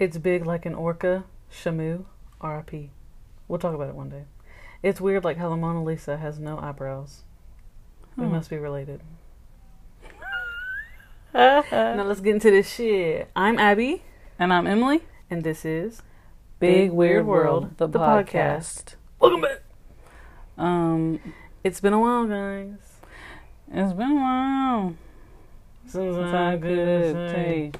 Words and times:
It's 0.00 0.16
big 0.18 0.44
like 0.46 0.64
an 0.66 0.74
orca. 0.74 1.24
Shamu. 1.52 2.04
R.I.P. 2.40 2.90
We'll 3.48 3.58
talk 3.58 3.74
about 3.74 3.88
it 3.90 3.94
one 3.94 4.08
day. 4.08 4.24
It's 4.82 4.98
weird 5.00 5.24
like 5.24 5.36
how 5.36 5.50
the 5.50 5.56
Mona 5.56 5.84
Lisa 5.84 6.16
has 6.16 6.38
no 6.38 6.58
eyebrows. 6.58 7.24
We 8.16 8.24
Hmm. 8.24 8.32
must 8.32 8.48
be 8.48 8.56
related. 8.56 9.02
now 11.34 12.02
let's 12.02 12.20
get 12.20 12.34
into 12.34 12.50
this 12.50 12.72
shit. 12.72 13.30
I'm 13.36 13.58
Abby, 13.58 14.02
And 14.38 14.52
I'm 14.54 14.66
Emily. 14.66 15.02
and 15.28 15.44
this 15.44 15.64
is 15.66 16.00
Big 16.60 16.90
Weird 16.92 17.26
World, 17.26 17.76
the, 17.76 17.86
podcast. 17.88 18.94
Welcome 19.18 19.42
back. 19.42 19.60
Um, 20.56 21.20
It's 21.62 21.80
been 21.80 21.92
a 21.92 22.00
while, 22.00 22.26
guys. 22.26 22.78
it's 23.70 23.92
been 23.92 24.12
a 24.12 24.14
while 24.14 24.94
Since 25.86 26.16
since 26.16 26.32
I 26.34 26.56
could 26.56 27.14
say. 27.32 27.72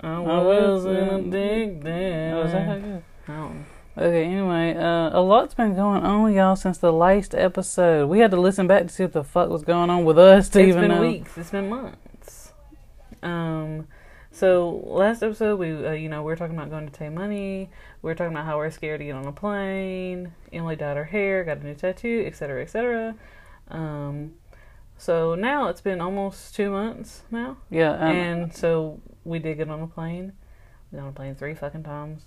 I 0.00 0.18
was 0.18 0.84
wasn't 0.84 1.10
in- 1.12 1.30
dig 1.30 1.82
there. 1.82 2.36
Oh, 2.36 2.42
is 2.42 2.52
that 2.52 2.66
how 2.66 2.72
it 2.74 2.80
goes? 2.82 3.02
I 3.28 3.32
don't 3.32 3.54
know. 3.54 3.64
Okay, 3.98 4.24
anyway, 4.24 4.74
uh, 4.76 5.18
a 5.18 5.20
lot's 5.22 5.54
been 5.54 5.74
going 5.74 6.02
on, 6.04 6.22
with 6.24 6.34
y'all, 6.34 6.54
since 6.54 6.76
the 6.76 6.92
last 6.92 7.34
episode. 7.34 8.08
We 8.10 8.18
had 8.18 8.30
to 8.32 8.36
listen 8.40 8.66
back 8.66 8.82
to 8.82 8.88
see 8.90 9.04
what 9.04 9.14
the 9.14 9.24
fuck 9.24 9.48
was 9.48 9.62
going 9.62 9.88
on 9.88 10.04
with 10.04 10.18
us 10.18 10.50
to 10.50 10.60
It's 10.60 10.68
even 10.68 10.82
been 10.82 10.90
know. 10.90 11.00
weeks. 11.00 11.38
It's 11.38 11.50
been 11.50 11.70
months. 11.70 12.52
Um, 13.22 13.86
so 14.30 14.82
last 14.84 15.22
episode 15.22 15.58
we, 15.58 15.72
uh, 15.86 15.92
you 15.92 16.10
know, 16.10 16.20
we 16.22 16.26
were 16.26 16.36
talking 16.36 16.54
about 16.54 16.68
going 16.68 16.86
to 16.86 16.92
Tay 16.92 17.08
Money. 17.08 17.70
We 18.02 18.10
were 18.10 18.14
talking 18.14 18.34
about 18.34 18.44
how 18.44 18.58
we're 18.58 18.70
scared 18.70 19.00
to 19.00 19.06
get 19.06 19.14
on 19.14 19.26
a 19.26 19.32
plane. 19.32 20.32
Emily 20.52 20.76
dyed 20.76 20.98
her 20.98 21.04
hair, 21.04 21.42
got 21.44 21.58
a 21.58 21.64
new 21.64 21.74
tattoo, 21.74 22.22
etc., 22.26 22.60
etc. 22.62 23.14
Um, 23.68 24.34
so 24.98 25.34
now 25.34 25.68
it's 25.68 25.80
been 25.80 26.00
almost 26.00 26.54
two 26.54 26.70
months 26.70 27.22
now, 27.30 27.56
Yeah, 27.70 27.92
um, 27.92 28.00
and 28.16 28.54
so 28.54 29.00
we 29.24 29.38
did 29.38 29.56
get 29.58 29.68
on 29.68 29.80
a 29.82 29.86
plane. 29.86 30.32
We 30.90 30.96
got 30.96 31.02
on 31.04 31.08
a 31.10 31.12
plane 31.12 31.34
three 31.34 31.54
fucking 31.54 31.82
times. 31.82 32.22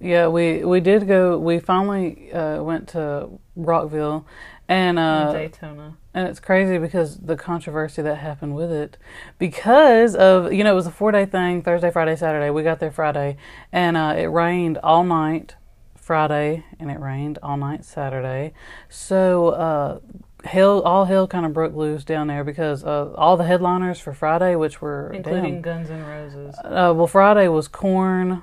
yeah, 0.00 0.26
we 0.28 0.64
we 0.64 0.80
did 0.80 1.06
go. 1.06 1.38
We 1.38 1.58
finally 1.60 2.32
uh, 2.32 2.62
went 2.62 2.88
to 2.88 3.28
Rockville, 3.56 4.26
and 4.68 4.98
uh, 4.98 5.32
Daytona. 5.32 5.96
And 6.14 6.28
it's 6.28 6.40
crazy 6.40 6.76
because 6.78 7.18
the 7.18 7.36
controversy 7.36 8.02
that 8.02 8.16
happened 8.16 8.54
with 8.54 8.70
it, 8.70 8.98
because 9.38 10.14
of 10.14 10.52
you 10.52 10.64
know 10.64 10.72
it 10.72 10.74
was 10.76 10.86
a 10.86 10.90
four 10.90 11.12
day 11.12 11.24
thing 11.24 11.62
Thursday, 11.62 11.90
Friday, 11.90 12.16
Saturday. 12.16 12.50
We 12.50 12.62
got 12.62 12.80
there 12.80 12.90
Friday, 12.90 13.36
and 13.72 13.96
uh, 13.96 14.14
it 14.18 14.26
rained 14.26 14.78
all 14.82 15.04
night 15.04 15.54
Friday, 15.94 16.64
and 16.80 16.90
it 16.90 16.98
rained 17.00 17.38
all 17.42 17.56
night 17.56 17.84
Saturday. 17.84 18.52
So 18.88 19.50
uh, 19.50 20.00
hell, 20.44 20.80
all 20.82 21.04
hell 21.04 21.26
kind 21.26 21.46
of 21.46 21.52
broke 21.52 21.74
loose 21.74 22.04
down 22.04 22.26
there 22.26 22.44
because 22.44 22.84
uh, 22.84 23.12
all 23.16 23.36
the 23.36 23.44
headliners 23.44 23.98
for 24.00 24.12
Friday, 24.12 24.54
which 24.56 24.80
were 24.80 25.12
Including 25.12 25.54
damn, 25.54 25.62
Guns 25.62 25.90
N' 25.90 26.04
Roses. 26.04 26.54
uh, 26.64 26.92
well, 26.96 27.06
Friday 27.06 27.48
was 27.48 27.68
Korn, 27.68 28.42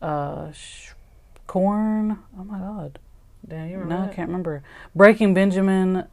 uh, 0.00 0.50
sh- 0.52 0.90
Korn. 1.46 2.18
Oh 2.38 2.44
my 2.44 2.58
god. 2.58 2.98
Damn, 3.46 3.68
you 3.68 3.78
remember 3.78 4.04
No, 4.06 4.10
I 4.10 4.14
can't 4.14 4.28
remember. 4.28 4.62
Breaking 4.94 5.34
Benjamin, 5.34 6.04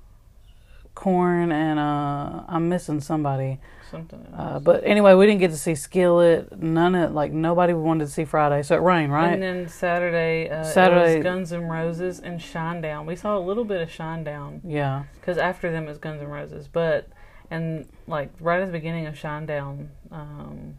Korn, 0.99 1.53
and 1.53 1.79
uh, 1.79 2.43
I'm 2.49 2.67
missing 2.67 2.99
somebody. 2.99 3.57
Something 3.89 4.19
else. 4.19 4.35
Uh, 4.37 4.59
but 4.59 4.83
anyway, 4.83 5.13
we 5.13 5.25
didn't 5.25 5.39
get 5.39 5.51
to 5.51 5.57
see 5.57 5.73
Skillet. 5.73 6.61
None 6.61 6.93
of 6.93 7.13
like 7.13 7.31
nobody 7.31 7.71
wanted 7.71 8.05
to 8.05 8.11
see 8.11 8.25
Friday, 8.25 8.61
so 8.63 8.75
it 8.75 8.81
rained, 8.81 9.13
right? 9.13 9.31
And 9.31 9.41
then 9.41 9.69
Saturday, 9.69 10.49
uh, 10.49 10.63
Saturday- 10.63 11.21
Guns 11.21 11.53
N' 11.53 11.63
Roses 11.69 12.19
and 12.19 12.41
Shinedown. 12.41 13.05
We 13.05 13.15
saw 13.15 13.37
a 13.37 13.39
little 13.39 13.63
bit 13.63 13.81
of 13.81 13.89
Shinedown 13.89 14.59
yeah, 14.65 15.03
because 15.21 15.37
after 15.37 15.71
them 15.71 15.87
is 15.87 15.97
Guns 15.97 16.21
N' 16.21 16.27
Roses. 16.27 16.67
But 16.67 17.07
and 17.49 17.87
like 18.05 18.29
right 18.41 18.59
at 18.61 18.65
the 18.65 18.73
beginning 18.73 19.05
of 19.07 19.15
Shinedown, 19.15 19.87
um, 20.11 20.75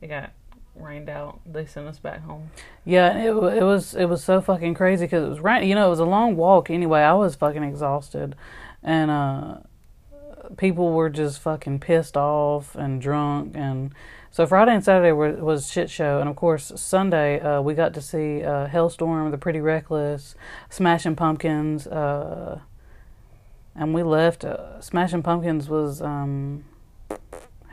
it 0.00 0.08
got 0.08 0.32
rained 0.74 1.08
out. 1.08 1.40
They 1.46 1.64
sent 1.64 1.86
us 1.86 1.98
back 2.00 2.22
home. 2.24 2.50
yeah. 2.84 3.16
It 3.18 3.28
it 3.30 3.62
was 3.64 3.94
it 3.94 4.06
was 4.06 4.22
so 4.24 4.40
fucking 4.40 4.74
crazy 4.74 5.04
because 5.06 5.24
it 5.24 5.28
was 5.28 5.40
rain. 5.40 5.68
You 5.68 5.76
know, 5.76 5.86
it 5.86 5.90
was 5.90 6.00
a 6.00 6.04
long 6.04 6.36
walk. 6.36 6.70
Anyway, 6.70 7.00
I 7.00 7.14
was 7.14 7.36
fucking 7.36 7.62
exhausted, 7.62 8.34
and 8.82 9.10
uh, 9.10 9.56
people 10.56 10.92
were 10.92 11.10
just 11.10 11.40
fucking 11.40 11.80
pissed 11.80 12.16
off 12.16 12.74
and 12.74 13.00
drunk 13.00 13.56
and. 13.56 13.92
So 14.30 14.46
Friday 14.46 14.74
and 14.74 14.84
Saturday 14.84 15.10
were, 15.12 15.32
was 15.32 15.72
shit 15.72 15.88
show, 15.88 16.20
and 16.20 16.28
of 16.28 16.36
course 16.36 16.70
Sunday 16.76 17.40
uh, 17.40 17.62
we 17.62 17.72
got 17.72 17.94
to 17.94 18.02
see 18.02 18.44
uh, 18.44 18.68
Halestorm, 18.68 19.30
The 19.30 19.38
Pretty 19.38 19.58
Reckless, 19.58 20.34
Smashing 20.68 21.16
Pumpkins, 21.16 21.86
uh, 21.86 22.60
and 23.74 23.94
we 23.94 24.02
left. 24.02 24.44
Uh, 24.44 24.80
Smashing 24.82 25.22
Pumpkins 25.22 25.70
was 25.70 26.02
um, 26.02 26.66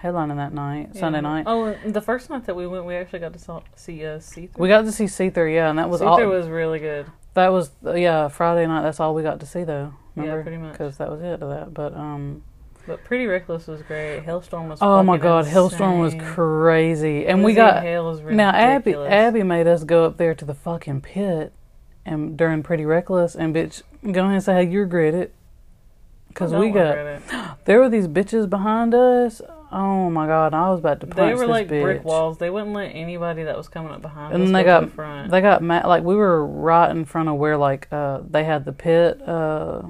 headlining 0.02 0.38
that 0.38 0.54
night, 0.54 0.96
Sunday 0.96 1.20
night. 1.20 1.44
Oh, 1.46 1.76
the 1.86 2.02
first 2.02 2.30
night 2.30 2.46
that 2.46 2.56
we 2.56 2.66
went, 2.66 2.86
we 2.86 2.96
actually 2.96 3.20
got 3.20 3.34
to 3.34 3.40
saw, 3.40 3.62
see 3.76 4.06
uh, 4.06 4.20
See 4.20 4.50
We 4.58 4.70
got 4.70 4.86
to 4.86 4.94
see 4.94 5.06
Seether, 5.06 5.54
yeah, 5.54 5.70
and 5.70 5.78
that 5.78 5.90
was 5.90 6.02
all. 6.02 6.18
Seether 6.18 6.30
was 6.30 6.48
really 6.48 6.80
good. 6.80 7.06
that 7.34 7.50
was 7.50 7.70
yeah 7.84 8.30
Friday 8.30 8.66
night. 8.66 8.84
That's 8.84 9.02
all 9.02 9.14
we 9.14 9.24
got 9.24 9.42
to 9.42 9.46
see 9.46 9.66
though. 9.66 9.94
Remember? 10.16 10.38
Yeah, 10.38 10.44
pretty 10.44 10.58
much. 10.58 10.72
Because 10.74 10.98
that 10.98 11.09
was 11.09 11.22
it 11.22 11.42
of 11.42 11.50
that. 11.50 11.74
But 11.74 11.94
um, 11.96 12.44
But 12.88 13.03
Pretty 13.03 13.26
Reckless 13.28 13.68
was 13.68 13.81
great. 13.81 14.22
Halestorm 14.26 14.70
was. 14.70 14.80
oh 14.81 15.03
my 15.03 15.18
god, 15.18 15.46
Halestorm 15.46 16.00
was 16.00 16.16
crazy, 16.34 17.26
and 17.28 17.44
we 17.44 17.53
got 17.53 17.84
Hale 17.84 18.14
Now 18.31 18.50
Abby. 18.52 18.94
Abby 18.96 19.44
made 19.44 19.68
us 19.68 19.84
go 19.84 20.06
up 20.06 20.18
there 20.18 20.34
to 20.36 20.46
the 20.46 20.53
fucking 20.53 21.02
pit 21.02 21.52
and 22.06 22.38
during 22.38 22.62
Pretty 22.64 22.86
Reckless 22.86 23.36
and 23.36 23.53
bitch 23.56 23.81
go 24.03 24.22
ahead 24.22 24.34
and 24.36 24.44
say 24.44 24.53
how 24.53 24.59
you 24.59 24.81
regret 24.81 25.14
it. 25.14 25.34
Cause 26.36 26.53
we 26.53 26.70
got 26.70 26.97
it. 26.97 27.22
there 27.66 27.80
were 27.80 27.90
these 27.90 28.08
bitches 28.08 28.50
behind 28.50 28.94
us. 28.94 29.42
Oh 29.72 30.09
my 30.09 30.28
god, 30.28 30.53
I 30.53 30.70
was 30.70 30.80
about 30.80 31.00
to 31.02 31.08
punch 31.08 31.18
They 31.18 31.34
were 31.34 31.47
like 31.47 31.68
bitch. 31.68 31.82
brick 31.82 32.03
walls. 32.06 32.38
They 32.38 32.50
wouldn't 32.50 32.74
let 32.74 32.90
anybody 32.90 33.44
that 33.44 33.58
was 33.58 33.68
coming 33.68 33.92
up 33.92 34.02
behind 34.02 34.34
And 34.34 34.44
us 34.44 34.52
they 34.52 34.64
go 34.64 34.82
got 34.82 34.92
front. 34.92 35.32
they 35.32 35.42
got 35.42 35.64
mad 35.64 35.86
like 35.88 36.03
we 36.03 36.16
were 36.16 36.46
right 36.46 36.90
in 36.92 37.03
front 37.06 37.30
of 37.30 37.36
where 37.36 37.58
like 37.58 37.88
uh 37.92 38.20
they 38.30 38.44
had 38.44 38.64
the 38.66 38.72
pit 38.72 39.22
uh, 39.28 39.82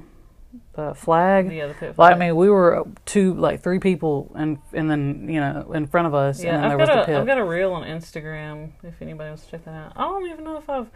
uh 0.77 0.93
flag. 0.93 1.51
yeah, 1.51 1.67
the 1.67 1.73
pit. 1.73 1.97
Like 1.97 2.15
I 2.15 2.17
mean, 2.19 2.35
we 2.35 2.49
were 2.49 2.85
two 3.05 3.33
like 3.33 3.61
three 3.61 3.79
people 3.79 4.31
and 4.35 4.59
and 4.73 4.89
then 4.89 5.27
you 5.29 5.39
know 5.39 5.71
in 5.73 5.87
front 5.87 6.07
of 6.07 6.13
us 6.13 6.43
yeah, 6.43 6.55
and 6.55 6.63
then 6.63 6.71
I've 6.71 6.77
there 6.77 6.87
got 6.87 6.97
was 6.97 7.05
the 7.07 7.11
a 7.13 7.17
have 7.17 7.27
got 7.27 7.37
a 7.37 7.45
reel 7.45 7.73
on 7.73 7.83
Instagram. 7.83 8.71
If 8.83 9.01
anybody 9.01 9.29
wants 9.29 9.45
to 9.45 9.51
check 9.51 9.65
that 9.65 9.73
out, 9.73 9.93
I 9.95 10.03
don't 10.03 10.27
even 10.27 10.43
know 10.43 10.57
if 10.57 10.69
I've 10.69 10.89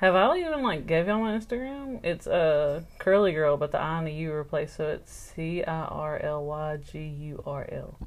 have 0.00 0.14
I 0.14 0.38
even 0.38 0.62
like 0.62 0.86
gave 0.86 1.06
y'all 1.08 1.20
my 1.20 1.36
Instagram. 1.36 2.02
It's 2.02 2.26
a 2.26 2.32
uh, 2.32 2.80
curly 2.98 3.32
girl, 3.32 3.58
but 3.58 3.70
the 3.70 3.78
I 3.78 3.98
and 3.98 4.06
the 4.06 4.12
U 4.12 4.32
replaced, 4.32 4.76
so 4.76 4.88
it's 4.88 5.12
C 5.12 5.62
I 5.62 5.84
R 5.84 6.18
L 6.22 6.44
Y 6.46 6.78
G 6.78 7.00
U 7.00 7.42
R 7.46 7.68
L. 7.70 7.98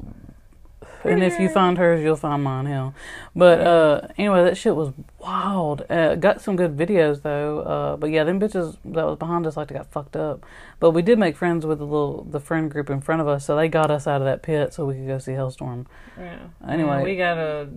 And 1.04 1.24
if 1.24 1.40
you 1.40 1.50
find 1.50 1.78
hers, 1.78 2.02
you'll 2.04 2.16
find 2.16 2.44
mine. 2.44 2.66
Hell, 2.66 2.94
but 3.36 3.60
uh, 3.60 4.08
anyway, 4.18 4.44
that 4.44 4.58
shit 4.58 4.76
was 4.76 4.94
wild. 5.20 5.84
Uh, 5.90 6.16
got 6.16 6.42
some 6.42 6.56
good 6.56 6.78
videos 6.78 7.22
though. 7.22 7.60
Uh, 7.60 7.98
but 7.98 8.10
yeah, 8.10 8.24
them 8.24 8.40
bitches 8.40 8.78
that 8.86 9.06
was 9.06 9.18
behind 9.18 9.46
us 9.46 9.58
like 9.58 9.68
they 9.68 9.76
got 9.76 9.92
fucked 9.92 10.16
up. 10.16 10.46
But 10.80 10.92
we 10.92 11.02
did 11.02 11.20
make 11.20 11.36
friends 11.36 11.66
with 11.66 11.80
the 11.80 11.86
little 11.86 12.24
the 12.24 12.40
friend 12.40 12.70
group 12.70 12.90
in 12.90 13.02
front 13.02 13.22
of 13.22 13.28
us, 13.28 13.46
so 13.46 13.56
they 13.56 13.68
got 13.68 13.92
us 13.92 14.08
out 14.08 14.22
of 14.22 14.26
that 14.26 14.44
pit 14.44 14.74
so 14.74 14.86
we 14.86 14.96
could 14.96 15.08
go 15.08 15.18
see 15.18 15.32
Halestorm. 15.32 15.86
Yeah. 16.18 16.40
Anyway. 16.68 16.98
Yeah, 16.98 17.04
we 17.04 17.16
got 17.18 17.38
a 17.38 17.70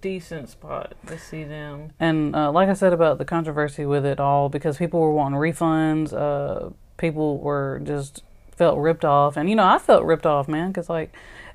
decent 0.00 0.48
spot 0.48 0.94
to 1.06 1.18
see 1.18 1.44
them. 1.44 1.92
And 1.98 2.34
uh, 2.34 2.50
like 2.52 2.68
I 2.68 2.74
said 2.74 2.92
about 2.92 3.18
the 3.18 3.24
controversy 3.24 3.84
with 3.84 4.04
it 4.06 4.20
all, 4.20 4.48
because 4.48 4.76
people 4.78 5.00
were 5.00 5.12
wanting 5.12 5.38
refunds, 5.38 6.12
uh, 6.12 6.70
people 6.96 7.38
were 7.38 7.80
just 7.84 8.22
felt 8.56 8.78
ripped 8.78 9.04
off, 9.04 9.36
and 9.36 9.48
you 9.50 9.56
know 9.56 9.66
I 9.66 9.78
felt 9.78 10.04
ripped 10.04 10.26
off, 10.26 10.46
man, 10.48 10.68
because 10.68 10.88
like 10.88 11.12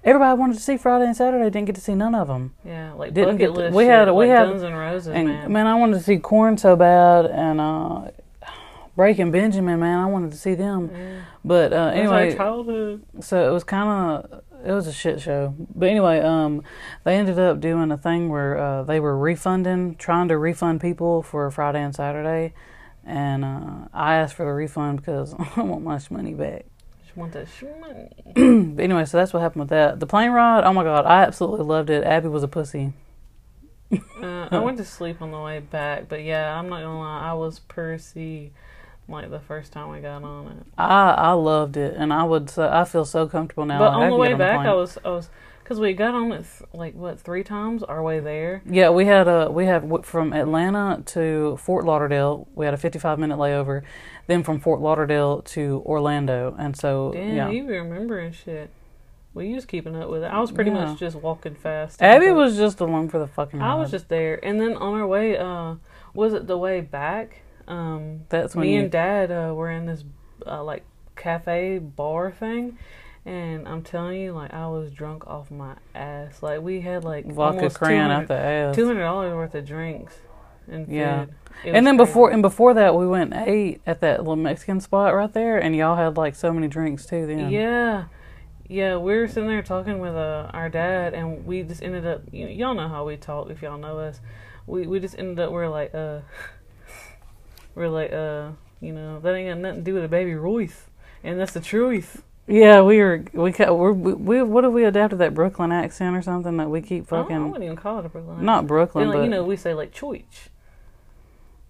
everybody 0.08 0.40
wanted 0.40 0.56
to 0.56 0.60
see 0.64 0.78
Friday 0.78 1.06
and 1.06 1.16
Saturday, 1.16 1.44
didn't 1.50 1.66
get 1.66 1.76
to 1.76 1.82
see 1.82 1.94
none 1.96 2.16
of 2.16 2.28
them. 2.28 2.54
Yeah, 2.66 2.94
like 2.94 3.14
Didn't 3.14 3.38
bucket 3.38 3.56
get 3.56 3.74
we 3.74 3.84
shit, 3.84 3.92
had- 3.92 4.08
we 4.12 4.28
like 4.28 4.38
had- 4.38 4.50
Guns 4.50 4.64
N' 4.64 4.74
Roses, 4.74 5.08
And 5.10 5.50
man. 5.54 5.68
I 5.68 5.76
wanted 5.76 5.98
to 5.98 6.04
see 6.04 6.18
Korn 6.18 6.58
so 6.58 6.76
bad, 6.76 7.26
and 7.26 7.62
uh, 7.62 8.12
Breaking 8.96 9.30
Benjamin, 9.32 9.80
man, 9.80 10.00
I 10.00 10.06
wanted 10.08 10.32
to 10.32 10.38
see 10.38 10.56
them. 10.56 10.90
Yeah. 10.92 11.20
But 11.46 11.72
uh, 11.72 11.92
anyway, 11.94 12.36
childhood. 12.36 13.04
so 13.20 13.48
it 13.48 13.54
was 13.54 13.64
kind 13.64 13.88
of 13.90 14.42
it 14.66 14.72
was 14.72 14.88
a 14.88 14.92
shit 14.92 15.22
show. 15.22 15.54
But 15.76 15.90
anyway, 15.90 16.20
um, 16.20 16.64
they 17.04 17.16
ended 17.16 17.38
up 17.38 17.60
doing 17.60 17.92
a 17.92 17.98
thing 17.98 18.30
where 18.30 18.58
uh, 18.58 18.84
they 18.84 19.00
were 19.00 19.16
refunding, 19.16 19.96
trying 19.98 20.30
to 20.30 20.38
refund 20.40 20.82
people 20.82 21.22
for 21.22 21.50
Friday 21.52 21.80
and 21.84 21.94
Saturday, 21.94 22.54
and 23.06 23.46
uh, 23.46 23.88
I 23.94 24.16
asked 24.16 24.34
for 24.34 24.46
the 24.46 24.52
refund 24.52 24.98
because 25.00 25.36
I 25.56 25.62
want 25.62 25.84
my 25.84 26.00
money 26.10 26.34
back. 26.34 26.66
Want 27.18 27.34
that 27.34 27.48
money. 27.82 28.10
But 28.76 28.84
anyway, 28.84 29.06
so 29.06 29.18
that's 29.18 29.34
what 29.34 29.42
happened 29.42 29.62
with 29.62 29.70
that. 29.70 30.00
The 30.00 30.06
plane 30.06 30.32
ride, 30.32 30.64
oh 30.64 30.72
my 30.72 30.84
god, 30.84 31.06
I 31.06 31.24
absolutely 31.24 31.66
loved 31.66 31.90
it. 31.90 32.04
Abby 32.04 32.28
was 32.28 32.44
a 32.44 32.48
pussy. 32.48 32.94
Uh, 33.92 34.48
I 34.52 34.60
went 34.60 34.78
to 34.78 34.86
sleep 34.86 35.22
on 35.22 35.32
the 35.32 35.40
way 35.40 35.60
back, 35.60 36.08
but 36.10 36.24
yeah, 36.24 36.58
I'm 36.58 36.70
not 36.70 36.82
gonna 36.82 37.00
lie, 37.00 37.22
I 37.22 37.34
was 37.34 37.60
Percy 37.60 38.52
like 39.10 39.30
the 39.30 39.40
first 39.40 39.72
time 39.72 39.90
we 39.90 40.00
got 40.00 40.24
on 40.24 40.48
it. 40.48 40.66
I 40.78 41.12
I 41.12 41.32
loved 41.32 41.78
it, 41.78 41.96
and 41.96 42.14
I 42.14 42.24
would 42.24 42.50
say 42.50 42.68
I 42.68 42.84
feel 42.84 43.06
so 43.06 43.28
comfortable 43.28 43.66
now. 43.66 43.80
but 43.80 43.94
on 43.94 44.10
the 44.10 44.16
way 44.16 44.34
back, 44.34 44.58
plane. 44.58 44.68
I 44.68 44.74
was 44.74 44.98
I 45.04 45.10
was 45.10 45.30
because 45.68 45.82
we 45.82 45.92
got 45.92 46.16
on 46.16 46.32
it 46.32 46.46
like 46.74 46.96
what 46.96 47.20
three 47.20 47.44
times 47.44 47.84
our 47.84 48.02
way 48.02 48.22
there. 48.22 48.62
Yeah, 48.66 48.90
we 48.90 49.06
had 49.06 49.28
a 49.28 49.52
we 49.52 49.66
had 49.66 49.84
from 50.06 50.32
Atlanta 50.32 51.04
to 51.08 51.58
Fort 51.58 51.84
Lauderdale. 51.84 52.48
We 52.56 52.64
had 52.64 52.74
a 52.74 52.78
fifty 52.78 53.00
five 53.00 53.20
minute 53.20 53.38
layover, 53.38 53.82
then 54.28 54.44
from 54.44 54.62
Fort 54.62 54.80
Lauderdale 54.80 55.42
to 55.42 55.84
Orlando, 55.86 56.56
and 56.58 56.78
so 56.78 57.12
Damn, 57.12 57.36
yeah, 57.36 57.50
you 57.50 57.68
be 57.68 57.74
remembering 57.74 58.32
shit. 58.32 58.70
Well, 59.34 59.44
you 59.44 59.56
was 59.56 59.66
keeping 59.66 59.94
up 59.94 60.10
with 60.10 60.24
it. 60.24 60.28
I 60.28 60.40
was 60.40 60.54
pretty 60.54 60.72
Yeah. 60.72 60.86
much 60.86 61.00
just 61.00 61.18
walking 61.18 61.56
fast. 61.56 62.02
Abby 62.02 62.32
was 62.32 62.56
just 62.56 62.80
along 62.80 63.10
for 63.10 63.20
the 63.20 63.28
fucking 63.28 63.60
ride. 63.60 63.72
I 63.72 63.76
was 63.76 63.92
just 63.92 64.08
there, 64.08 64.40
and 64.44 64.62
then 64.62 64.78
on 64.78 64.94
our 64.94 65.06
way, 65.06 65.38
uh, 65.38 65.76
was 66.14 66.34
it 66.34 66.48
the 66.48 66.58
way 66.58 66.80
back? 66.80 67.42
Um, 67.68 68.22
That's 68.30 68.56
when 68.56 68.66
me 68.68 68.76
you, 68.76 68.82
and 68.84 68.92
Dad 68.92 69.32
uh, 69.32 69.54
were 69.54 69.70
in 69.70 69.86
this 69.86 70.06
uh, 70.46 70.64
like 70.64 70.86
cafe 71.18 71.80
bar 71.80 72.32
thing, 72.32 72.78
and 73.28 73.68
I'm 73.68 73.84
telling 73.84 74.22
you, 74.22 74.32
like 74.32 74.54
I 74.54 74.68
was 74.68 74.90
drunk 74.90 75.28
off 75.28 75.52
my 75.52 75.76
ass. 75.94 76.42
Like 76.42 76.62
we 76.62 76.80
had 76.80 77.04
like 77.04 77.26
vodka 77.26 77.70
crayon 77.70 78.10
out 78.10 78.28
the 78.28 78.36
ass. 78.36 78.76
two 78.76 78.88
hundred 78.88 79.02
dollars 79.02 79.34
worth 79.34 79.54
of 79.54 79.66
drinks 79.66 80.16
and. 80.68 80.88
Yeah. 80.88 81.26
And 81.66 81.88
then 81.88 81.98
crazy. 81.98 82.10
before 82.10 82.32
and 82.32 82.42
before 82.42 82.76
that, 82.76 82.96
we 82.96 83.08
went 83.08 83.34
and 83.34 83.48
ate 83.48 83.82
at 83.86 84.00
that 84.02 84.20
little 84.20 84.36
Mexican 84.36 84.80
spot 84.80 85.14
right 85.14 85.32
there, 85.34 85.58
and 85.58 85.76
y'all 85.76 85.96
had 85.96 86.16
like 86.16 86.36
so 86.36 86.54
many 86.54 86.68
drinks 86.68 87.06
too. 87.06 87.26
Then 87.26 87.50
Yeah. 87.50 88.06
Yeah, 88.70 88.98
we 88.98 89.16
were 89.16 89.28
sitting 89.28 89.48
there 89.48 89.64
talking 89.64 90.00
with 90.00 90.14
uh, 90.14 90.52
our 90.54 90.70
dad, 90.70 91.14
and 91.14 91.46
we 91.46 91.64
just 91.64 91.82
ended 91.82 92.06
up. 92.06 92.22
You 92.32 92.48
y'all 92.48 92.76
know 92.76 92.88
how 92.88 93.06
we 93.06 93.18
talk 93.18 93.50
if 93.50 93.62
y'all 93.62 93.78
know 93.78 93.98
us. 93.98 94.20
We 94.68 94.86
we 94.88 95.00
just 95.00 95.18
ended 95.18 95.40
up. 95.40 95.52
We're 95.52 95.70
like, 95.70 95.96
uh, 95.96 96.20
we're 97.76 97.90
like, 97.90 98.12
uh, 98.12 98.52
you 98.82 98.94
know, 98.94 99.20
that 99.20 99.34
ain't 99.34 99.50
got 99.50 99.58
nothing 99.58 99.80
to 99.80 99.84
do 99.84 99.94
with 99.94 100.04
a 100.04 100.10
baby 100.10 100.36
Royce, 100.36 100.86
and 101.24 101.40
that's 101.40 101.54
the 101.54 101.62
truth. 101.62 102.24
Yeah, 102.48 102.82
we 102.82 102.98
were 103.00 103.24
we 103.34 103.52
we 103.52 104.14
we 104.14 104.42
what 104.44 104.64
have 104.64 104.74
we 104.74 104.86
adapted 104.86 105.20
that 105.20 105.34
Brooklyn 105.34 105.72
accent 105.72 106.16
or 106.16 106.22
something 106.22 106.58
that 106.58 106.70
we 106.70 106.82
keep 106.82 107.12
I, 107.12 107.18
don't- 107.18 107.20
I 107.20 107.24
fucking 107.24 107.46
wouldn't 107.48 107.64
even 107.66 107.76
call 107.76 108.00
it 108.00 108.06
a 108.06 108.10
Brooklyn. 108.10 108.44
not 108.46 108.54
accent. 108.60 108.68
Brooklyn, 108.68 109.08
like, 109.10 109.18
but 109.18 109.24
you 109.24 109.30
know, 109.30 109.44
we 109.44 109.58
say 109.58 109.74
like 109.74 109.94
choich, 109.94 110.24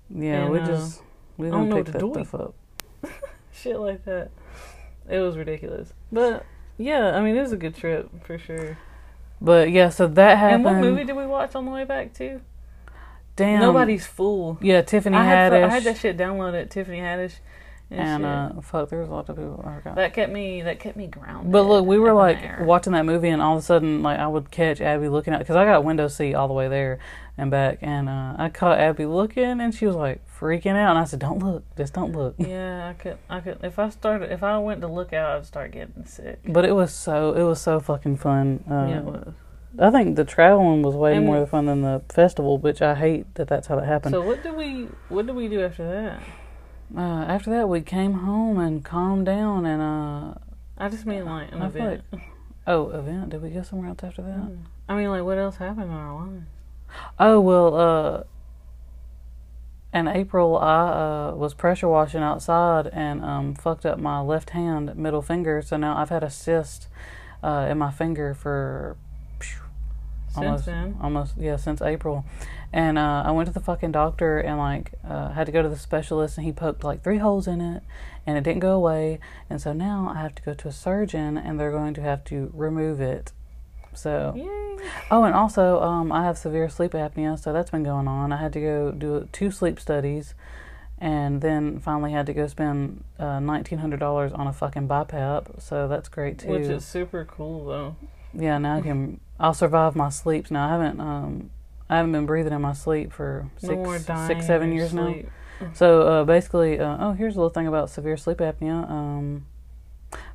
yeah, 0.09 0.44
and, 0.44 0.51
we 0.51 0.59
uh, 0.59 0.65
just 0.65 1.01
we 1.38 1.47
I 1.47 1.51
don't 1.51 1.69
don't 1.69 1.83
pick 1.83 1.94
that 1.94 2.00
do. 2.00 2.12
stuff 2.13 2.35
up. 2.35 2.56
shit 3.51 3.79
like 3.79 4.06
that. 4.06 4.29
It 5.09 5.19
was 5.19 5.38
ridiculous, 5.38 5.94
but 6.12 6.45
yeah, 6.77 7.15
I 7.15 7.21
mean, 7.21 7.35
it 7.35 7.41
was 7.41 7.51
a 7.51 7.57
good 7.57 7.75
trip 7.75 8.09
for 8.24 8.38
sure. 8.38 8.77
But 9.39 9.71
yeah, 9.71 9.89
so 9.89 10.07
that 10.07 10.38
happened. 10.38 10.65
And 10.68 10.75
what 10.75 10.81
movie 10.81 11.03
did 11.03 11.15
we 11.15 11.25
watch 11.25 11.56
on 11.56 11.65
the 11.65 11.71
way 11.71 11.85
back 11.85 12.13
to? 12.15 12.41
Damn, 13.35 13.62
Nobody's 13.62 14.06
fool. 14.06 14.57
Yeah, 14.62 14.81
Tiffany 14.81 15.15
I 15.15 15.24
had, 15.24 15.51
Haddish. 15.53 15.63
I 15.63 15.69
had 15.69 15.83
that 15.83 15.97
shit 15.97 16.18
downloaded, 16.18 16.71
Tiffany 16.71 16.97
Haddish, 17.00 17.33
and, 17.89 18.25
uh, 18.25 18.62
fuck, 18.62 18.89
there 18.89 19.00
was 19.00 19.07
a 19.10 19.12
lot 19.12 19.30
of 19.30 19.36
people. 19.36 19.62
Forgot. 19.63 19.95
that 19.95 20.13
kept 20.13 20.31
me 20.31 20.62
that 20.63 20.80
kept 20.80 20.98
me 20.98 21.07
grounded. 21.07 21.51
But 21.51 21.63
look, 21.63 21.86
we 21.86 21.98
were 21.98 22.13
like 22.13 22.42
there. 22.42 22.63
watching 22.66 22.94
that 22.94 23.06
movie, 23.06 23.30
and 23.30 23.42
all 23.42 23.54
of 23.57 23.60
a 23.60 23.66
sudden, 23.66 24.04
like 24.04 24.19
I 24.19 24.28
would 24.28 24.51
catch 24.51 24.81
Abby 24.81 25.07
looking 25.10 25.34
at 25.34 25.39
because 25.39 25.56
I 25.56 25.66
got 25.66 25.84
window 25.84 26.07
seat 26.07 26.34
all 26.34 26.48
the 26.48 26.54
way 26.54 26.68
there 26.68 27.00
and 27.38 27.50
back, 27.51 27.80
and 27.81 28.10
uh, 28.10 28.36
I 28.38 28.50
caught 28.50 28.80
Abby 28.80 29.06
looking, 29.06 29.62
and 29.62 29.74
she 29.74 29.86
was 29.86 29.95
like 29.95 30.22
freaking 30.39 30.75
out, 30.75 30.92
and 30.92 31.00
I 31.00 31.06
said, 31.06 31.19
"Don't 31.19 31.39
look, 31.39 31.63
just 31.78 31.94
don't 31.94 32.12
look." 32.12 32.36
Yeah, 32.39 32.89
I 32.89 32.94
could, 32.94 33.18
I 33.30 33.39
could. 33.39 33.60
If 33.63 33.80
I 33.80 33.89
started, 33.89 34.31
if 34.31 34.44
I 34.44 34.57
went 34.60 34.81
to 34.81 34.88
look 34.88 35.13
out, 35.13 35.38
I'd 35.38 35.45
start 35.45 35.72
getting 35.72 36.06
sick. 36.06 36.39
But 36.48 36.66
it 36.66 36.74
was 36.74 36.94
so 36.94 37.34
it 37.34 37.44
was 37.44 37.62
so 37.62 37.80
fucking 37.80 38.18
fun. 38.18 38.63
Uh, 38.69 38.88
yeah, 38.89 38.98
it 39.00 39.04
was. 39.06 39.34
I 39.80 39.92
think 39.92 40.16
the 40.16 40.25
traveling 40.25 40.81
was 40.81 40.95
way 40.95 41.16
And- 41.16 41.25
more 41.25 41.45
fun 41.45 41.68
than 41.68 41.81
the 41.84 42.01
festival, 42.10 42.57
which 42.57 42.81
I 42.81 42.95
hate 42.95 43.36
that 43.36 43.48
that's 43.48 43.68
how 43.68 43.75
that 43.75 43.86
happened. 43.86 44.13
So 44.13 44.22
what 44.22 44.42
do 44.42 44.54
we, 44.54 44.88
what 45.10 45.28
do 45.28 45.34
we 45.34 45.48
do 45.48 45.62
after 45.63 45.88
that? 45.88 46.19
Uh, 46.95 47.25
after 47.28 47.50
that, 47.51 47.68
we 47.68 47.81
came 47.81 48.13
home 48.13 48.60
and 48.60 48.84
calmed 48.84 49.25
down, 49.25 49.66
and 49.66 49.81
uh, 49.81 50.38
I 50.78 50.89
just 50.89 51.06
mean 51.06 51.25
like 51.25 51.51
an 51.51 51.62
I 51.62 51.69
feel 51.69 51.88
event. 51.88 52.04
oh, 52.68 52.89
event. 52.92 53.30
Did 53.30 53.42
we 53.42 53.50
go 53.50 53.63
somewhere 53.63 53.89
else 53.89 54.00
after 54.04 54.22
that? 54.22 54.38
Mm. 54.38 54.60
I 54.88 54.95
mean, 54.95 55.10
like 55.10 55.24
what 55.24 55.38
else 55.38 55.57
happened 55.57 55.86
in 55.86 55.92
our 55.92 56.16
lives? 56.16 56.45
Oh 57.19 57.42
well, 57.42 57.75
uh, 57.75 58.24
in 59.94 60.07
April 60.07 60.57
I 60.57 61.30
uh, 61.31 61.36
was 61.36 61.54
pressure 61.54 61.88
washing 61.88 62.22
outside 62.22 62.88
and 62.88 63.24
um, 63.24 63.56
fucked 63.56 63.86
up 63.86 64.00
my 64.00 64.19
left 64.22 64.51
hand 64.51 64.95
middle 64.95 65.22
finger. 65.22 65.62
So 65.62 65.78
now 65.78 65.98
I've 65.98 66.10
had 66.10 66.24
a 66.24 66.30
cyst 66.30 66.88
uh, 67.44 67.68
in 67.69 67.78
my 67.78 67.92
finger 67.92 68.34
for 68.34 68.95
phew, 69.39 69.60
Since 70.28 70.38
almost, 70.38 70.66
then, 70.66 70.98
almost 71.01 71.34
yeah, 71.38 71.57
since 71.57 71.81
April. 71.81 72.25
And 72.73 72.97
uh, 72.97 73.23
I 73.25 73.31
went 73.31 73.47
to 73.47 73.53
the 73.53 73.61
fucking 73.61 73.93
doctor 73.93 74.39
and 74.39 74.57
like 74.57 74.91
uh, 75.07 75.29
had 75.29 75.45
to 75.45 75.51
go 75.51 75.61
to 75.61 75.69
the 75.69 75.77
specialist 75.77 76.37
and 76.37 76.45
he 76.45 76.51
poked 76.51 76.83
like 76.83 77.01
three 77.03 77.17
holes 77.17 77.47
in 77.47 77.61
it 77.61 77.81
and 78.25 78.37
it 78.37 78.43
didn't 78.43 78.59
go 78.59 78.73
away. 78.75 79.19
And 79.49 79.61
so 79.61 79.71
now 79.73 80.11
I 80.13 80.19
have 80.21 80.35
to 80.35 80.41
go 80.43 80.53
to 80.53 80.67
a 80.67 80.71
surgeon 80.71 81.37
and 81.37 81.59
they're 81.59 81.71
going 81.71 81.93
to 81.95 82.01
have 82.01 82.23
to 82.25 82.51
remove 82.53 82.99
it. 82.99 83.31
So 83.93 84.33
yay! 84.35 84.89
Oh, 85.09 85.23
and 85.23 85.33
also, 85.33 85.81
um, 85.81 86.11
I 86.11 86.23
have 86.23 86.37
severe 86.37 86.69
sleep 86.69 86.91
apnea, 86.91 87.39
so 87.39 87.51
that's 87.51 87.71
been 87.71 87.83
going 87.83 88.07
on. 88.07 88.31
I 88.31 88.37
had 88.37 88.53
to 88.53 88.61
go 88.61 88.91
do 88.91 89.27
two 89.31 89.49
sleep 89.49 89.79
studies, 89.79 90.35
and 90.99 91.41
then 91.41 91.79
finally 91.79 92.11
had 92.11 92.27
to 92.27 92.33
go 92.33 92.45
spend 92.45 93.03
uh, 93.17 93.39
nineteen 93.39 93.79
hundred 93.79 93.99
dollars 93.99 94.33
on 94.33 94.45
a 94.45 94.53
fucking 94.53 94.87
BiPAP. 94.87 95.59
So 95.63 95.87
that's 95.87 96.09
great 96.09 96.37
too. 96.37 96.49
Which 96.49 96.67
is 96.67 96.85
super 96.85 97.25
cool 97.25 97.65
though. 97.65 97.95
yeah, 98.35 98.59
now 98.59 98.77
I 98.77 98.81
can. 98.81 99.19
I'll 99.39 99.55
survive 99.55 99.95
my 99.95 100.09
sleeps 100.09 100.51
now. 100.51 100.67
I 100.67 100.71
haven't. 100.73 100.99
Um, 100.99 101.49
I 101.89 101.98
haven't 101.98 102.12
been 102.12 102.25
breathing 102.25 102.54
in 102.54 102.62
my 102.62 102.74
sleep 102.74 103.13
for 103.13 103.50
six, 104.28 104.45
seven 104.48 104.72
years 104.74 104.94
now. 104.94 105.04
So 105.74 106.01
uh, 106.01 106.24
basically, 106.24 106.80
uh, 106.80 106.98
oh, 107.00 107.12
here's 107.13 107.36
a 107.36 107.39
little 107.39 107.50
thing 107.50 107.68
about 107.68 107.89
severe 107.89 108.18
sleep 108.18 108.38
apnea. 108.38 108.89
Um, 108.89 109.45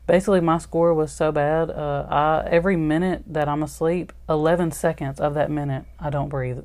basically, 0.06 0.40
my 0.40 0.58
score 0.58 0.92
was 0.94 1.12
so 1.12 1.30
bad. 1.30 1.70
Uh, 1.70 2.06
I 2.10 2.48
every 2.50 2.76
minute 2.76 3.22
that 3.26 3.48
I'm 3.48 3.62
asleep, 3.62 4.12
eleven 4.28 4.72
seconds 4.72 5.20
of 5.20 5.34
that 5.34 5.50
minute, 5.50 5.84
I 6.00 6.10
don't 6.10 6.28
breathe. 6.28 6.64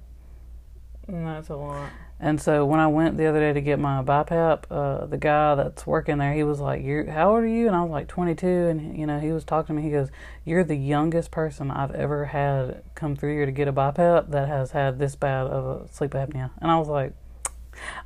And 1.07 1.27
that's 1.27 1.49
a 1.49 1.55
lot. 1.55 1.89
And 2.19 2.41
so 2.41 2.65
when 2.65 2.79
I 2.79 2.87
went 2.87 3.17
the 3.17 3.27
other 3.27 3.39
day 3.39 3.53
to 3.53 3.61
get 3.61 3.77
my 3.77 4.01
BiPAP, 4.01 4.63
uh, 4.71 5.05
the 5.05 5.17
guy 5.17 5.53
that's 5.53 5.85
working 5.85 6.17
there, 6.17 6.33
he 6.33 6.43
was 6.43 6.59
like, 6.59 6.83
"You're 6.83 7.11
how 7.11 7.35
old 7.35 7.43
are 7.43 7.47
you?" 7.47 7.67
And 7.67 7.75
I 7.75 7.83
was 7.83 7.91
like, 7.91 8.07
"22." 8.07 8.47
And 8.47 8.97
you 8.97 9.05
know, 9.05 9.19
he 9.19 9.31
was 9.31 9.43
talking 9.43 9.75
to 9.75 9.81
me. 9.81 9.87
He 9.87 9.93
goes, 9.93 10.09
"You're 10.43 10.63
the 10.63 10.75
youngest 10.75 11.29
person 11.29 11.69
I've 11.69 11.91
ever 11.91 12.25
had 12.25 12.81
come 12.95 13.15
through 13.15 13.33
here 13.33 13.45
to 13.45 13.51
get 13.51 13.67
a 13.67 13.73
BiPAP 13.73 14.31
that 14.31 14.47
has 14.47 14.71
had 14.71 14.97
this 14.97 15.15
bad 15.15 15.45
of 15.45 15.83
a 15.83 15.93
sleep 15.93 16.11
apnea." 16.11 16.49
And 16.59 16.71
I 16.71 16.79
was 16.79 16.87
like, 16.87 17.13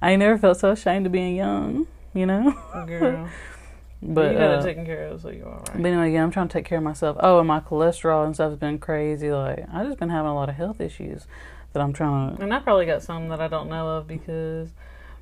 "I 0.01 0.11
ain't 0.11 0.19
never 0.19 0.37
felt 0.37 0.59
so 0.59 0.71
ashamed 0.71 1.05
of 1.05 1.13
being 1.13 1.37
young," 1.37 1.87
you 2.13 2.25
know. 2.25 2.51
Girl, 2.87 3.29
But 4.01 4.33
you 4.33 4.37
got 4.39 4.55
uh, 4.55 4.59
it 4.59 4.63
taken 4.63 4.85
care 4.85 5.07
of, 5.07 5.21
so 5.21 5.29
you're 5.29 5.47
all 5.47 5.63
but 5.73 5.85
anyway, 5.85 6.11
yeah, 6.11 6.23
I'm 6.23 6.31
trying 6.31 6.49
to 6.49 6.53
take 6.53 6.65
care 6.65 6.79
of 6.79 6.83
myself. 6.83 7.15
Oh, 7.21 7.39
and 7.39 7.47
my 7.47 7.61
cholesterol 7.61 8.25
and 8.25 8.33
stuff 8.33 8.49
has 8.49 8.59
been 8.59 8.77
crazy. 8.77 9.31
Like 9.31 9.65
I 9.71 9.85
just 9.85 9.99
been 9.99 10.09
having 10.09 10.31
a 10.31 10.35
lot 10.35 10.49
of 10.49 10.55
health 10.55 10.81
issues 10.81 11.27
that 11.73 11.81
I'm 11.81 11.93
trying 11.93 12.35
to. 12.37 12.43
And 12.43 12.53
I 12.53 12.59
probably 12.59 12.85
got 12.85 13.01
some 13.03 13.29
that 13.29 13.41
I 13.41 13.47
don't 13.47 13.69
know 13.69 13.97
of 13.97 14.07
because 14.07 14.69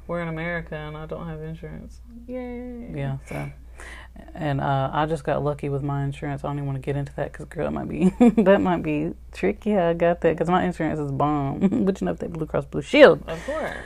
we're 0.08 0.22
in 0.22 0.28
America 0.28 0.76
and 0.76 0.98
I 0.98 1.06
don't 1.06 1.28
have 1.28 1.42
insurance. 1.42 2.00
Yay! 2.28 2.92
Yeah, 2.96 3.18
so. 3.28 3.52
And 4.34 4.60
uh, 4.60 4.90
I 4.92 5.06
just 5.06 5.24
got 5.24 5.44
lucky 5.44 5.70
with 5.70 5.82
my 5.84 6.04
insurance. 6.04 6.44
I 6.44 6.48
don't 6.48 6.58
even 6.58 6.66
want 6.66 6.76
to 6.76 6.82
get 6.82 6.98
into 6.98 7.14
that 7.16 7.32
because, 7.32 7.46
girl, 7.46 7.66
that 7.66 7.72
might 7.72 7.88
be 7.88 8.10
that 8.44 8.60
might 8.60 8.84
be 8.84 9.14
tricky. 9.32 9.78
I 9.78 9.94
got 9.94 10.20
that 10.22 10.32
because 10.34 10.50
my 10.50 10.64
insurance 10.66 11.00
is 11.00 11.12
bomb. 11.12 11.60
but 11.86 12.02
you 12.02 12.06
know, 12.06 12.12
if 12.12 12.20
they 12.20 12.28
Blue 12.28 12.46
Cross 12.46 12.66
Blue 12.66 12.82
Shield, 12.82 13.24
Of 13.28 13.42
course. 13.46 13.78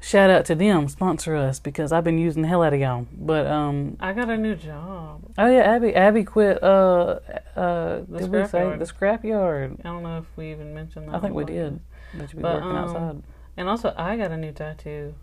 shout 0.00 0.30
out 0.30 0.46
to 0.46 0.54
them, 0.54 0.88
sponsor 0.88 1.36
us 1.36 1.60
because 1.60 1.92
I've 1.92 2.04
been 2.04 2.16
using 2.18 2.40
the 2.40 2.48
hell 2.48 2.62
out 2.62 2.72
of 2.72 2.80
y'all. 2.80 3.06
But 3.12 3.46
um, 3.48 3.98
I 4.00 4.14
got 4.14 4.30
a 4.30 4.38
new 4.38 4.54
job. 4.54 5.22
oh 5.36 5.46
yeah, 5.46 5.60
Abby, 5.74 5.94
Abby 5.94 6.24
quit. 6.24 6.62
Uh, 6.62 7.18
uh, 7.54 8.00
The 8.08 8.20
did 8.20 8.30
we 8.30 8.46
say 8.46 8.60
yard. 8.62 8.78
the 8.78 8.86
scrap 8.86 9.24
yard? 9.24 9.76
I 9.80 9.88
don't 9.88 10.02
know 10.02 10.16
if 10.18 10.24
we 10.38 10.52
even 10.52 10.72
mentioned 10.74 11.08
that. 11.08 11.16
I 11.16 11.20
think 11.20 11.34
we 11.34 11.44
did. 11.44 11.80
That 12.14 12.32
you 12.32 12.36
be 12.36 12.42
But, 12.42 12.54
working 12.62 12.70
um, 12.70 12.76
outside. 12.76 13.22
And 13.56 13.68
also, 13.68 13.94
I 13.96 14.16
got 14.16 14.30
a 14.30 14.36
new 14.36 14.52
tattoo 14.52 15.14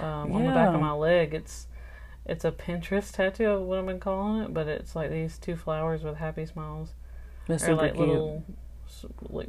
um, 0.00 0.32
on 0.32 0.44
the 0.44 0.52
back 0.52 0.74
of 0.74 0.80
my 0.80 0.92
leg. 0.92 1.34
It's 1.34 1.66
it's 2.24 2.44
a 2.44 2.52
Pinterest 2.52 3.12
tattoo, 3.12 3.48
of 3.50 3.62
what 3.62 3.78
I've 3.78 3.86
been 3.86 4.00
calling 4.00 4.44
it, 4.44 4.54
but 4.54 4.68
it's 4.68 4.94
like 4.94 5.10
these 5.10 5.38
two 5.38 5.56
flowers 5.56 6.02
with 6.02 6.16
happy 6.16 6.46
smiles. 6.46 6.94
That's 7.48 7.64
or 7.64 7.66
super 7.66 7.82
like 7.82 7.94
cute. 7.94 8.08
little, 8.08 8.44
like 9.28 9.48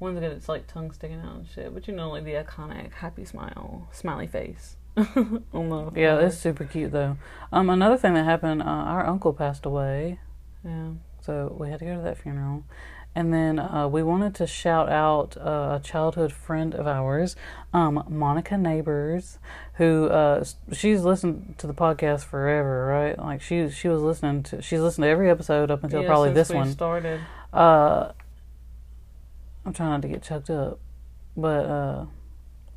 one's 0.00 0.18
got 0.18 0.32
its 0.32 0.48
like 0.48 0.66
tongue 0.66 0.90
sticking 0.90 1.20
out 1.20 1.36
and 1.36 1.48
shit. 1.48 1.72
But 1.72 1.86
you 1.86 1.94
know, 1.94 2.10
like 2.10 2.24
the 2.24 2.32
iconic 2.32 2.92
happy 2.94 3.24
smile, 3.24 3.88
smiley 3.92 4.26
face. 4.26 4.76
on 4.96 5.68
the 5.68 5.92
Yeah, 5.94 6.18
it's 6.18 6.36
super 6.36 6.64
cute 6.64 6.90
though. 6.92 7.16
Um, 7.52 7.70
another 7.70 7.96
thing 7.96 8.14
that 8.14 8.24
happened, 8.24 8.62
uh, 8.62 8.66
our 8.66 9.06
uncle 9.06 9.32
passed 9.32 9.64
away. 9.64 10.18
yeah. 10.64 10.90
So 11.22 11.54
we 11.58 11.68
had 11.68 11.78
to 11.80 11.84
go 11.84 11.96
to 11.96 12.02
that 12.02 12.18
funeral. 12.18 12.64
And 13.12 13.34
then 13.34 13.58
uh, 13.58 13.88
we 13.88 14.04
wanted 14.04 14.36
to 14.36 14.46
shout 14.46 14.88
out 14.88 15.36
uh, 15.36 15.78
a 15.78 15.80
childhood 15.82 16.32
friend 16.32 16.74
of 16.76 16.86
ours, 16.86 17.34
um, 17.72 18.04
Monica 18.08 18.56
Neighbors, 18.56 19.38
who 19.74 20.06
uh, 20.06 20.44
she's 20.72 21.02
listened 21.02 21.56
to 21.58 21.66
the 21.66 21.74
podcast 21.74 22.24
forever, 22.24 22.86
right? 22.86 23.18
Like 23.18 23.42
she 23.42 23.68
she 23.68 23.88
was 23.88 24.00
listening 24.02 24.44
to 24.44 24.62
she's 24.62 24.80
listened 24.80 25.02
to 25.04 25.08
every 25.08 25.28
episode 25.28 25.72
up 25.72 25.82
until 25.82 26.02
Yeah, 26.02 26.06
probably 26.06 26.32
this 26.32 26.50
one. 26.50 26.70
started. 26.70 27.20
Uh, 27.52 28.12
I'm 29.66 29.72
trying 29.72 29.90
not 29.90 30.02
to 30.02 30.08
get 30.08 30.22
choked 30.22 30.48
up, 30.50 30.78
but 31.36 31.66
uh, 31.66 32.04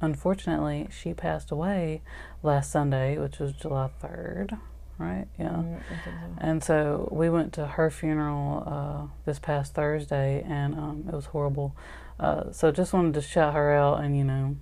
unfortunately, 0.01 0.87
she 0.91 1.13
passed 1.13 1.51
away 1.51 2.01
last 2.41 2.71
Sunday, 2.71 3.17
which 3.19 3.37
was 3.39 3.53
July 3.53 3.89
3rd, 4.01 4.59
right? 4.97 5.27
Yeah. 5.39 5.50
Mm, 5.50 5.79
so. 6.03 6.12
And 6.38 6.63
so 6.63 7.09
we 7.12 7.29
went 7.29 7.53
to 7.53 7.65
her 7.65 7.89
funeral 7.89 8.63
uh, 8.65 9.07
this 9.25 9.39
past 9.39 9.73
Thursday, 9.73 10.43
and 10.47 10.75
um, 10.75 11.05
it 11.07 11.13
was 11.13 11.25
horrible. 11.25 11.75
Uh, 12.19 12.51
so 12.51 12.71
just 12.71 12.93
wanted 12.93 13.13
to 13.15 13.21
shout 13.21 13.53
her 13.53 13.73
out, 13.73 14.03
and 14.03 14.17
you 14.17 14.23
know, 14.23 14.55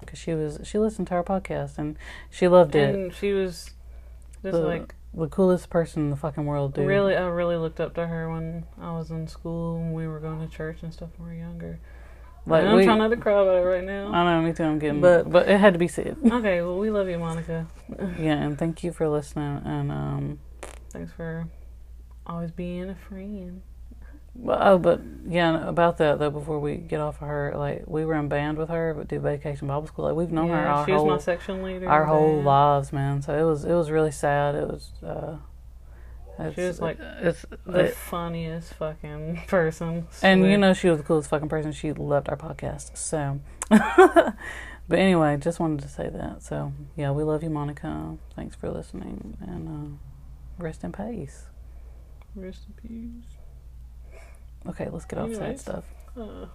because 0.00 0.18
she 0.18 0.34
was 0.34 0.60
she 0.64 0.78
listened 0.78 1.08
to 1.08 1.14
our 1.14 1.24
podcast 1.24 1.78
and 1.78 1.96
she 2.30 2.48
loved 2.48 2.74
it. 2.74 2.94
And 2.94 3.14
she 3.14 3.32
was 3.32 3.70
just 4.42 4.52
The- 4.52 4.58
like 4.60 4.94
the 5.14 5.28
coolest 5.28 5.70
person 5.70 6.02
in 6.04 6.10
the 6.10 6.16
fucking 6.16 6.44
world, 6.44 6.74
dude. 6.74 6.86
Really, 6.86 7.16
I 7.16 7.26
really 7.26 7.56
looked 7.56 7.80
up 7.80 7.94
to 7.94 8.06
her 8.06 8.30
when 8.30 8.66
I 8.78 8.92
was 8.92 9.10
in 9.10 9.26
school 9.28 9.76
and 9.76 9.94
we 9.94 10.06
were 10.06 10.20
going 10.20 10.46
to 10.46 10.54
church 10.54 10.82
and 10.82 10.92
stuff 10.92 11.08
when 11.16 11.30
we 11.30 11.34
were 11.36 11.40
younger. 11.40 11.78
Like 12.46 12.64
I'm 12.64 12.76
we, 12.76 12.84
trying 12.84 12.98
not 12.98 13.08
to 13.08 13.16
cry 13.16 13.32
about 13.42 13.56
it 13.56 13.66
right 13.66 13.82
now. 13.84 14.12
I 14.12 14.24
know, 14.24 14.46
me 14.46 14.52
too. 14.52 14.62
I'm 14.64 14.78
getting, 14.78 15.00
but 15.00 15.28
But- 15.30 15.48
it 15.48 15.58
had 15.58 15.72
to 15.72 15.78
be 15.78 15.88
said. 15.88 16.16
okay, 16.24 16.62
well, 16.62 16.78
we 16.78 16.90
love 16.90 17.08
you, 17.08 17.18
Monica. 17.18 17.66
Yeah, 18.18 18.34
and 18.42 18.56
thank 18.58 18.84
you 18.84 18.92
for 18.92 19.08
listening. 19.08 19.62
And 19.64 19.90
um, 19.90 20.38
Thanks 20.90 21.12
for 21.12 21.48
always 22.26 22.50
being 22.52 22.88
a 22.88 22.94
friend. 22.94 23.62
well, 24.34 24.58
oh, 24.60 24.78
but 24.78 25.00
yeah, 25.26 25.68
about 25.68 25.98
that 25.98 26.18
though. 26.20 26.30
Before 26.30 26.58
we 26.60 26.76
get 26.76 27.00
off 27.00 27.20
of 27.20 27.28
her, 27.28 27.52
like 27.56 27.84
we 27.86 28.04
were 28.04 28.14
in 28.14 28.28
band 28.28 28.58
with 28.58 28.68
her, 28.68 28.94
but 28.94 29.08
do 29.08 29.18
Vacation 29.18 29.66
Bible 29.68 29.86
School. 29.88 30.04
Like 30.06 30.14
we've 30.14 30.30
known 30.32 30.48
her 30.48 30.54
yeah, 30.54 30.74
our 30.74 30.86
she 30.86 30.92
was 30.92 31.04
my 31.04 31.18
section 31.18 31.62
leader. 31.64 31.88
our 31.88 32.04
whole 32.04 32.42
lives, 32.42 32.92
man. 32.92 33.22
So 33.22 33.36
it 33.36 33.42
was 33.44 33.64
it 33.64 33.74
was 33.74 33.90
really 33.90 34.12
sad. 34.12 34.54
It 34.54 34.68
was. 34.68 34.92
uh 35.04 35.36
She 36.54 36.60
was, 36.62 36.80
like, 36.80 36.98
it's 37.00 37.44
The 37.64 37.86
it- 37.86 37.94
funniest 37.94 38.74
fucking 38.74 39.42
person. 39.48 40.06
and 40.22 40.44
you 40.44 40.58
know 40.58 40.74
she 40.74 40.88
was 40.88 40.98
the 40.98 41.04
coolest 41.04 41.30
fucking 41.30 41.48
person. 41.48 41.72
She 41.72 41.92
loved 41.92 42.28
our 42.28 42.36
podcast. 42.36 42.96
So, 42.96 43.40
but 43.70 44.98
anyway, 44.98 45.36
just 45.38 45.58
wanted 45.60 45.80
to 45.80 45.88
say 45.88 46.08
that. 46.10 46.42
So 46.42 46.72
yeah, 46.96 47.10
we 47.10 47.22
love 47.24 47.42
you, 47.42 47.50
Monica. 47.50 48.16
Thanks 48.34 48.54
for 48.56 48.70
listening, 48.70 49.36
and 49.40 49.68
uh, 49.68 50.62
rest 50.62 50.84
in 50.84 50.92
peace. 50.92 51.46
Rest 52.34 52.62
in 52.68 52.88
peace. 52.88 53.36
Okay, 54.68 54.88
let's 54.90 55.04
get 55.06 55.18
off 55.18 55.32
sad 55.34 55.58
stuff. 55.58 55.84
Uh, 56.18 56.46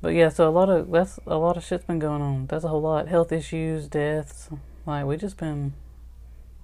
But 0.00 0.10
yeah, 0.14 0.28
so 0.28 0.48
a 0.48 0.50
lot 0.50 0.68
of 0.68 0.90
that's 0.90 1.18
a 1.26 1.36
lot 1.36 1.56
of 1.56 1.64
shit's 1.64 1.84
been 1.84 1.98
going 1.98 2.22
on. 2.22 2.46
That's 2.46 2.64
a 2.64 2.68
whole 2.68 2.82
lot. 2.82 3.08
Health 3.08 3.32
issues, 3.32 3.88
deaths. 3.88 4.48
Like 4.86 5.06
we 5.06 5.16
just 5.16 5.36
been 5.38 5.72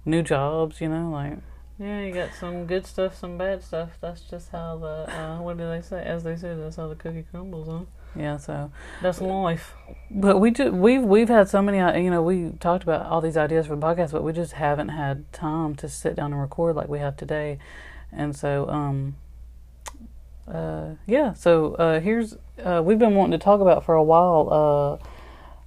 new 0.05 0.23
jobs, 0.23 0.81
you 0.81 0.88
know, 0.88 1.11
like 1.11 1.38
yeah, 1.81 2.03
you 2.03 2.13
got 2.13 2.35
some 2.35 2.67
good 2.67 2.87
stuff, 2.87 3.17
some 3.17 3.39
bad 3.39 3.63
stuff. 3.65 3.91
That's 4.01 4.21
just 4.21 4.51
how 4.51 4.77
the 4.79 5.13
uh, 5.13 5.39
what 5.41 5.57
do 5.57 5.67
they 5.69 5.81
say? 5.81 6.03
As 6.05 6.23
they 6.23 6.37
say, 6.37 6.55
that's 6.55 6.77
how 6.77 6.87
the 6.89 6.95
cookie 6.95 7.25
crumbles, 7.31 7.69
huh? 7.69 7.85
yeah. 8.15 8.37
So, 8.37 8.71
That's 9.01 9.21
life. 9.21 9.75
but 10.11 10.39
we 10.39 10.51
just 10.51 10.73
we've 10.73 11.03
we've 11.03 11.29
had 11.29 11.49
so 11.49 11.63
many. 11.63 11.79
uh, 11.79 11.97
You 11.97 12.11
know, 12.11 12.23
we 12.23 12.51
talked 12.61 12.83
about 12.83 13.07
all 13.07 13.21
these 13.21 13.37
ideas 13.37 13.67
for 13.67 13.77
the 13.77 13.83
podcast, 13.83 14.13
but 14.13 14.23
we 14.23 14.33
just 14.33 14.53
haven't 14.53 14.91
had 14.91 15.33
time 15.33 15.75
to 15.77 15.89
sit 15.89 16.17
down 16.17 16.33
and 16.33 16.41
record 16.41 16.77
like 16.77 16.89
we 16.89 16.99
have 16.99 17.17
today. 17.17 17.59
And 18.13 18.37
so, 18.37 18.69
um, 18.69 19.17
uh, 20.47 20.97
yeah. 21.07 21.33
So 21.33 21.75
uh, 21.77 22.01
here's 22.01 22.37
uh, 22.63 22.83
we've 22.85 22.99
been 22.99 23.15
wanting 23.15 23.39
to 23.39 23.43
talk 23.43 23.61
about 23.61 23.85
for 23.85 23.95
a 23.95 24.03
while. 24.05 24.49
Uh, 25.03 25.07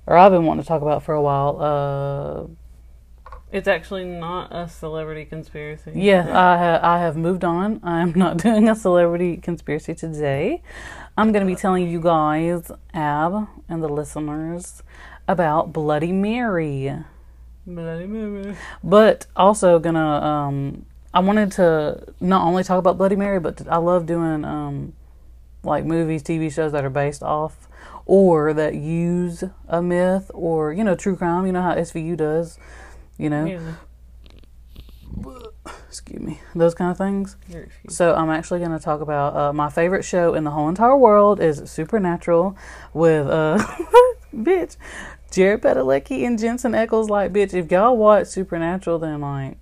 or 0.05 0.17
I've 0.17 0.31
been 0.33 0.45
wanting 0.45 0.63
to 0.63 0.67
talk 0.67 0.81
about 0.81 1.01
for 1.01 1.13
a 1.15 1.21
while. 1.21 2.49
It's 3.53 3.67
actually 3.67 4.05
not 4.05 4.47
a 4.51 4.67
celebrity 4.67 5.25
conspiracy. 5.25 5.91
Yeah, 5.93 6.21
I 6.21 6.57
ha- 6.57 6.79
I 6.81 6.97
have 6.97 7.15
moved 7.15 7.45
on. 7.45 7.79
I'm 7.83 8.11
not 8.13 8.37
doing 8.43 8.67
a 8.67 8.73
celebrity 8.75 9.37
conspiracy 9.37 9.93
today. 9.93 10.63
I'm 11.15 11.31
going 11.31 11.45
to 11.45 11.51
be 11.53 11.55
telling 11.55 11.87
you 11.87 12.01
guys, 12.01 12.71
Ab, 12.95 13.47
and 13.69 13.83
the 13.83 13.87
listeners 13.87 14.81
about 15.27 15.71
Bloody 15.71 16.11
Mary. 16.11 16.95
Bloody 17.67 18.07
Mary. 18.07 18.55
But 18.83 19.27
also 19.35 19.77
gonna 19.77 19.99
um 19.99 20.85
I 21.13 21.19
wanted 21.19 21.51
to 21.53 22.11
not 22.19 22.45
only 22.47 22.63
talk 22.63 22.79
about 22.79 22.97
Bloody 22.97 23.15
Mary, 23.15 23.39
but 23.39 23.67
I 23.69 23.77
love 23.77 24.07
doing 24.07 24.43
um 24.43 24.93
like 25.63 25.85
movies, 25.85 26.23
TV 26.23 26.51
shows 26.51 26.71
that 26.71 26.83
are 26.83 26.89
based 26.89 27.21
off 27.21 27.69
or 28.05 28.51
that 28.53 28.73
use 28.73 29.43
a 29.67 29.81
myth 29.81 30.29
or 30.33 30.73
you 30.73 30.83
know 30.83 30.95
true 30.95 31.15
crime. 31.15 31.45
You 31.45 31.51
know 31.51 31.61
how 31.61 31.75
SVU 31.75 32.17
does. 32.17 32.57
You 33.23 33.29
know, 33.29 33.45
Yeah, 33.45 33.75
excuse 35.87 36.19
me, 36.19 36.41
those 36.53 36.75
kind 36.75 36.91
of 36.91 36.97
things. 36.97 37.37
So 37.89 38.13
I'm 38.13 38.29
actually 38.29 38.59
going 38.59 38.71
to 38.71 38.79
talk 38.83 38.99
about 38.99 39.35
uh, 39.35 39.53
my 39.53 39.69
favorite 39.69 40.03
show 40.03 40.33
in 40.33 40.43
the 40.43 40.51
whole 40.51 40.67
entire 40.67 40.97
world 40.97 41.39
is 41.39 41.61
Supernatural 41.71 42.57
with 42.93 43.27
uh 43.27 43.57
bitch 44.35 44.75
Jared 45.31 45.61
Padalecki 45.61 46.27
and 46.27 46.37
Jensen 46.37 46.73
Ackles. 46.73 47.07
Like 47.07 47.31
bitch, 47.31 47.53
if 47.53 47.71
y'all 47.71 47.95
watch 47.95 48.27
Supernatural, 48.27 48.99
then 48.99 49.21
like 49.21 49.57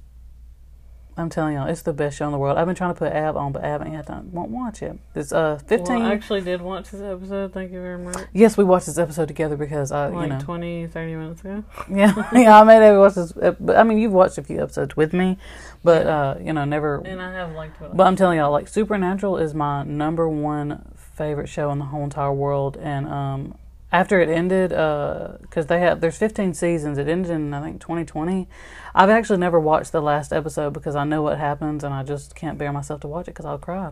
I'm 1.22 1.30
telling 1.30 1.56
y'all, 1.56 1.68
it's 1.68 1.82
the 1.82 1.94
best 1.94 2.18
show 2.18 2.26
in 2.26 2.32
the 2.32 2.38
world. 2.38 2.58
I've 2.58 2.66
been 2.66 2.76
trying 2.76 2.94
to 2.94 3.00
put 3.00 3.14
Ab 3.14 3.38
on, 3.38 3.52
but 3.52 3.64
Ab 3.64 3.82
ain't 3.82 3.96
had. 3.96 4.10
Won't 4.34 4.52
watch 4.52 4.82
it. 4.82 4.98
It's 5.16 5.32
uh 5.32 5.60
15. 5.68 5.96
Well, 5.96 6.08
I 6.08 6.14
actually 6.14 6.42
did 6.42 6.62
watch 6.62 6.92
this 6.92 7.02
episode. 7.02 7.54
Thank 7.54 7.72
you 7.72 7.82
very 7.82 7.98
much. 7.98 8.18
yes, 8.34 8.58
we 8.58 8.64
watched 8.64 8.88
this 8.88 8.98
episode 8.98 9.28
together 9.28 9.56
because 9.56 9.92
uh 9.92 10.10
Like 10.10 10.30
you 10.30 10.34
know 10.34 10.40
20, 10.40 10.88
30 10.88 11.16
minutes 11.16 11.42
ago. 11.42 11.64
yeah 11.90 12.30
yeah 12.34 12.60
I 12.60 12.64
made 12.64 12.86
Abby 12.86 12.98
watch 12.98 13.16
this. 13.16 13.32
But 13.32 13.78
I 13.78 13.84
mean 13.84 14.00
you've 14.00 14.12
watched 14.12 14.38
a 14.38 14.44
few 14.44 14.62
episodes 14.62 14.98
with 14.98 15.14
me, 15.14 15.38
but 15.84 16.08
uh 16.08 16.36
you 16.42 16.54
know 16.54 16.66
never 16.66 17.02
And 17.06 17.22
I 17.22 17.32
have 17.34 17.54
liked 17.54 17.82
it. 17.82 17.92
But 17.94 18.08
I'm 18.08 18.16
telling 18.16 18.38
y'all, 18.38 18.52
like 18.52 18.68
Supernatural 18.68 19.38
is 19.38 19.54
my 19.54 19.84
number 19.84 20.28
one 20.28 20.92
favorite 21.22 21.48
show 21.48 21.72
in 21.72 21.80
the 21.80 21.86
whole 21.86 22.04
entire 22.04 22.34
world. 22.34 22.78
And 22.78 23.08
um, 23.08 23.56
after 23.92 24.22
it 24.22 24.30
ended, 24.30 24.70
because 24.70 25.68
they 25.68 25.80
have 25.80 26.02
there's 26.02 26.18
15 26.18 26.54
seasons, 26.54 26.98
it 26.98 27.08
ended 27.08 27.32
in 27.32 27.54
I 27.54 27.62
think 27.62 27.82
2020. 27.82 28.48
I've 28.94 29.10
actually 29.10 29.40
never 29.40 29.60
watched 29.60 29.92
the 29.92 30.02
last 30.02 30.34
episode 30.34 30.74
because 30.74 30.96
I 30.96 31.04
know 31.04 31.22
what 31.22 31.38
happens, 31.38 31.84
and 31.84 31.94
I 31.94 32.04
just 32.04 32.36
can't 32.36 32.58
bear 32.58 32.72
myself 32.72 33.02
to 33.02 33.08
watch 33.08 33.28
it 33.28 33.32
because 33.32 33.46
I'll 33.46 33.58
cry. 33.58 33.92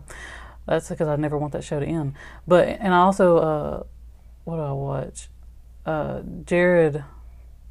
That's 0.66 0.88
because 0.88 1.08
I 1.08 1.16
never 1.16 1.36
want 1.36 1.52
that 1.52 1.64
show 1.64 1.80
to 1.80 1.86
end. 1.86 2.14
But 2.46 2.68
and 2.68 2.94
I 2.94 2.98
also, 2.98 3.38
uh, 3.38 3.82
what 4.44 4.56
do 4.56 4.62
I 4.62 4.72
watch? 4.72 5.28
Uh, 5.84 6.22
Jared 6.44 7.04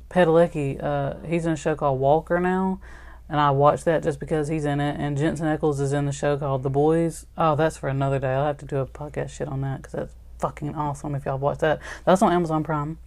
Padalecki, 0.09 0.83
uh, 0.83 1.15
he's 1.25 1.45
in 1.45 1.53
a 1.53 1.55
show 1.55 1.75
called 1.75 1.99
Walker 1.99 2.39
now, 2.39 2.81
and 3.29 3.39
I 3.39 3.51
watched 3.51 3.85
that 3.85 4.03
just 4.03 4.19
because 4.19 4.47
he's 4.47 4.65
in 4.65 4.79
it. 4.79 4.99
And 4.99 5.17
Jensen 5.17 5.45
Ackles 5.45 5.79
is 5.79 5.93
in 5.93 6.05
the 6.05 6.11
show 6.11 6.35
called 6.37 6.63
The 6.63 6.69
Boys. 6.69 7.27
Oh, 7.37 7.55
that's 7.55 7.77
for 7.77 7.89
another 7.89 8.19
day. 8.19 8.33
I'll 8.33 8.47
have 8.47 8.57
to 8.57 8.65
do 8.65 8.77
a 8.77 8.85
podcast 8.85 9.29
shit 9.29 9.47
on 9.47 9.61
that 9.61 9.77
because 9.77 9.93
that's 9.93 10.15
fucking 10.39 10.75
awesome 10.75 11.15
if 11.15 11.25
y'all 11.25 11.37
watch 11.37 11.59
that. 11.59 11.79
That's 12.05 12.21
on 12.21 12.31
Amazon 12.33 12.63
Prime, 12.63 12.97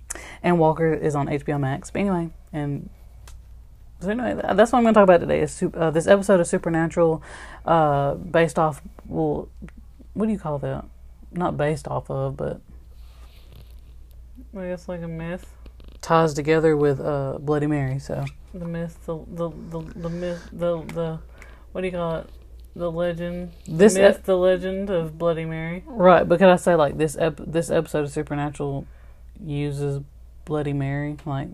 and 0.43 0.59
Walker 0.59 0.93
is 0.93 1.15
on 1.15 1.27
HBO 1.27 1.59
Max. 1.59 1.91
But 1.91 2.01
anyway, 2.01 2.31
and 2.53 2.89
so 4.01 4.11
anyway, 4.11 4.35
that's 4.55 4.73
what 4.73 4.79
I'm 4.79 4.85
going 4.85 4.95
to 4.95 4.99
talk 5.01 5.05
about 5.05 5.21
today. 5.21 5.41
Is 5.41 5.63
uh, 5.75 5.91
this 5.91 6.07
episode 6.07 6.41
of 6.41 6.47
Supernatural, 6.47 7.23
uh, 7.65 8.15
based 8.15 8.59
off 8.59 8.83
well, 9.07 9.49
what 10.15 10.27
do 10.27 10.33
you 10.33 10.39
call 10.39 10.59
that? 10.59 10.85
Not 11.33 11.57
based 11.57 11.89
off 11.89 12.11
of, 12.11 12.37
but 12.37 12.61
I 14.57 14.67
guess 14.69 14.89
like 14.89 15.03
a 15.03 15.09
myth. 15.09 15.47
ties 16.01 16.35
together 16.35 16.77
with 16.77 17.01
uh, 17.01 17.39
Bloody 17.41 17.67
Mary. 17.67 17.99
So 17.99 18.25
The 18.53 18.67
myth, 18.67 18.99
the 19.07 19.19
the 19.27 19.51
the, 19.71 19.81
the 19.97 20.11
myth, 20.11 20.49
the 20.53 20.83
the 20.83 21.19
what 21.73 21.81
do 21.81 21.87
you 21.87 21.93
call 21.93 22.17
it? 22.17 22.31
The 22.75 22.91
legend. 22.91 23.53
This 23.69 23.95
myth, 23.97 24.17
ep- 24.19 24.25
the 24.25 24.37
legend 24.37 24.89
of 24.91 25.19
Bloody 25.19 25.45
Mary. 25.45 25.85
right, 25.87 26.27
but 26.27 26.39
could 26.39 26.49
I 26.49 26.57
say 26.57 26.75
like 26.75 26.97
this 26.97 27.17
ep- 27.19 27.37
this 27.47 27.71
episode 27.71 28.05
of 28.05 28.11
Supernatural 28.11 28.87
uses 29.45 30.01
Bloody 30.47 30.73
Mary, 30.73 31.17
like 31.27 31.49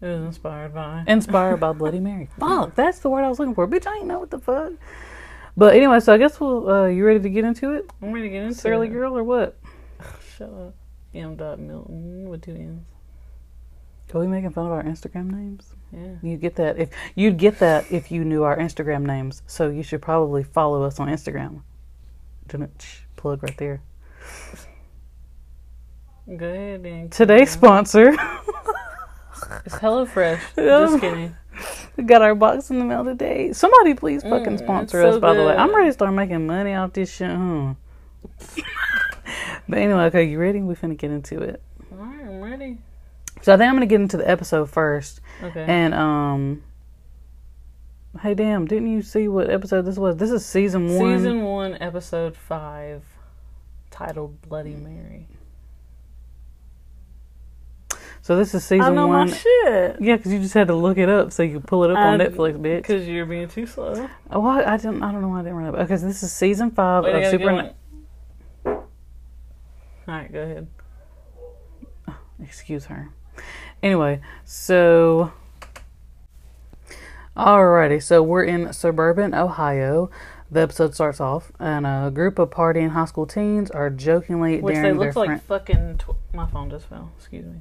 It 0.00 0.06
was 0.08 0.22
inspired 0.24 0.74
by. 0.74 1.04
inspired 1.06 1.60
by 1.60 1.72
Bloody 1.72 2.00
Mary. 2.08 2.28
Fuck, 2.40 2.74
that's 2.74 2.98
the 2.98 3.08
word 3.08 3.22
I 3.24 3.28
was 3.28 3.38
looking 3.38 3.54
for. 3.54 3.68
Bitch, 3.68 3.86
I 3.86 3.98
ain't 3.98 4.06
know 4.06 4.18
what 4.18 4.30
the 4.30 4.40
fuck. 4.40 4.72
But 5.56 5.76
anyway, 5.76 6.00
so 6.00 6.12
I 6.12 6.18
guess 6.18 6.40
we'll. 6.40 6.68
Uh, 6.68 6.86
you 6.86 7.06
ready 7.06 7.20
to 7.20 7.28
get 7.30 7.44
into 7.44 7.70
it, 7.72 7.88
I'm 8.02 8.10
ready 8.12 8.28
to 8.28 8.32
get 8.32 8.42
into 8.42 8.58
Surly 8.58 8.88
it. 8.88 8.90
girl, 8.90 9.16
or 9.16 9.22
what? 9.22 9.56
Shut 10.36 10.48
up. 10.48 10.74
M. 11.14 11.36
Dot 11.36 11.60
Milton 11.60 12.28
with 12.28 12.42
two 12.42 12.50
N's. 12.56 12.82
Are 14.12 14.20
we 14.20 14.26
making 14.26 14.50
fun 14.50 14.66
of 14.66 14.72
our 14.72 14.82
Instagram 14.82 15.30
names? 15.30 15.74
Yeah. 15.94 16.14
You 16.22 16.36
get 16.36 16.56
that 16.56 16.78
if 16.78 16.90
you'd 17.14 17.36
get 17.38 17.58
that 17.60 17.90
if 17.92 18.10
you 18.10 18.24
knew 18.24 18.42
our 18.42 18.56
Instagram 18.56 19.02
names. 19.04 19.42
So 19.46 19.68
you 19.68 19.82
should 19.82 20.02
probably 20.02 20.42
follow 20.42 20.82
us 20.82 20.98
on 21.00 21.08
Instagram. 21.08 21.62
Didn't 22.48 22.86
plug 23.16 23.42
right 23.42 23.56
there. 23.56 23.80
Go 26.36 26.46
ahead 26.46 26.82
then. 26.82 27.10
Today's 27.10 27.50
sponsor. 27.50 28.14
It's 29.66 29.74
HelloFresh. 29.74 30.40
Just 30.56 31.00
kidding. 31.00 31.36
We 31.96 32.04
got 32.04 32.22
our 32.22 32.34
box 32.34 32.70
in 32.70 32.78
the 32.78 32.84
mail 32.84 33.04
today. 33.04 33.52
Somebody 33.52 33.94
please 33.94 34.22
fucking 34.22 34.56
Mm, 34.56 34.58
sponsor 34.58 35.00
it's 35.02 35.08
us, 35.08 35.14
so 35.16 35.20
by 35.20 35.34
the 35.34 35.44
way. 35.44 35.54
I'm 35.54 35.74
ready 35.74 35.88
to 35.88 35.92
start 35.92 36.14
making 36.14 36.46
money 36.46 36.74
off 36.74 36.92
this 36.94 37.12
shit, 37.14 37.30
huh? 37.30 37.74
but 39.68 39.78
anyway, 39.78 40.04
okay, 40.04 40.24
you 40.24 40.38
ready? 40.38 40.60
We 40.60 40.74
finna 40.74 40.96
get 40.96 41.10
into 41.10 41.40
it. 41.42 41.62
Alright, 41.92 42.26
I'm 42.26 42.40
ready. 42.40 42.78
So 43.42 43.52
I 43.52 43.56
think 43.58 43.68
I'm 43.68 43.74
gonna 43.74 43.86
get 43.86 44.00
into 44.00 44.16
the 44.16 44.28
episode 44.28 44.70
first. 44.70 45.20
Okay. 45.42 45.64
And 45.66 45.94
um 45.94 46.62
Hey 48.20 48.34
damn, 48.34 48.66
didn't 48.66 48.92
you 48.92 49.02
see 49.02 49.26
what 49.26 49.50
episode 49.50 49.82
this 49.82 49.98
was? 49.98 50.16
This 50.16 50.30
is 50.30 50.46
season 50.46 50.86
one. 50.94 51.18
Season 51.18 51.42
one, 51.42 51.76
episode 51.80 52.36
five, 52.36 53.02
titled 53.90 54.40
Bloody 54.42 54.76
Mary. 54.76 55.26
So 58.22 58.36
this 58.36 58.54
is 58.54 58.64
season 58.64 58.86
I 58.86 58.90
know 58.90 59.08
one. 59.08 59.28
my 59.28 59.36
shit. 59.36 59.96
Yeah, 60.00 60.16
because 60.16 60.32
you 60.32 60.38
just 60.38 60.54
had 60.54 60.68
to 60.68 60.74
look 60.74 60.96
it 60.96 61.08
up 61.08 61.32
so 61.32 61.42
you 61.42 61.54
could 61.58 61.66
pull 61.66 61.84
it 61.84 61.90
up 61.90 61.98
on 61.98 62.18
Netflix, 62.20 62.58
bitch. 62.58 62.78
Because 62.78 63.06
you're 63.06 63.26
being 63.26 63.48
too 63.48 63.66
slow. 63.66 64.08
Oh, 64.30 64.46
I, 64.46 64.74
I 64.74 64.76
didn't. 64.76 65.02
I 65.02 65.12
don't 65.12 65.20
know 65.20 65.28
why 65.28 65.40
I 65.40 65.42
didn't 65.42 65.56
remember. 65.56 65.80
Okay, 65.80 65.96
so 65.96 66.06
this 66.06 66.22
is 66.22 66.32
season 66.32 66.70
five 66.70 67.04
Wait, 67.04 67.16
of 67.16 67.30
Super. 67.30 67.44
get 67.44 67.52
one. 68.64 68.82
Alright, 70.08 70.32
go 70.32 70.40
ahead. 70.40 70.68
Excuse 72.42 72.86
her. 72.86 73.10
Anyway, 73.82 74.20
so 74.44 75.32
Alrighty, 77.36 78.00
so 78.02 78.22
we're 78.22 78.44
in 78.44 78.72
suburban 78.72 79.34
Ohio. 79.34 80.08
The 80.50 80.60
episode 80.60 80.94
starts 80.94 81.20
off, 81.20 81.50
and 81.58 81.84
a 81.84 82.10
group 82.14 82.38
of 82.38 82.50
partying 82.50 82.90
high 82.90 83.06
school 83.06 83.26
teens 83.26 83.72
are 83.72 83.90
jokingly 83.90 84.60
Which 84.60 84.76
they 84.76 84.92
look 84.92 85.16
like 85.16 85.26
friend. 85.26 85.42
fucking. 85.42 85.98
Tw- 85.98 86.34
my 86.34 86.46
phone 86.46 86.70
just 86.70 86.86
fell. 86.86 87.10
Excuse 87.18 87.44
me. 87.46 87.60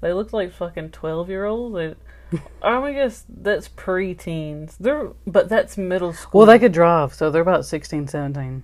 They 0.00 0.12
look 0.12 0.32
like 0.32 0.52
fucking 0.52 0.90
twelve 0.90 1.28
year 1.28 1.44
olds. 1.44 1.74
They, 1.74 1.94
I 2.62 2.92
guess 2.92 3.24
that's 3.28 3.66
pre-teens. 3.66 4.76
They're, 4.78 5.10
but 5.26 5.48
that's 5.48 5.76
middle 5.76 6.12
school. 6.12 6.40
Well, 6.40 6.46
they 6.46 6.60
could 6.60 6.72
drive, 6.72 7.12
so 7.12 7.30
they're 7.30 7.42
about 7.42 7.66
16, 7.66 8.06
17. 8.06 8.62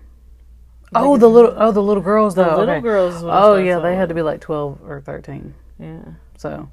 They 0.93 1.01
Oh, 1.01 1.17
the 1.17 1.29
little, 1.29 1.53
oh, 1.57 1.73
the 1.73 1.83
little 1.83 2.03
girls 2.05 2.37
the 2.37 2.45
though. 2.45 2.59
little 2.59 2.75
okay. 2.75 2.81
girls. 2.81 3.17
is 3.17 3.23
oh, 3.25 3.27
what 3.27 3.35
it 3.35 3.41
Oh 3.41 3.57
yeah, 3.57 3.79
they 3.81 3.97
had 3.97 4.09
to 4.11 4.15
be 4.15 4.23
like 4.23 4.41
twelve 4.41 4.79
or 4.87 5.01
thirteen. 5.01 5.55
Yeah. 5.81 6.05
So, 6.39 6.69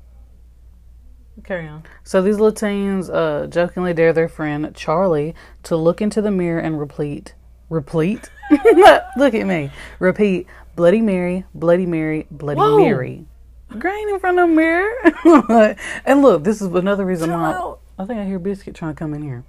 Carry 1.43 1.67
on. 1.67 1.83
so 2.03 2.21
these 2.21 2.37
little 2.37 2.53
teens 2.53 3.09
uh, 3.09 3.47
jokingly 3.49 3.93
dare 3.93 4.13
their 4.13 4.29
friend 4.29 4.73
Charlie 4.75 5.33
to 5.63 5.75
look 5.75 6.01
into 6.01 6.21
the 6.21 6.31
mirror 6.31 6.59
and 6.59 6.79
repeat, 6.79 7.33
repeat. 7.69 8.29
look 9.17 9.33
at 9.33 9.45
me, 9.45 9.71
repeat 9.99 10.47
Bloody 10.75 11.01
Mary, 11.01 11.45
Bloody 11.53 11.85
Mary, 11.85 12.27
Bloody 12.29 12.59
Whoa. 12.59 12.77
Mary. 12.77 13.25
Grain 13.79 14.09
in 14.09 14.19
front 14.19 14.37
of 14.39 14.49
the 14.49 14.55
mirror. 14.55 15.75
and 16.05 16.21
look, 16.21 16.43
this 16.43 16.61
is 16.61 16.67
another 16.73 17.05
reason 17.05 17.31
why. 17.31 17.75
I 17.97 18.05
think 18.05 18.19
I 18.19 18.25
hear 18.25 18.39
Biscuit 18.39 18.75
trying 18.75 18.93
to 18.93 18.99
come 18.99 19.13
in 19.13 19.23
here. 19.23 19.43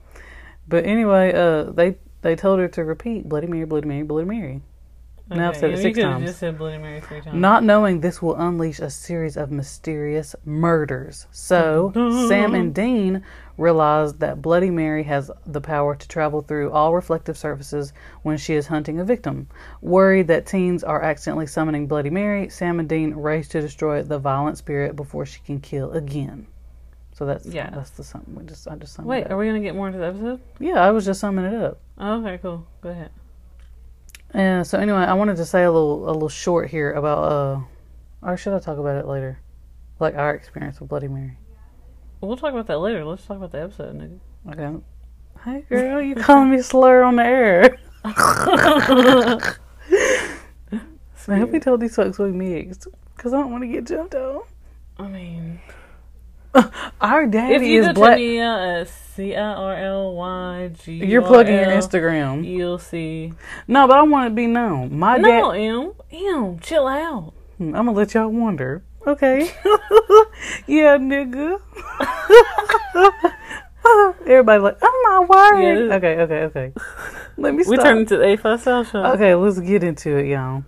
But 0.67 0.87
anyway, 0.87 1.33
uh, 1.35 1.64
they 1.64 1.97
they 2.23 2.35
told 2.37 2.59
her 2.59 2.69
to 2.69 2.85
repeat 2.85 3.29
Bloody 3.29 3.47
Mary, 3.47 3.67
Bloody 3.67 3.87
Mary, 3.87 4.03
Bloody 4.03 4.26
Mary. 4.26 4.62
Now 5.31 5.49
I've 5.49 5.57
said 5.57 5.71
it 5.71 5.78
six 5.78 5.99
times. 5.99 6.26
just 6.26 6.38
said 6.38 6.59
Bloody 6.59 6.76
Mary 6.76 7.00
three 7.00 7.21
times. 7.23 7.35
Not 7.35 7.64
knowing 7.64 8.00
this 8.00 8.21
will 8.21 8.37
unleash 8.37 8.78
a 8.78 8.90
series 8.90 9.38
of 9.38 9.50
mysterious 9.50 10.37
murders. 10.45 11.26
So, 11.31 11.93
Sam 12.28 12.54
and 12.54 12.75
Dean 12.75 13.23
realize 13.57 14.12
that 14.14 14.43
Bloody 14.43 14.71
Mary 14.71 15.02
has 15.04 15.31
the 15.47 15.61
power 15.62 15.95
to 15.97 16.09
travel 16.09 16.43
through 16.43 16.73
all 16.73 16.95
reflective 16.95 17.38
surfaces 17.38 17.95
when 18.23 18.37
she 18.37 18.54
is 18.54 18.66
hunting 18.66 19.00
a 19.00 19.04
victim. 19.04 19.49
Worried 19.81 20.28
that 20.28 20.45
teens 20.45 20.85
are 20.85 21.00
accidentally 21.00 21.47
summoning 21.47 21.87
Bloody 21.87 22.11
Mary, 22.11 22.50
Sam 22.50 22.78
and 22.78 22.88
Dean 22.88 23.14
race 23.14 23.49
to 23.49 23.61
destroy 23.62 24.02
the 24.02 24.19
violent 24.19 24.59
spirit 24.59 24.95
before 24.95 25.25
she 25.25 25.40
can 25.40 25.59
kill 25.59 25.93
again. 25.93 26.47
So 27.12 27.25
that's 27.25 27.47
Yeah. 27.47 27.71
that's 27.71 27.90
the 27.90 28.02
sum. 28.04 28.25
We 28.35 28.45
just 28.45 28.69
I 28.69 28.75
just 28.75 28.93
summed 28.93 29.09
Wait, 29.09 29.21
it 29.26 29.31
are 29.31 29.38
we 29.38 29.47
gonna 29.47 29.61
get 29.61 29.75
more 29.76 29.87
into 29.87 30.00
the 30.00 30.07
episode? 30.09 30.40
Yeah, 30.59 30.85
I 30.85 30.90
was 30.90 31.04
just 31.07 31.21
summing 31.21 31.45
it 31.45 31.54
up. 31.54 31.78
Oh, 31.97 32.21
okay, 32.21 32.38
cool. 32.43 32.66
Go 32.83 32.90
ahead. 32.90 33.11
Yeah. 34.35 34.62
So 34.62 34.79
anyway, 34.79 34.99
I 34.99 35.14
wanted 35.14 35.37
to 35.37 35.45
say 35.47 35.64
a 35.64 35.71
little 35.71 36.09
a 36.09 36.12
little 36.12 36.29
short 36.29 36.71
here 36.71 36.93
about 36.93 37.19
uh, 37.25 37.61
or 38.23 38.37
should 38.37 38.55
I 38.55 38.59
talk 38.59 38.79
about 38.79 38.97
it 38.97 39.07
later? 39.07 39.38
Like 40.00 40.14
our 40.17 40.35
experience 40.35 40.81
with 40.81 40.88
Bloody 40.88 41.09
Mary. 41.09 41.38
We'll 42.21 42.37
talk 42.37 42.53
about 42.53 42.67
that 42.69 42.79
later. 42.79 43.05
Let's 43.05 43.25
talk 43.26 43.37
about 43.37 43.53
the 43.53 43.62
episode, 43.62 43.97
nigga. 43.97 44.19
Okay. 44.53 44.83
Hey 45.45 45.64
girl, 45.69 46.00
you 46.00 46.14
calling 46.14 46.50
me 46.50 46.62
slur 46.62 47.03
on 47.03 47.17
the 47.17 47.25
air? 47.25 47.79
so 51.17 51.33
I 51.33 51.38
hope 51.38 51.50
we 51.50 51.61
told 51.61 51.81
these 51.81 51.95
folks 51.95 52.19
we 52.19 52.33
mixed, 52.33 52.87
cause 53.17 53.33
I 53.35 53.38
don't 53.41 53.50
want 53.50 53.62
to 53.62 53.69
get 53.69 53.87
jumped 53.87 54.14
on. 54.14 54.43
I 54.99 55.09
mean, 55.09 55.61
Our 57.00 57.25
if 57.25 57.31
daddy 57.31 57.67
you 57.69 57.81
is 57.81 57.87
go 57.88 57.93
black. 57.95 58.17
to 58.17 58.23
Nia 58.23 58.81
at 58.81 58.88
C 59.14 59.35
I 59.37 59.52
R 59.52 59.75
L 59.76 60.14
Y 60.14 60.71
G, 60.83 60.92
You're 61.04 61.23
plugging 61.23 61.54
your 61.54 61.66
Instagram. 61.66 62.44
You'll 62.47 62.78
see. 62.78 63.33
No, 63.68 63.87
but 63.87 63.97
I 63.99 64.02
want 64.02 64.30
to 64.30 64.35
be 64.35 64.47
known. 64.47 64.99
My 64.99 65.16
No, 65.18 65.52
dad. 65.52 65.59
M, 65.61 65.92
M, 66.11 66.59
chill 66.59 66.87
out. 66.88 67.33
Hmm, 67.59 67.75
I'm 67.76 67.87
gonna 67.87 67.92
let 67.92 68.14
y'all 68.14 68.28
wonder. 68.28 68.83
Okay. 69.06 69.42
yeah, 70.66 70.97
nigga. 70.99 71.61
Everybody 74.26 74.62
like, 74.62 74.78
oh 74.83 75.26
my 75.28 75.37
word. 75.37 75.61
Yeah, 75.62 75.75
this- 75.75 75.92
okay, 75.92 76.18
okay, 76.23 76.42
okay. 76.44 76.73
Let 77.37 77.52
me 77.54 77.59
We 77.66 77.76
stop. 77.76 77.85
turned 77.85 77.99
into 78.00 78.16
the 78.16 78.25
A5 78.25 78.61
South 78.61 78.90
Show. 78.90 79.04
Okay, 79.04 79.35
let's 79.35 79.61
get 79.61 79.85
into 79.85 80.16
it, 80.16 80.26
y'all. 80.28 80.64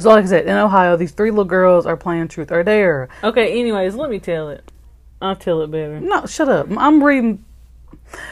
So, 0.00 0.08
like 0.10 0.24
I 0.24 0.26
said, 0.28 0.46
in 0.46 0.56
Ohio, 0.56 0.96
these 0.96 1.12
three 1.12 1.30
little 1.30 1.44
girls 1.44 1.86
are 1.86 1.96
playing 1.96 2.28
Truth 2.28 2.50
or 2.52 2.62
Dare. 2.64 3.08
Okay, 3.22 3.58
anyways, 3.60 3.94
let 3.94 4.10
me 4.10 4.18
tell 4.18 4.48
it. 4.48 4.70
I'll 5.20 5.36
tell 5.36 5.62
it 5.62 5.70
better. 5.70 6.00
No, 6.00 6.26
shut 6.26 6.48
up. 6.48 6.68
I'm 6.76 7.02
reading. 7.02 7.44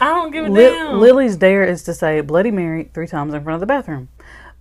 I 0.01 0.07
don't 0.07 0.31
give 0.31 0.47
a 0.47 0.51
Li- 0.51 0.63
damn. 0.65 0.99
Lily's 1.01 1.37
dare 1.37 1.65
is 1.65 1.83
to 1.85 1.95
say 1.95 2.21
Bloody 2.21 2.51
Mary 2.51 2.91
three 2.95 3.07
times 3.07 3.35
in 3.35 3.43
front 3.43 3.55
of 3.55 3.61
the 3.61 3.67
bathroom. 3.67 4.09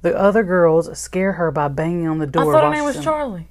The 0.01 0.17
other 0.17 0.43
girls 0.43 0.97
scare 0.97 1.33
her 1.33 1.51
by 1.51 1.67
banging 1.67 2.07
on 2.07 2.19
the 2.19 2.27
door. 2.27 2.55
I 2.55 2.59
thought 2.59 2.63
her 2.65 2.75
name 2.75 2.83
was 2.85 3.03
Charlie. 3.03 3.47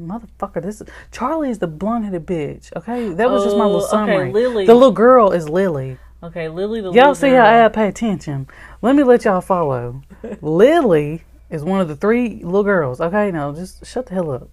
Motherfucker, 0.00 0.62
this 0.62 0.80
is 0.80 0.88
Charlie 1.12 1.50
is 1.50 1.58
the 1.58 1.66
blonde 1.66 2.06
headed 2.06 2.26
bitch. 2.26 2.74
Okay, 2.74 3.10
that 3.14 3.30
was 3.30 3.44
just 3.44 3.56
my 3.56 3.64
little 3.64 3.80
Oh, 3.82 3.84
okay, 3.84 3.90
summary. 3.90 4.32
Lily. 4.32 4.66
The 4.66 4.74
little 4.74 4.92
girl 4.92 5.30
is 5.32 5.48
Lily. 5.48 5.98
Okay, 6.22 6.48
Lily 6.48 6.80
the. 6.80 6.86
Y'all 6.88 6.94
little 6.94 7.14
see 7.14 7.30
girl. 7.30 7.44
how 7.44 7.64
I 7.66 7.68
pay 7.68 7.88
attention. 7.88 8.46
Let 8.82 8.96
me 8.96 9.02
let 9.02 9.24
y'all 9.24 9.40
follow. 9.40 10.02
Lily 10.40 11.22
is 11.50 11.64
one 11.64 11.80
of 11.80 11.88
the 11.88 11.96
three 11.96 12.36
little 12.42 12.62
girls. 12.64 13.00
Okay, 13.00 13.30
no, 13.30 13.54
just 13.54 13.84
shut 13.86 14.06
the 14.06 14.14
hell 14.14 14.30
up. 14.30 14.48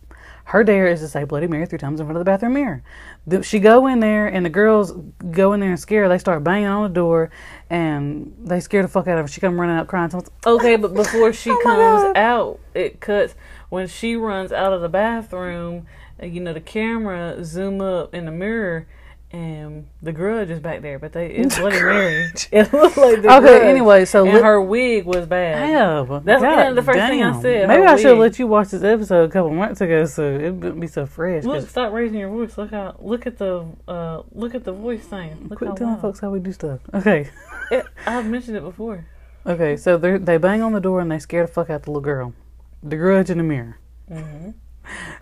Her 0.46 0.64
dare 0.64 0.88
is 0.88 1.02
to 1.02 1.08
say 1.10 1.24
Bloody 1.26 1.48
Mary 1.48 1.66
three 1.66 1.78
times 1.80 2.00
in 2.00 2.06
front 2.06 2.18
of 2.18 2.22
the 2.22 2.30
bathroom 2.30 2.54
mirror. 2.54 2.84
The- 3.28 3.44
She 3.44 3.60
go 3.60 3.88
in 3.88 4.00
there 4.00 4.28
and 4.28 4.46
the 4.46 4.50
girls 4.50 4.94
go 5.32 5.52
in 5.54 5.60
there 5.60 5.70
and 5.72 5.80
scare 5.80 6.04
her. 6.04 6.10
They 6.10 6.18
start 6.18 6.44
banging 6.46 6.68
on 6.68 6.84
the 6.84 6.94
door 6.94 7.30
and 7.70 8.34
they 8.44 8.62
scare 8.62 8.82
the 8.82 8.88
fuck 8.88 9.08
out 9.08 9.18
of 9.18 9.26
her. 9.26 9.28
She 9.28 9.42
come 9.42 9.60
running 9.60 9.76
out 9.76 9.88
crying. 9.88 10.10
Okay, 10.46 10.78
but 10.78 10.94
before 10.94 11.34
she 11.34 11.50
Oh 11.54 11.60
comes 11.64 12.16
out, 12.18 12.60
it 12.74 13.02
cuts 13.02 13.36
when 13.70 13.88
she 13.88 14.16
runs 14.16 14.52
out 14.54 14.72
of 14.72 14.82
the 14.82 14.90
bathroom. 14.90 15.86
uh, 16.22 16.26
You 16.26 16.40
know, 16.40 16.54
the 16.54 16.62
camera 16.62 17.44
zoom 17.44 17.82
up 17.82 18.14
in 18.14 18.26
the 18.26 18.32
mirror, 18.32 18.88
and 19.32 19.88
the 20.02 20.12
grudge 20.14 20.50
is 20.50 20.60
back 20.60 20.82
there. 20.82 21.00
But 21.00 21.12
they 21.14 21.28
it's 21.32 21.58
Bloody 21.60 21.82
Mary. 21.82 22.32
It 22.52 22.72
looked 22.72 22.98
like 22.98 23.22
the 23.22 23.28
Okay, 23.36 23.40
Grudge. 23.40 23.62
anyway, 23.64 24.06
so 24.06 24.26
and 24.26 24.36
Li- 24.36 24.42
her 24.42 24.62
wig 24.62 25.06
was 25.06 25.26
bad. 25.26 25.56
Damn, 25.68 26.24
That's- 26.24 26.42
God 26.42 26.76
the 26.76 26.82
first 26.82 26.98
thing 27.00 27.24
I 27.24 27.32
damn. 27.32 27.42
said, 27.42 27.68
Maybe 27.68 27.84
I 27.84 27.96
should 27.98 28.06
have 28.08 28.18
let 28.20 28.40
you 28.40 28.48
watch 28.48 28.70
this 28.70 28.84
episode 28.84 29.30
a 29.30 29.32
couple 29.32 29.52
months 29.52 29.82
ago, 29.82 30.06
so 30.06 30.24
it 30.24 30.52
wouldn't 30.52 30.80
be 30.80 30.88
so 30.88 31.06
fresh. 31.06 31.44
Look, 31.44 31.68
stop 31.70 31.92
raising 31.94 32.20
your 32.20 32.30
voice. 32.30 32.58
Look 32.58 32.72
how 32.72 32.96
look 33.00 33.28
at 33.28 33.38
the 33.38 33.66
uh 33.88 34.22
look 34.32 34.56
at 34.56 34.64
the 34.64 34.72
voice 34.74 35.04
thing. 35.06 35.48
Look 35.50 35.58
Quit 35.60 35.76
telling 35.76 35.94
loud. 35.94 36.02
folks 36.02 36.20
how 36.20 36.30
we 36.30 36.40
do 36.40 36.52
stuff. 36.54 36.80
Okay. 36.94 37.30
It, 37.72 37.86
I've 38.06 38.26
mentioned 38.26 38.56
it 38.56 38.64
before. 38.64 39.06
Okay, 39.46 39.76
so 39.78 39.98
they 39.98 40.18
they 40.18 40.38
bang 40.38 40.62
on 40.62 40.72
the 40.72 40.80
door 40.80 41.02
and 41.02 41.12
they 41.12 41.20
scare 41.20 41.46
the 41.46 41.52
fuck 41.52 41.70
out 41.70 41.84
the 41.84 41.92
little 41.92 42.02
girl. 42.02 42.34
The 42.82 42.96
grudge 42.96 43.30
in 43.30 43.38
the 43.40 43.44
mirror. 43.44 43.78
hmm 44.08 44.52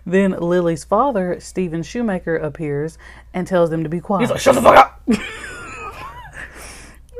Then 0.04 0.32
Lily's 0.32 0.84
father, 0.84 1.38
Stephen 1.40 1.82
Shoemaker, 1.82 2.36
appears 2.36 2.98
and 3.34 3.46
tells 3.46 3.70
them 3.70 3.82
to 3.82 3.88
be 3.88 4.00
quiet. 4.00 4.22
He's 4.22 4.30
like, 4.30 4.40
shut 4.40 4.54
the 4.54 4.62
fuck 4.62 4.76
up. 4.76 5.02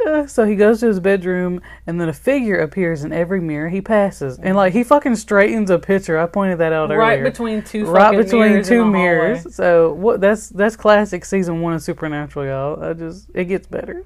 Uh, 0.07 0.25
so 0.27 0.45
he 0.45 0.55
goes 0.55 0.81
to 0.81 0.87
his 0.87 1.01
bedroom 1.01 1.61
and 1.87 2.01
then 2.01 2.09
a 2.09 2.13
figure 2.13 2.59
appears 2.59 3.03
in 3.03 3.13
every 3.13 3.41
mirror 3.41 3.69
he 3.69 3.81
passes. 3.81 4.39
And 4.39 4.57
like 4.57 4.73
he 4.73 4.85
fucking 4.85 5.17
straightens 5.17 5.69
a 5.69 5.79
picture. 5.79 6.17
I 6.17 6.27
pointed 6.27 6.59
that 6.59 6.73
out 6.73 6.91
right 6.91 6.97
earlier. 6.97 7.25
Right 7.25 7.25
between 7.25 7.63
two 7.63 7.87
right 7.87 8.17
between 8.17 8.41
mirrors 8.41 8.69
two 8.69 8.85
mirrors. 8.85 9.55
So 9.55 9.95
what 9.95 10.21
that's 10.21 10.49
that's 10.51 10.77
classic 10.77 11.25
season 11.25 11.61
one 11.61 11.73
of 11.73 11.83
Supernatural, 11.83 12.47
y'all. 12.47 12.85
I 12.85 12.93
just 12.93 13.29
it 13.35 13.47
gets 13.47 13.67
better. 13.67 14.05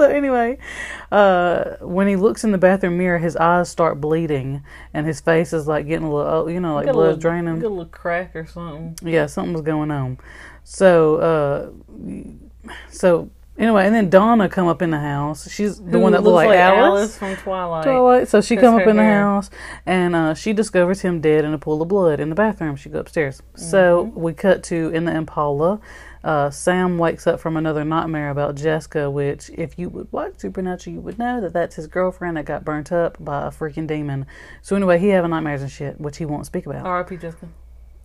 So 0.00 0.08
anyway, 0.08 0.56
uh, 1.12 1.76
when 1.82 2.08
he 2.08 2.16
looks 2.16 2.42
in 2.42 2.52
the 2.52 2.58
bathroom 2.58 2.96
mirror, 2.96 3.18
his 3.18 3.36
eyes 3.36 3.68
start 3.68 4.00
bleeding, 4.00 4.62
and 4.94 5.06
his 5.06 5.20
face 5.20 5.52
is 5.52 5.66
like 5.68 5.86
getting 5.86 6.06
a 6.06 6.10
little, 6.14 6.32
oh, 6.32 6.46
you 6.48 6.58
know, 6.58 6.74
like 6.74 6.86
a 6.88 6.92
little, 6.92 7.16
draining. 7.16 7.58
Got 7.60 7.66
a 7.66 7.68
little 7.68 7.84
crack 7.84 8.34
or 8.34 8.46
something. 8.46 8.96
Yeah, 9.02 9.26
something 9.26 9.52
was 9.52 9.60
going 9.62 9.90
on. 9.90 10.16
So, 10.64 11.16
uh, 11.16 11.70
so 12.90 13.30
anyway, 13.58 13.86
and 13.86 13.94
then 13.94 14.08
Donna 14.10 14.48
come 14.48 14.68
up 14.68 14.80
in 14.82 14.90
the 14.90 14.98
house. 15.00 15.50
She's 15.50 15.76
the 15.78 15.90
Who 15.92 16.00
one 16.00 16.12
that 16.12 16.22
looks 16.22 16.34
looked 16.46 16.48
like, 16.48 16.58
Alice. 16.58 17.18
from 17.18 17.36
Twilight. 17.36 17.84
Twilight. 17.84 18.28
So 18.28 18.40
she 18.40 18.56
come 18.56 18.74
up 18.76 18.86
in 18.86 18.96
the 18.96 19.02
hair. 19.02 19.20
house 19.22 19.50
and 19.86 20.16
uh, 20.16 20.34
she 20.34 20.52
discovers 20.52 21.00
him 21.02 21.20
dead 21.20 21.44
in 21.44 21.52
a 21.52 21.58
pool 21.58 21.82
of 21.82 21.88
blood 21.88 22.20
in 22.20 22.28
the 22.30 22.34
bathroom. 22.34 22.76
She 22.76 22.88
go 22.88 23.00
upstairs. 23.00 23.42
So 23.54 24.06
Mm-hmm. 24.06 24.20
we 24.20 24.32
cut 24.32 24.62
to 24.64 24.90
in 24.94 25.04
the 25.04 25.14
Impala. 25.14 25.80
Uh, 26.22 26.50
Sam 26.50 26.98
wakes 26.98 27.26
up 27.26 27.40
from 27.40 27.56
another 27.56 27.84
nightmare 27.84 28.30
about 28.30 28.54
Jessica, 28.54 29.10
which, 29.10 29.50
if 29.50 29.78
you 29.78 29.88
would 29.88 30.12
watch 30.12 30.38
Supernatural, 30.38 30.94
you 30.94 31.00
would 31.00 31.18
know 31.18 31.40
that 31.40 31.52
that's 31.52 31.76
his 31.76 31.86
girlfriend 31.86 32.36
that 32.36 32.44
got 32.44 32.64
burnt 32.64 32.92
up 32.92 33.16
by 33.18 33.46
a 33.46 33.50
freaking 33.50 33.86
demon. 33.86 34.26
So 34.60 34.76
anyway, 34.76 34.98
he 34.98 35.08
having 35.08 35.30
nightmares 35.30 35.62
and 35.62 35.70
shit, 35.70 36.00
which 36.00 36.18
he 36.18 36.26
won't 36.26 36.46
speak 36.46 36.66
about. 36.66 36.84
R.I.P. 36.84 37.16
Jessica. 37.16 37.48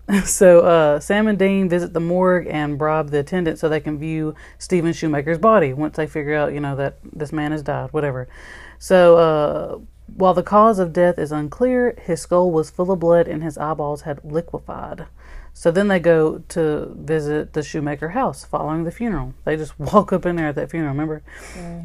So 0.23 0.59
uh, 0.59 0.99
Sam 0.99 1.27
and 1.27 1.37
Dean 1.39 1.67
visit 1.67 1.93
the 1.93 1.99
morgue 1.99 2.45
and 2.47 2.77
bribe 2.77 3.09
the 3.09 3.19
attendant 3.19 3.57
so 3.57 3.67
they 3.67 3.79
can 3.79 3.97
view 3.97 4.35
Stephen 4.59 4.93
Shoemaker's 4.93 5.39
body 5.39 5.73
once 5.73 5.97
they 5.97 6.05
figure 6.05 6.35
out, 6.35 6.53
you 6.53 6.59
know, 6.59 6.75
that 6.75 6.99
this 7.11 7.31
man 7.31 7.51
has 7.51 7.63
died, 7.63 7.91
whatever. 7.91 8.27
So 8.77 9.17
uh, 9.17 9.79
while 10.13 10.35
the 10.35 10.43
cause 10.43 10.77
of 10.79 10.93
death 10.93 11.17
is 11.17 11.31
unclear, 11.31 11.97
his 12.01 12.21
skull 12.21 12.51
was 12.51 12.69
full 12.69 12.91
of 12.91 12.99
blood 12.99 13.27
and 13.27 13.43
his 13.43 13.57
eyeballs 13.57 14.01
had 14.01 14.23
liquefied. 14.23 15.07
So 15.57 15.71
then 15.71 15.87
they 15.87 15.99
go 15.99 16.39
to 16.49 16.93
visit 16.99 17.53
the 17.53 17.63
Shoemaker 17.63 18.09
house 18.09 18.43
following 18.43 18.83
the 18.83 18.91
funeral. 18.91 19.33
They 19.45 19.55
just 19.55 19.79
walk 19.93 20.11
up 20.11 20.25
in 20.25 20.35
there 20.35 20.49
at 20.49 20.55
that 20.55 20.69
funeral, 20.69 20.91
remember? 20.91 21.23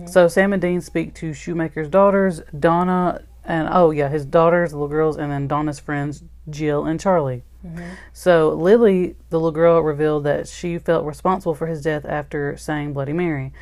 So 0.09 0.27
Sam 0.27 0.53
and 0.53 0.61
Dean 0.61 0.81
speak 0.81 1.15
to 1.15 1.33
Shoemaker's 1.33 1.89
daughters, 1.89 2.43
Donna, 2.59 3.23
and 3.45 3.69
oh 3.71 3.93
yeah, 3.93 4.09
his 4.09 4.25
daughters, 4.27 4.71
the 4.73 4.77
little 4.77 4.89
girls, 4.89 5.17
and 5.17 5.31
then 5.31 5.47
Donna's 5.47 5.79
friends, 5.79 6.25
Jill 6.51 6.85
and 6.85 6.99
Charlie. 6.99 7.45
So 8.13 8.55
Lily, 8.55 9.15
the 9.29 9.37
little 9.39 9.53
girl, 9.53 9.81
revealed 9.81 10.25
that 10.25 10.49
she 10.49 10.77
felt 10.79 11.05
responsible 11.07 11.55
for 11.55 11.67
his 11.69 11.81
death 11.81 12.05
after 12.05 12.57
saying 12.57 12.93
Bloody 12.93 13.13
Mary. 13.13 13.53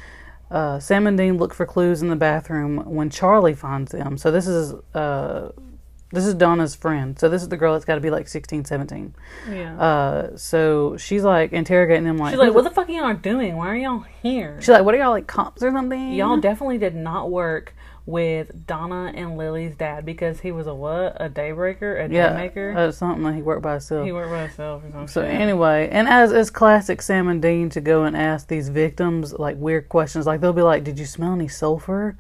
uh, 0.51 0.79
Sam 0.81 1.07
and 1.07 1.19
Dean 1.19 1.37
look 1.37 1.53
for 1.53 1.67
clues 1.67 2.01
in 2.01 2.09
the 2.09 2.17
bathroom 2.17 2.79
when 2.87 3.11
Charlie 3.11 3.55
finds 3.55 3.93
them. 3.93 4.17
So 4.17 4.31
this 4.31 4.47
is 4.47 4.73
uh, 4.95 5.51
this 6.11 6.25
is 6.25 6.35
Donna's 6.35 6.75
friend. 6.75 7.19
So 7.19 7.29
this 7.29 7.43
is 7.43 7.49
the 7.49 7.57
girl 7.57 7.75
that's 7.75 7.85
got 7.85 7.97
to 7.97 8.01
be 8.01 8.11
like 8.11 8.29
16, 8.29 8.65
17. 8.65 9.15
Yeah. 9.51 9.79
Uh, 9.81 10.37
so 10.37 10.97
she's 10.97 11.23
like 11.23 11.53
interrogating 11.53 12.05
them 12.05 12.17
like, 12.19 12.31
She's 12.33 12.39
like, 12.39 12.55
what 12.55 12.65
the 12.65 12.71
fuck 12.71 12.89
are 12.89 12.93
y'all 12.93 13.15
doing? 13.15 13.57
Why 13.57 13.69
are 13.69 13.77
y'all 13.77 14.05
here? 14.23 14.57
she's 14.61 14.69
like, 14.71 14.85
what 14.85 14.95
are 14.95 14.99
y'all 14.99 15.11
like 15.11 15.27
cops 15.27 15.63
or 15.63 15.71
something? 15.71 16.13
Y'all 16.15 16.39
definitely 16.39 16.79
did 16.79 16.95
not 16.95 17.31
work 17.31 17.75
with 18.07 18.67
Donna 18.67 19.13
and 19.15 19.37
Lily's 19.37 19.75
dad 19.77 20.07
because 20.07 20.41
he 20.41 20.51
was 20.51 20.67
a 20.67 20.75
what? 20.75 21.21
A 21.21 21.29
daybreaker? 21.29 22.03
A 22.09 22.11
yeah, 22.11 22.33
daymaker? 22.33 22.75
uh, 22.75 22.91
something 22.91 23.23
like 23.23 23.35
he 23.35 23.43
worked 23.43 23.61
by 23.61 23.73
himself. 23.73 24.07
he 24.07 24.13
worked 24.13 24.31
by 24.31 24.43
himself 24.47 24.83
or 24.83 24.91
something. 24.91 25.09
So 25.09 25.21
anyway, 25.21 25.91
and 25.93 26.09
as 26.09 26.33
is 26.33 26.49
classic 26.49 27.03
Sam 27.03 27.29
and 27.29 27.43
Dean 27.43 27.69
to 27.69 27.83
go 27.83 28.05
and 28.05 28.17
ask 28.17 28.49
these 28.49 28.71
victims 28.71 29.35
like 29.35 29.59
weird 29.59 29.91
questions, 29.91 30.25
like 30.27 30.41
they'll 30.41 30.55
be 30.55 30.63
like, 30.63 30.85
"Did 30.85 30.99
you 30.99 31.05
smell 31.05 31.35
any 31.35 31.49
sulfur?" 31.49 32.17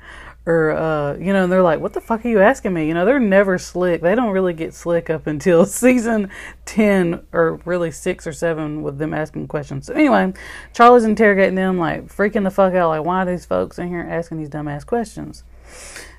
Or 0.48 0.70
uh, 0.70 1.14
you 1.18 1.34
know, 1.34 1.44
and 1.44 1.52
they're 1.52 1.62
like, 1.62 1.78
"What 1.78 1.92
the 1.92 2.00
fuck 2.00 2.24
are 2.24 2.28
you 2.28 2.40
asking 2.40 2.72
me?" 2.72 2.88
You 2.88 2.94
know, 2.94 3.04
they're 3.04 3.20
never 3.20 3.58
slick. 3.58 4.00
They 4.00 4.14
don't 4.14 4.30
really 4.30 4.54
get 4.54 4.72
slick 4.72 5.10
up 5.10 5.26
until 5.26 5.66
season 5.66 6.30
ten 6.64 7.26
or 7.34 7.60
really 7.66 7.90
six 7.90 8.26
or 8.26 8.32
seven 8.32 8.82
with 8.82 8.96
them 8.96 9.12
asking 9.12 9.48
questions. 9.48 9.88
So 9.88 9.92
anyway, 9.92 10.32
Charlie's 10.72 11.04
interrogating 11.04 11.54
them, 11.54 11.76
like 11.76 12.06
freaking 12.06 12.44
the 12.44 12.50
fuck 12.50 12.72
out, 12.72 12.88
like 12.88 13.04
why 13.04 13.22
are 13.22 13.26
these 13.26 13.44
folks 13.44 13.78
in 13.78 13.88
here 13.88 14.00
asking 14.08 14.38
these 14.38 14.48
dumbass 14.48 14.86
questions? 14.86 15.44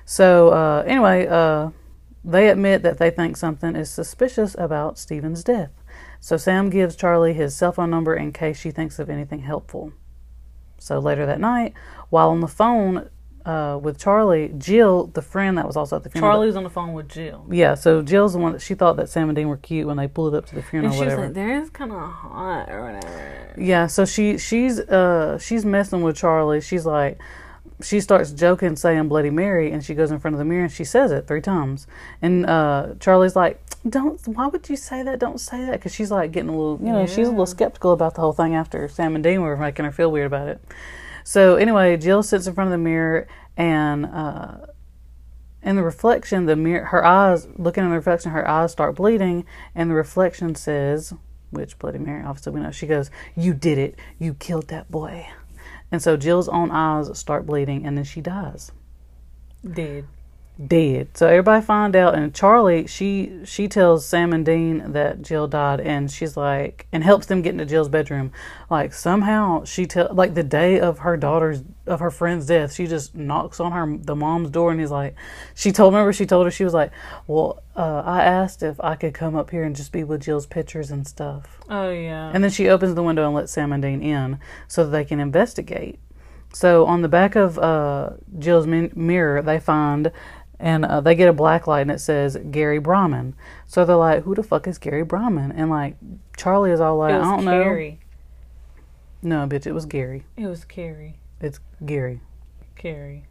So 0.04 0.50
uh, 0.50 0.84
anyway, 0.86 1.26
uh, 1.26 1.70
they 2.24 2.50
admit 2.50 2.84
that 2.84 2.98
they 2.98 3.10
think 3.10 3.36
something 3.36 3.74
is 3.74 3.90
suspicious 3.90 4.54
about 4.56 4.96
Stephen's 4.96 5.42
death. 5.42 5.72
So 6.20 6.36
Sam 6.36 6.70
gives 6.70 6.94
Charlie 6.94 7.34
his 7.34 7.56
cell 7.56 7.72
phone 7.72 7.90
number 7.90 8.14
in 8.14 8.32
case 8.32 8.60
she 8.60 8.70
thinks 8.70 9.00
of 9.00 9.10
anything 9.10 9.40
helpful. 9.40 9.92
So 10.78 11.00
later 11.00 11.26
that 11.26 11.40
night, 11.40 11.74
while 12.10 12.30
on 12.30 12.38
the 12.38 12.46
phone 12.46 13.10
uh, 13.46 13.78
with 13.82 13.98
Charlie, 13.98 14.52
Jill, 14.58 15.06
the 15.06 15.22
friend 15.22 15.56
that 15.58 15.66
was 15.66 15.76
also 15.76 15.96
at 15.96 16.02
the 16.04 16.10
funeral, 16.10 16.32
Charlie 16.32 16.46
was 16.46 16.56
on 16.56 16.64
the 16.64 16.70
phone 16.70 16.92
with 16.92 17.08
Jill. 17.08 17.46
yeah. 17.50 17.74
So 17.74 18.02
Jill's 18.02 18.34
the 18.34 18.38
one 18.38 18.52
that 18.52 18.60
she 18.60 18.74
thought 18.74 18.96
that 18.96 19.08
Sam 19.08 19.28
and 19.28 19.36
Dean 19.36 19.48
were 19.48 19.56
cute 19.56 19.86
when 19.86 19.96
they 19.96 20.08
pulled 20.08 20.34
it 20.34 20.38
up 20.38 20.46
to 20.46 20.54
the 20.54 20.62
funeral. 20.62 20.92
And 20.92 20.98
she 20.98 21.04
was 21.06 21.14
whatever. 21.14 21.26
like, 21.26 21.34
"There 21.34 21.60
is 21.60 21.70
kind 21.70 21.92
of 21.92 21.98
hot 21.98 22.68
or 22.70 22.84
whatever." 22.84 23.54
Yeah, 23.56 23.86
so 23.86 24.04
she 24.04 24.36
she's 24.38 24.78
uh 24.80 25.38
she's 25.38 25.64
messing 25.64 26.02
with 26.02 26.16
Charlie. 26.16 26.60
She's 26.60 26.84
like 26.84 27.18
she 27.82 28.00
starts 28.00 28.30
joking 28.32 28.76
saying 28.76 29.08
Bloody 29.08 29.30
Mary 29.30 29.72
and 29.72 29.82
she 29.82 29.94
goes 29.94 30.10
in 30.10 30.18
front 30.18 30.34
of 30.34 30.38
the 30.38 30.44
mirror 30.44 30.64
and 30.64 30.72
she 30.72 30.84
says 30.84 31.10
it 31.10 31.26
three 31.26 31.40
times. 31.40 31.86
And 32.20 32.44
uh 32.44 32.88
Charlie's 33.00 33.34
like, 33.36 33.58
"Don't 33.88 34.20
why 34.28 34.48
would 34.48 34.68
you 34.68 34.76
say 34.76 35.02
that? 35.02 35.18
Don't 35.18 35.40
say 35.40 35.64
that." 35.64 35.80
Cuz 35.80 35.94
she's 35.94 36.10
like 36.10 36.30
getting 36.30 36.50
a 36.50 36.52
little, 36.56 36.78
you 36.86 36.92
know, 36.92 37.06
she's 37.06 37.26
a 37.26 37.30
little 37.30 37.46
skeptical 37.46 37.92
about 37.92 38.16
the 38.16 38.20
whole 38.20 38.34
thing 38.34 38.54
after 38.54 38.86
Sam 38.88 39.14
and 39.14 39.24
Dean 39.24 39.40
were 39.40 39.56
making 39.56 39.86
her 39.86 39.92
feel 39.92 40.12
weird 40.12 40.26
about 40.26 40.48
it. 40.48 40.60
So 41.24 41.56
anyway, 41.56 41.96
Jill 41.96 42.22
sits 42.22 42.46
in 42.46 42.54
front 42.54 42.68
of 42.68 42.72
the 42.72 42.78
mirror 42.78 43.28
and 43.56 44.06
uh 44.06 44.66
in 45.62 45.76
the 45.76 45.82
reflection, 45.82 46.46
the 46.46 46.56
mirror, 46.56 46.86
her 46.86 47.04
eyes, 47.04 47.46
looking 47.56 47.84
in 47.84 47.90
the 47.90 47.96
reflection, 47.96 48.30
her 48.32 48.48
eyes 48.48 48.72
start 48.72 48.96
bleeding, 48.96 49.44
and 49.74 49.90
the 49.90 49.94
reflection 49.94 50.54
says, 50.54 51.12
which 51.50 51.78
Bloody 51.78 51.98
Mary, 51.98 52.24
obviously 52.24 52.52
we 52.52 52.60
know, 52.60 52.70
she 52.70 52.86
goes, 52.86 53.10
You 53.36 53.52
did 53.52 53.76
it. 53.76 53.98
You 54.18 54.34
killed 54.34 54.68
that 54.68 54.90
boy. 54.90 55.28
And 55.92 56.00
so 56.00 56.16
Jill's 56.16 56.48
own 56.48 56.70
eyes 56.70 57.16
start 57.18 57.46
bleeding, 57.46 57.84
and 57.84 57.96
then 57.96 58.04
she 58.04 58.20
dies. 58.20 58.72
Dead. 59.68 60.06
Dead. 60.66 61.16
So 61.16 61.26
everybody 61.26 61.64
find 61.64 61.96
out, 61.96 62.14
and 62.14 62.34
Charlie, 62.34 62.86
she 62.86 63.40
she 63.44 63.66
tells 63.66 64.04
Sam 64.04 64.34
and 64.34 64.44
Dean 64.44 64.92
that 64.92 65.22
Jill 65.22 65.48
died, 65.48 65.80
and 65.80 66.10
she's 66.10 66.36
like, 66.36 66.86
and 66.92 67.02
helps 67.02 67.26
them 67.26 67.40
get 67.40 67.52
into 67.52 67.64
Jill's 67.64 67.88
bedroom. 67.88 68.30
Like 68.68 68.92
somehow 68.92 69.64
she 69.64 69.86
tell, 69.86 70.12
like 70.12 70.34
the 70.34 70.42
day 70.42 70.78
of 70.78 70.98
her 70.98 71.16
daughter's 71.16 71.62
of 71.86 72.00
her 72.00 72.10
friend's 72.10 72.44
death, 72.46 72.74
she 72.74 72.86
just 72.86 73.14
knocks 73.14 73.58
on 73.58 73.72
her 73.72 73.96
the 74.04 74.14
mom's 74.14 74.50
door, 74.50 74.70
and 74.70 74.78
he's 74.78 74.90
like, 74.90 75.16
she 75.54 75.72
told 75.72 75.94
remember 75.94 76.12
she 76.12 76.26
told 76.26 76.44
her 76.46 76.50
she 76.50 76.64
was 76.64 76.74
like, 76.74 76.92
well, 77.26 77.62
uh, 77.74 78.02
I 78.04 78.22
asked 78.22 78.62
if 78.62 78.78
I 78.80 78.96
could 78.96 79.14
come 79.14 79.36
up 79.36 79.50
here 79.50 79.62
and 79.64 79.74
just 79.74 79.92
be 79.92 80.04
with 80.04 80.20
Jill's 80.20 80.46
pictures 80.46 80.90
and 80.90 81.06
stuff. 81.08 81.60
Oh 81.70 81.90
yeah. 81.90 82.32
And 82.34 82.44
then 82.44 82.50
she 82.50 82.68
opens 82.68 82.94
the 82.94 83.02
window 83.02 83.24
and 83.24 83.34
lets 83.34 83.52
Sam 83.52 83.72
and 83.72 83.82
Dean 83.82 84.02
in 84.02 84.38
so 84.68 84.84
that 84.84 84.90
they 84.90 85.06
can 85.06 85.20
investigate. 85.20 86.00
So 86.52 86.84
on 86.86 87.02
the 87.02 87.08
back 87.08 87.36
of 87.36 87.58
uh, 87.58 88.10
Jill's 88.38 88.66
min- 88.66 88.92
mirror, 88.96 89.40
they 89.40 89.60
find, 89.60 90.10
and 90.60 90.84
uh, 90.84 91.00
they 91.00 91.14
get 91.14 91.28
a 91.28 91.32
black 91.32 91.66
light 91.66 91.80
and 91.82 91.90
it 91.90 92.00
says 92.00 92.36
Gary 92.50 92.78
Bryman. 92.78 93.34
So 93.66 93.84
they're 93.84 93.96
like, 93.96 94.22
"Who 94.24 94.34
the 94.34 94.42
fuck 94.42 94.66
is 94.68 94.78
Gary 94.78 95.02
Bryman?" 95.04 95.52
And 95.52 95.70
like 95.70 95.96
Charlie 96.36 96.70
is 96.70 96.80
all 96.80 96.98
like, 96.98 97.14
"I 97.14 97.18
don't 97.18 97.44
Carrie. 97.44 98.00
know." 99.22 99.40
No, 99.42 99.48
bitch, 99.48 99.66
it 99.66 99.72
was 99.72 99.86
Gary. 99.86 100.24
It 100.36 100.46
was 100.46 100.64
Carrie. 100.64 101.18
It's 101.40 101.60
Gary. 101.84 102.20
Carrie. 102.76 103.24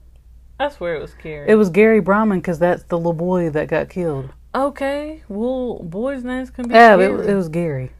I 0.59 0.69
swear 0.69 0.95
it 0.95 1.01
was 1.01 1.13
Carrie. 1.13 1.49
It 1.49 1.55
was 1.55 1.69
Gary 1.69 1.99
Bryman 2.01 2.39
because 2.39 2.59
that's 2.59 2.83
the 2.83 2.97
little 2.97 3.13
boy 3.13 3.49
that 3.51 3.67
got 3.69 3.89
killed. 3.89 4.31
okay. 4.53 5.23
Well, 5.29 5.79
boys' 5.83 6.23
names 6.23 6.49
can 6.49 6.67
be. 6.67 6.73
Yeah, 6.73 6.95
it, 6.97 7.29
it 7.29 7.35
was 7.35 7.49
Gary. 7.49 7.91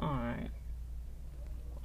All 0.00 0.08
right. 0.08 0.47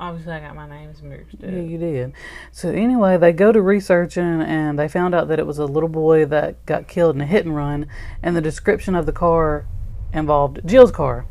Obviously, 0.04 0.34
I 0.34 0.40
got 0.42 0.56
my 0.56 0.68
names 0.68 1.02
mixed 1.02 1.36
up. 1.36 1.42
Yeah, 1.50 1.60
you 1.62 1.78
did. 1.78 2.14
So 2.52 2.70
anyway, 2.70 3.18
they 3.18 3.32
go 3.32 3.52
to 3.52 3.62
researching 3.62 4.42
and 4.42 4.78
they 4.78 4.88
found 4.88 5.16
out 5.16 5.30
that 5.30 5.40
it 5.40 5.48
was 5.48 5.60
a 5.60 5.66
little 5.66 5.88
boy 5.90 6.26
that 6.26 6.66
got 6.66 6.88
killed 6.88 7.16
in 7.16 7.22
a 7.22 7.26
hit 7.26 7.46
and 7.46 7.56
run, 7.56 7.88
and 8.22 8.36
the 8.36 8.42
description 8.42 8.96
of 8.96 9.06
the 9.06 9.12
car 9.14 9.66
involved 10.14 10.60
Jill's 10.66 10.92
car. 10.92 11.26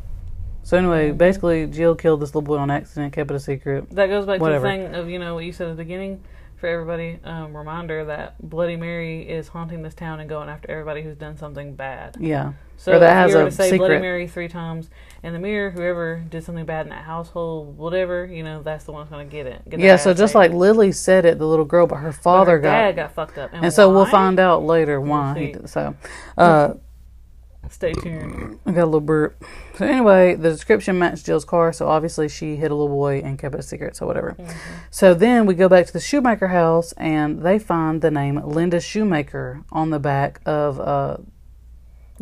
So 0.63 0.77
anyway, 0.77 1.09
Mm-hmm. 1.09 1.17
basically, 1.17 1.67
Jill 1.67 1.93
killed 1.95 2.21
this 2.21 2.29
little 2.29 2.41
boy 2.41 2.57
on 2.57 2.71
accident, 2.71 3.13
kept 3.13 3.29
it 3.31 3.35
a 3.35 3.39
secret. 3.39 3.89
That 3.91 4.07
goes 4.07 4.25
back 4.25 4.39
Whatever. 4.41 4.65
to 4.71 4.77
the 4.81 4.87
thing 4.87 4.95
of 4.95 5.09
you 5.09 5.19
know 5.19 5.35
what 5.35 5.43
you 5.45 5.51
said 5.51 5.67
at 5.67 5.77
the 5.77 5.83
beginning. 5.83 6.23
For 6.55 6.67
everybody, 6.67 7.19
um, 7.25 7.55
reminder 7.57 8.05
that 8.05 8.35
Bloody 8.49 8.77
Mary 8.77 9.23
is 9.29 9.49
haunting 9.49 9.81
this 9.81 9.93
town 9.93 10.21
and 10.21 10.29
going 10.29 10.47
after 10.47 10.71
everybody 10.71 11.01
who's 11.01 11.17
done 11.17 11.35
something 11.37 11.75
bad. 11.75 12.15
Yeah. 12.17 12.53
So 12.83 12.91
Or 12.91 12.99
that 12.99 13.11
if 13.11 13.31
has 13.31 13.33
a 13.33 13.45
to 13.45 13.51
say 13.51 13.77
Bloody 13.77 13.93
secret. 13.93 14.01
Mary 14.01 14.27
three 14.27 14.49
times 14.49 14.89
in 15.23 15.31
the 15.31 15.39
mirror, 15.39 15.71
whoever 15.71 16.21
did 16.29 16.43
something 16.43 16.65
bad 16.65 16.85
in 16.85 16.89
that 16.89 17.05
household, 17.05 17.77
whatever, 17.77 18.25
you 18.25 18.43
know, 18.43 18.61
that's 18.61 18.83
the 18.83 18.91
one 18.91 19.03
that's 19.03 19.09
gonna 19.09 19.23
get 19.23 19.47
it. 19.47 19.61
Get 19.69 19.79
Yeah, 19.79 19.95
so 19.95 20.13
just 20.13 20.35
like 20.35 20.51
Lily 20.51 20.91
said 20.91 21.23
it, 21.23 21.39
the 21.39 21.47
little 21.47 21.63
girl, 21.63 21.87
but 21.87 21.99
her 21.99 22.11
But 22.11 22.21
father 22.21 22.51
her 22.51 22.59
got, 22.59 22.71
dad 22.71 22.95
got 22.97 23.13
fucked 23.13 23.37
up, 23.37 23.51
and, 23.53 23.63
and 23.63 23.73
so 23.73 23.89
we'll 23.89 24.05
find 24.05 24.37
out 24.37 24.63
later 24.63 24.99
why. 24.99 25.39
he 25.39 25.51
did, 25.53 25.69
so, 25.69 25.95
uh, 26.37 26.73
Stay 27.69 27.93
tuned. 27.93 28.59
I 28.65 28.73
got 28.73 28.83
a 28.83 28.85
little 28.85 28.99
burp. 28.99 29.41
So 29.77 29.85
anyway, 29.85 30.35
the 30.35 30.51
description 30.51 30.99
matched 30.99 31.25
Jill's 31.25 31.45
car, 31.45 31.71
so 31.71 31.87
obviously 31.87 32.27
she 32.27 32.57
hit 32.57 32.69
a 32.69 32.75
little 32.75 32.93
boy 32.93 33.21
and 33.23 33.39
kept 33.39 33.55
it 33.55 33.61
a 33.61 33.63
secret, 33.63 33.95
so 33.95 34.05
whatever. 34.05 34.35
So 34.91 35.13
then 35.13 35.45
we 35.45 35.55
go 35.55 35.69
back 35.69 35.85
to 35.87 35.93
the 35.93 36.01
Shoemaker 36.01 36.49
house 36.49 36.91
and 36.97 37.41
they 37.41 37.59
find 37.59 38.01
the 38.01 38.11
name 38.11 38.41
Linda 38.45 38.81
Shoemaker 38.81 39.63
on 39.71 39.89
the 39.89 39.99
back 39.99 40.41
of 40.45 40.81
uh, 40.81 41.17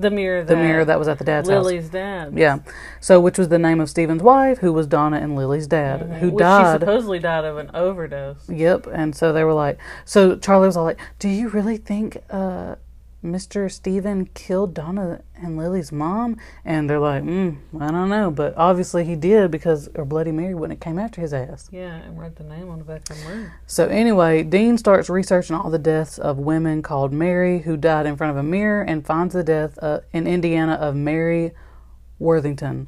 The 0.02 0.12
mirror. 0.12 0.44
the 0.44 0.56
that 0.56 0.62
mirror 0.64 0.86
that 0.86 1.00
was 1.00 1.08
at 1.08 1.18
the 1.18 1.24
dad's 1.24 1.50
house. 1.50 1.64
Lily's 1.66 1.90
dad. 1.90 2.38
Yeah. 2.38 2.60
So 3.00 3.20
which 3.20 3.38
was 3.38 3.50
the 3.50 3.60
name 3.60 3.80
of 3.80 3.90
Stephen's 3.90 4.24
wife, 4.24 4.60
who 4.60 4.74
was 4.74 4.88
Donna 4.88 5.18
and 5.18 5.36
Lily's 5.36 5.68
dad, 5.68 6.02
who 6.20 6.30
Which 6.32 6.34
She 6.34 6.38
died. 6.40 6.80
supposedly 6.80 7.20
died 7.20 7.46
of 7.46 7.58
an 7.58 7.72
overdose. 7.74 8.50
Yep. 8.50 8.88
And 8.94 9.16
so 9.16 9.32
they 9.34 9.44
were 9.44 9.54
like, 9.54 9.80
so 10.06 10.36
Charlie 10.38 10.68
was 10.68 10.76
all 10.78 10.84
like, 10.86 11.00
"Do 11.20 11.30
you 11.30 11.50
really 11.50 11.78
think 11.78 12.18
uh, 12.30 12.76
Mr. 13.24 13.72
Stephen 13.72 14.26
killed 14.34 14.74
Donna 14.74 15.22
and 15.36 15.58
Lily's 15.58 15.92
mom?" 15.92 16.38
And 16.66 16.90
they're 16.90 17.00
like, 17.00 17.24
mm, 17.24 17.58
"I 17.80 17.92
don't 17.92 18.10
know, 18.10 18.32
but 18.32 18.54
obviously 18.58 19.04
he 19.04 19.16
did 19.16 19.52
because 19.52 19.90
or 19.96 20.06
Bloody 20.06 20.32
Mary 20.32 20.54
wouldn't 20.54 20.80
have 20.80 20.86
came 20.86 21.00
after 21.00 21.22
his 21.22 21.34
ass." 21.34 21.70
Yeah, 21.72 21.96
and 21.96 22.20
wrote 22.20 22.36
the 22.36 22.44
name 22.44 22.70
on 22.70 22.80
the 22.80 22.86
back 22.86 23.10
of 23.10 23.18
the 23.18 23.30
mirror. 23.30 23.54
So 23.68 23.88
anyway, 23.88 24.44
Dean 24.44 24.78
starts 24.78 25.10
researching 25.10 25.56
all 25.56 25.70
the 25.70 25.80
deaths 25.80 26.18
of 26.18 26.38
women 26.38 26.82
called 26.82 27.14
Mary 27.14 27.60
who 27.60 27.78
died 27.78 28.06
in 28.06 28.18
front 28.18 28.32
of 28.32 28.38
a 28.38 28.44
mirror 28.44 28.82
and 28.82 29.06
finds 29.06 29.34
the 29.34 29.44
death 29.44 29.78
uh, 29.82 30.02
in 30.12 30.28
Indiana 30.28 30.74
of 30.74 30.96
Mary 30.96 31.52
Worthington. 32.20 32.88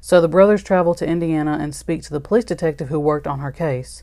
So 0.00 0.20
the 0.20 0.28
brothers 0.28 0.62
travel 0.62 0.94
to 0.94 1.06
Indiana 1.06 1.58
and 1.60 1.74
speak 1.74 2.02
to 2.02 2.10
the 2.10 2.20
police 2.20 2.44
detective 2.44 2.88
who 2.88 3.00
worked 3.00 3.26
on 3.26 3.38
her 3.40 3.52
case. 3.52 4.02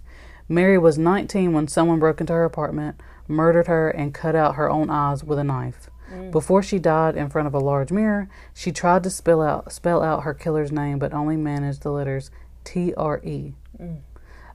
Mary 0.50 0.78
was 0.78 0.98
19 0.98 1.52
when 1.54 1.68
someone 1.68 2.00
broke 2.00 2.22
into 2.22 2.34
her 2.34 2.46
apartment, 2.46 3.00
murdered 3.28 3.68
her, 3.68 3.90
and 3.90 4.13
cut 4.13 4.36
out 4.36 4.56
her 4.56 4.70
own 4.70 4.90
eyes 4.90 5.24
with 5.24 5.40
a 5.40 5.44
knife. 5.44 5.90
Before 6.32 6.63
she 6.63 6.80
died 6.80 7.18
in 7.18 7.30
front 7.30 7.48
of 7.48 7.54
a 7.54 7.60
large 7.60 7.92
mirror, 7.92 8.30
she 8.54 8.72
tried 8.72 9.04
to 9.04 9.10
spell 9.10 9.42
out 9.42 9.74
spell 9.74 10.02
out 10.02 10.24
her 10.24 10.34
killer's 10.34 10.72
name 10.72 11.00
but 11.00 11.13
only 11.13 11.36
managed 11.36 11.84
the 11.84 11.92
letters 11.92 12.32
T 12.63 12.94
R 12.96 13.20
E. 13.26 13.54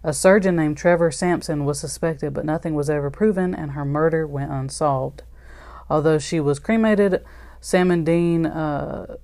A 0.03 0.13
surgeon 0.13 0.57
named 0.57 0.79
Trevor 0.79 1.11
Sampson 1.11 1.65
was 1.65 1.79
suspected, 1.79 2.33
but 2.33 2.47
nothing 2.47 2.75
was 2.75 2.89
ever 2.89 3.11
proven, 3.11 3.55
and 3.55 3.73
her 3.73 3.85
murder 3.85 4.27
went 4.27 4.51
unsolved. 4.51 5.23
Although 5.91 6.19
she 6.19 6.41
was 6.41 6.59
cremated, 6.59 7.23
Sam 7.61 7.91
and 7.91 8.05
Dean 8.05 8.47
uh, 8.47 9.17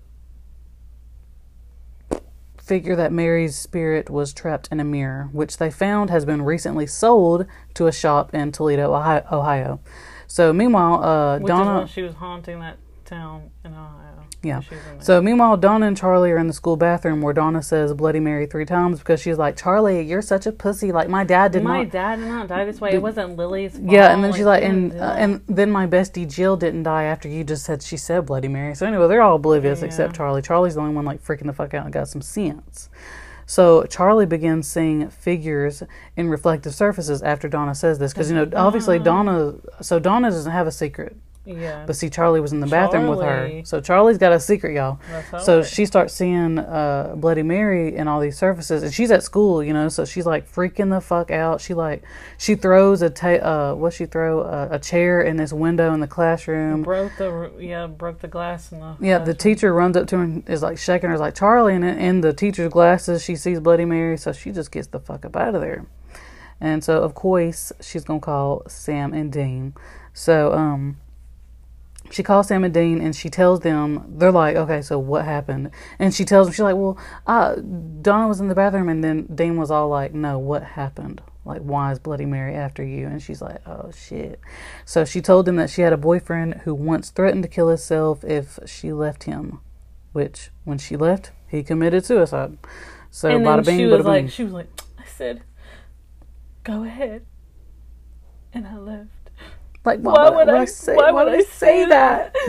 figure 2.69 2.95
that 2.95 3.11
Mary's 3.11 3.57
spirit 3.57 4.11
was 4.11 4.35
trapped 4.35 4.69
in 4.71 4.79
a 4.79 4.85
mirror, 4.85 5.31
which 5.33 5.57
they 5.57 5.71
found 5.71 6.11
has 6.11 6.27
been 6.27 6.43
recently 6.43 6.87
sold 6.87 7.47
to 7.75 7.87
a 7.87 7.93
shop 7.93 8.35
in 8.35 8.53
Toledo, 8.53 8.95
Ohio. 8.95 9.25
Ohio. 9.33 9.81
So, 10.27 10.53
meanwhile, 10.53 11.03
uh, 11.03 11.39
Which 11.39 11.49
Donna. 11.49 11.89
she 11.89 12.03
was 12.03 12.15
haunting 12.15 12.61
that 12.61 12.77
town 13.07 13.51
in 13.65 13.73
Ohio. 13.73 14.08
Yeah. 14.43 14.61
She 14.61 14.75
was 14.75 14.85
in 14.87 14.93
there. 14.93 15.03
So 15.03 15.23
meanwhile, 15.23 15.57
Donna 15.57 15.87
and 15.87 15.97
Charlie 15.97 16.31
are 16.31 16.39
in 16.39 16.47
the 16.47 16.53
school 16.53 16.77
bathroom 16.77 17.21
where 17.21 17.35
Donna 17.35 17.63
says 17.63 17.93
Bloody 17.95 18.21
Mary 18.21 18.47
three 18.47 18.65
times 18.65 18.99
because 18.99 19.21
she's 19.21 19.37
like, 19.37 19.57
Charlie, 19.57 20.03
you're 20.03 20.23
such 20.23 20.47
a 20.47 20.53
pussy. 20.53 20.93
Like 20.93 21.09
my 21.09 21.25
dad 21.25 21.53
did 21.53 21.65
my 21.65 21.79
not. 21.79 21.79
My 21.79 21.85
dad 21.85 22.17
did 22.17 22.29
not 22.29 22.49
die 22.49 22.65
this 22.65 22.81
way. 22.81 22.93
It 22.93 23.03
wasn't 23.03 23.37
Lily's 23.37 23.73
fault. 23.73 23.91
Yeah, 23.91 24.13
and 24.13 24.23
then 24.23 24.33
she's 24.33 24.45
like, 24.45 24.63
she 24.63 24.69
and 24.69 24.93
uh, 24.95 25.15
and 25.19 25.43
then 25.49 25.71
my 25.71 25.87
bestie 25.87 26.29
Jill 26.29 26.57
didn't 26.57 26.85
die 26.85 27.05
after 27.05 27.29
you 27.29 27.43
just 27.45 27.65
said 27.65 27.83
she 27.83 27.97
said 27.97 28.27
Bloody 28.27 28.49
Mary. 28.49 28.75
So 28.75 28.87
anyway, 28.87 29.09
they're 29.09 29.23
all 29.23 29.37
oblivious 29.37 29.83
except 29.83 30.15
Charlie. 30.15 30.43
Charlie's 30.43 30.75
the 30.75 30.81
only 30.81 30.95
one 30.95 31.05
like 31.05 31.23
freaking 31.23 31.47
the 31.47 31.53
fuck 31.53 31.75
out 31.75 31.85
and 31.85 31.93
got 31.93 32.09
some 32.09 32.23
sense. 32.23 32.89
So 33.49 33.85
Charlie 33.85 34.27
begins 34.27 34.69
seeing 34.69 35.09
figures 35.09 35.83
in 36.17 36.29
reflective 36.29 36.75
surfaces 36.75 37.23
after 37.23 37.49
Donna 37.49 37.75
says 37.75 37.99
this 37.99 38.13
because 38.13 38.31
you 38.31 38.37
know 38.37 38.49
obviously 38.55 38.99
Donna. 38.99 39.55
So 39.81 39.99
Donna 39.99 40.31
doesn't 40.31 40.53
have 40.53 40.67
a 40.67 40.71
secret, 40.71 41.17
yeah, 41.49 41.85
but 41.87 41.97
see 41.97 42.11
Charlie 42.11 42.41
was 42.41 42.53
in 42.53 42.61
the 42.61 42.67
bathroom 42.67 43.07
with 43.09 43.21
her. 43.21 43.63
So 43.65 43.81
Charlie's 43.81 44.19
got 44.19 44.33
a 44.33 44.41
secret, 44.41 44.75
y'all. 44.75 44.99
So 45.41 45.63
she 45.63 45.87
starts 45.87 46.13
seeing 46.13 46.59
uh, 46.59 47.15
Bloody 47.17 47.43
Mary 47.43 47.97
and 47.97 48.09
all 48.09 48.21
these 48.21 48.37
surfaces, 48.37 48.83
and 48.83 48.93
she's 48.93 49.11
at 49.11 49.23
school, 49.23 49.63
you 49.63 49.73
know. 49.73 49.89
So 49.89 50.05
she's 50.05 50.27
like 50.27 50.51
freaking 50.51 50.91
the 50.91 51.01
fuck 51.01 51.31
out. 51.31 51.61
She 51.61 51.73
like 51.73 52.03
she 52.37 52.55
throws 52.55 53.01
a 53.01 53.11
ta- 53.11 53.73
uh, 53.73 53.75
what 53.75 53.95
she 53.95 54.05
throw 54.07 54.43
uh, 54.43 54.69
a 54.71 54.79
chair 54.79 55.23
in 55.23 55.37
this 55.39 55.53
window 55.53 55.95
in 55.95 56.01
the 56.01 56.07
classroom. 56.07 56.83
broke 56.83 57.17
the 57.17 57.51
yeah 57.59 57.87
broke 57.87 58.19
the 58.21 58.29
glass 58.29 58.71
in 58.71 58.81
the 58.81 58.97
Yeah, 59.01 59.19
the 59.19 59.35
teacher 59.35 59.73
runs 59.73 59.97
up 59.97 60.07
to 60.09 60.19
her 60.19 60.23
and 60.25 60.49
is 60.49 60.63
like 60.63 60.79
shaking 60.79 61.09
her, 61.09 61.15
is 61.15 61.21
like 61.21 61.35
Charlie, 61.35 61.75
and 61.75 61.85
in, 61.85 61.99
in 61.99 62.21
the 62.21 62.33
teacher's 62.35 62.71
glasses 62.71 63.25
she 63.25 63.37
sees 63.37 63.59
Bloody 63.61 63.87
Mary, 63.87 64.19
so 64.19 64.33
she 64.33 64.53
just 64.53 64.71
gets 64.71 64.89
the 64.89 65.01
fuck 65.01 65.25
up 65.25 65.35
out 65.35 65.55
of 65.55 65.63
there. 65.63 65.87
And 66.61 66.83
so 66.83 67.03
of 67.03 67.15
course 67.15 67.73
she's 67.81 68.05
gonna 68.05 68.21
call 68.21 68.63
Sam 68.69 69.15
and 69.15 69.33
Dean. 69.33 69.75
So 70.13 70.53
um, 70.53 70.97
she 72.11 72.23
calls 72.23 72.49
Sam 72.49 72.65
and 72.65 72.73
Dean 72.73 73.01
and 73.01 73.15
she 73.15 73.29
tells 73.31 73.61
them 73.61 74.05
they're 74.09 74.33
like, 74.33 74.57
okay, 74.57 74.83
so 74.83 74.99
what 74.99 75.25
happened? 75.25 75.71
And 75.99 76.15
she 76.15 76.25
tells 76.25 76.47
them 76.47 76.55
she's 76.55 76.61
like, 76.61 76.77
well, 76.77 76.99
uh, 77.27 77.57
Donna 77.57 78.29
was 78.29 78.41
in 78.41 78.49
the 78.49 78.55
bathroom, 78.55 78.89
and 78.89 79.03
then 79.03 79.27
Dean 79.35 79.57
was 79.57 79.71
all 79.71 79.89
like, 79.89 80.15
no, 80.15 80.39
what 80.39 80.63
happened? 80.63 81.21
Like, 81.45 81.63
why 81.63 81.93
is 81.93 81.99
Bloody 81.99 82.27
Mary 82.27 82.55
after 82.55 82.85
you? 82.85 83.07
And 83.07 83.23
she's 83.23 83.41
like, 83.41 83.67
oh 83.67 83.91
shit. 83.91 84.41
So 84.85 85.05
she 85.05 85.21
told 85.21 85.47
them 85.47 85.57
that 85.57 85.71
she 85.71 85.83
had 85.83 85.93
a 85.93 85.97
boyfriend 85.97 86.63
who 86.65 86.75
once 86.75 87.11
threatened 87.11 87.43
to 87.45 87.49
kill 87.49 87.69
himself 87.69 88.23
if 88.23 88.59
she 88.67 88.93
left 88.93 89.25
him, 89.25 89.61
which 90.13 90.51
when 90.65 90.79
she 90.79 90.97
left, 90.97 91.33
he 91.49 91.63
committed 91.63 92.05
suicide. 92.05 92.59
So 93.11 93.31
and 93.31 93.47
bada 93.47 93.65
bing, 93.65 93.79
she 93.79 93.87
was 93.87 94.05
like 94.05 94.31
she 94.31 94.45
was 94.45 94.53
like 94.53 94.69
I 94.99 95.05
said 95.07 95.43
go 96.65 96.85
ahead 96.85 97.25
and 98.53 98.67
I 98.67 98.77
left 98.77 99.09
Like, 99.85 100.01
why, 100.01 100.15
why 100.15 100.31
would, 100.31 100.47
would 100.47 100.49
I, 100.51 100.63
I 100.63 100.65
say? 100.67 100.97
why 100.97 101.11
would 101.13 101.29
I 101.29 101.41
say 101.43 101.87
that 101.87 102.35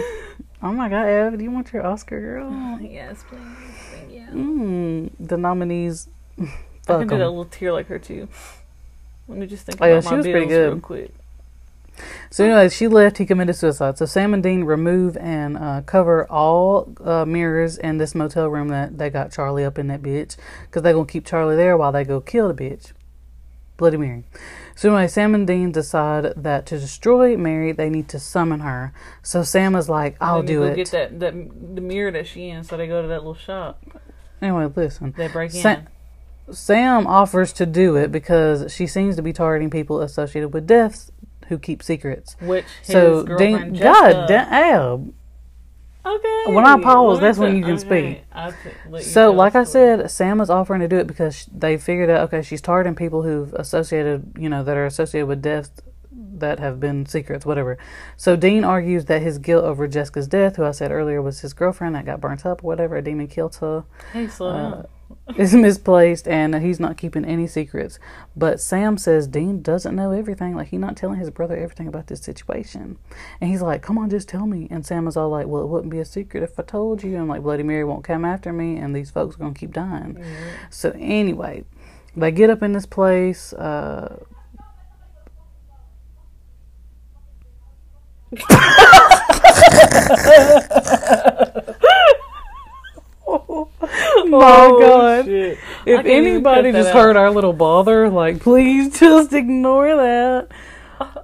Oh 0.61 0.73
my 0.73 0.89
God, 0.89 1.05
Ev, 1.05 1.37
do 1.37 1.43
you 1.43 1.51
want 1.51 1.71
your 1.73 1.85
Oscar, 1.85 2.19
girl? 2.19 2.51
yes 2.81 3.23
please 3.29 4.11
you 4.11 4.25
Mm, 4.33 5.11
the 5.19 5.37
nominees. 5.37 6.09
I 6.39 6.43
Fuck 6.85 6.99
can 6.99 7.07
do 7.07 7.17
that 7.17 7.29
little 7.29 7.45
tear 7.45 7.71
like 7.73 7.87
her 7.87 7.99
too 7.99 8.27
let 9.27 9.37
me 9.37 9.47
just 9.47 9.65
think 9.65 9.81
Oh, 9.81 9.85
yeah, 9.87 9.99
about 9.99 10.03
she 10.03 10.15
my 10.15 10.17
was 10.17 10.27
pretty 10.27 10.45
bills 10.45 10.53
real 10.59 10.75
good. 10.75 10.81
quick 10.81 11.13
So 12.31 12.45
anyway, 12.45 12.69
she 12.69 12.87
left. 12.87 13.17
He 13.17 13.25
committed 13.25 13.55
suicide. 13.55 13.97
So 13.97 14.05
Sam 14.05 14.33
and 14.33 14.43
Dean 14.43 14.63
remove 14.63 15.17
and 15.17 15.57
uh, 15.57 15.81
cover 15.85 16.27
all 16.31 16.93
uh, 17.03 17.25
mirrors 17.25 17.77
in 17.77 17.97
this 17.97 18.15
motel 18.15 18.47
room 18.49 18.69
that 18.69 18.97
they 18.97 19.09
got 19.09 19.31
Charlie 19.31 19.65
up 19.65 19.79
in 19.79 19.87
that 19.87 20.01
bitch 20.01 20.37
because 20.65 20.83
they're 20.83 20.93
gonna 20.93 21.05
keep 21.05 21.25
Charlie 21.25 21.55
there 21.55 21.77
while 21.77 21.91
they 21.91 22.03
go 22.03 22.21
kill 22.21 22.53
the 22.53 22.53
bitch, 22.53 22.91
Bloody 23.77 23.97
Mary. 23.97 24.25
So 24.79 24.87
anyway, 24.87 25.09
Sam 25.09 25.35
and 25.35 25.45
Dean 25.45 25.73
decide 25.73 26.35
that 26.37 26.65
to 26.67 26.79
destroy 26.79 27.35
Mary, 27.35 27.73
they 27.73 27.89
need 27.89 28.07
to 28.07 28.17
summon 28.17 28.61
her. 28.61 28.93
So 29.21 29.43
Sam 29.43 29.75
is 29.75 29.89
like, 29.89 30.15
"I'll 30.21 30.41
do 30.41 30.63
it." 30.63 30.77
get 30.77 30.91
that, 30.91 31.19
that 31.19 31.33
the 31.75 31.81
mirror 31.81 32.11
that 32.11 32.25
she 32.25 32.47
in 32.47 32.63
so 32.63 32.77
they 32.77 32.87
go 32.87 33.01
to 33.01 33.09
that 33.09 33.17
little 33.17 33.35
shop 33.35 33.83
Anyway, 34.41 34.71
listen. 34.73 35.13
they 35.17 35.27
break 35.27 35.53
in 35.53 35.85
Sam 36.49 37.07
offers 37.07 37.51
to 37.53 37.65
do 37.65 37.97
it 37.97 38.09
because 38.09 38.73
she 38.73 38.87
seems 38.87 39.17
to 39.17 39.21
be 39.21 39.33
targeting 39.33 39.69
people 39.69 39.99
associated 39.99 40.53
with 40.53 40.65
deaths 40.65 41.11
who 41.49 41.59
keep 41.59 41.83
secrets. 41.83 42.37
which 42.39 42.63
his 42.79 42.87
So 42.87 43.23
girlfriend 43.25 43.73
Dean, 43.73 43.83
God 43.83 44.27
damn. 44.29 45.13
Okay. 46.15 46.53
When 46.53 46.65
I 46.65 46.79
pause, 46.81 47.19
that's 47.19 47.37
when 47.37 47.55
you 47.55 47.63
can 47.63 47.73
okay, 47.73 48.13
speak. 48.13 48.23
I'll 48.31 48.51
t- 48.51 48.57
let 48.89 49.03
you 49.03 49.09
So, 49.09 49.31
like 49.31 49.55
I 49.55 49.63
said, 49.63 50.09
Sam 50.09 50.41
is 50.41 50.49
offering 50.49 50.81
to 50.81 50.87
do 50.87 50.97
it 50.97 51.07
because 51.07 51.47
they 51.53 51.77
figured 51.77 52.09
out, 52.09 52.21
okay, 52.27 52.41
she's 52.41 52.61
targeting 52.61 52.95
people 52.95 53.23
who've 53.23 53.53
associated, 53.53 54.33
you 54.37 54.49
know, 54.49 54.63
that 54.63 54.77
are 54.77 54.85
associated 54.85 55.27
with 55.27 55.41
deaths 55.41 55.71
that 56.11 56.59
have 56.59 56.79
been 56.79 57.05
secrets, 57.05 57.45
whatever. 57.45 57.77
So 58.17 58.35
Dean 58.35 58.63
argues 58.63 59.05
that 59.05 59.21
his 59.21 59.37
guilt 59.37 59.65
over 59.65 59.87
Jessica's 59.87 60.27
death, 60.27 60.55
who 60.55 60.63
I 60.63 60.71
said 60.71 60.91
earlier 60.91 61.21
was 61.21 61.41
his 61.41 61.53
girlfriend 61.53 61.95
that 61.95 62.05
got 62.05 62.21
burnt 62.21 62.45
up 62.45 62.63
whatever, 62.63 62.95
a 62.97 63.01
demon 63.01 63.27
killed 63.27 63.55
her, 63.57 63.83
hey 64.13 64.27
slow 64.27 64.49
uh, 64.49 64.53
down 64.53 64.87
is 65.37 65.53
misplaced 65.53 66.27
and 66.27 66.55
he's 66.55 66.79
not 66.79 66.97
keeping 66.97 67.25
any 67.25 67.47
secrets. 67.47 67.99
But 68.35 68.59
Sam 68.59 68.97
says 68.97 69.27
Dean 69.27 69.61
doesn't 69.61 69.95
know 69.95 70.11
everything. 70.11 70.55
Like, 70.55 70.69
he's 70.69 70.79
not 70.79 70.97
telling 70.97 71.19
his 71.19 71.29
brother 71.29 71.55
everything 71.55 71.87
about 71.87 72.07
this 72.07 72.21
situation. 72.21 72.97
And 73.39 73.49
he's 73.49 73.61
like, 73.61 73.81
come 73.81 73.97
on, 73.97 74.09
just 74.09 74.29
tell 74.29 74.45
me. 74.45 74.67
And 74.71 74.85
Sam 74.85 75.07
is 75.07 75.17
all 75.17 75.29
like, 75.29 75.47
well, 75.47 75.63
it 75.63 75.67
wouldn't 75.67 75.91
be 75.91 75.99
a 75.99 76.05
secret 76.05 76.43
if 76.43 76.59
I 76.59 76.63
told 76.63 77.03
you. 77.03 77.15
And 77.15 77.27
like, 77.27 77.43
Bloody 77.43 77.63
Mary 77.63 77.83
won't 77.83 78.03
come 78.03 78.25
after 78.25 78.53
me 78.53 78.77
and 78.77 78.95
these 78.95 79.11
folks 79.11 79.35
are 79.35 79.39
going 79.39 79.53
to 79.53 79.59
keep 79.59 79.73
dying. 79.73 80.23
So, 80.69 80.91
anyway, 80.97 81.65
they 82.15 82.31
get 82.31 82.49
up 82.49 82.63
in 82.63 82.73
this 82.73 82.85
place. 82.85 83.53
Uh, 83.53 84.23
Oh, 94.33 94.39
my 94.39 94.65
Oh, 94.65 94.79
god. 94.79 95.25
shit. 95.25 95.57
If 95.85 96.05
anybody 96.05 96.71
just 96.71 96.89
out. 96.89 96.95
heard 96.95 97.15
our 97.17 97.31
little 97.31 97.53
bother, 97.53 98.09
like, 98.09 98.39
please 98.39 98.99
just 98.99 99.33
ignore 99.33 99.95
that. 99.95 100.47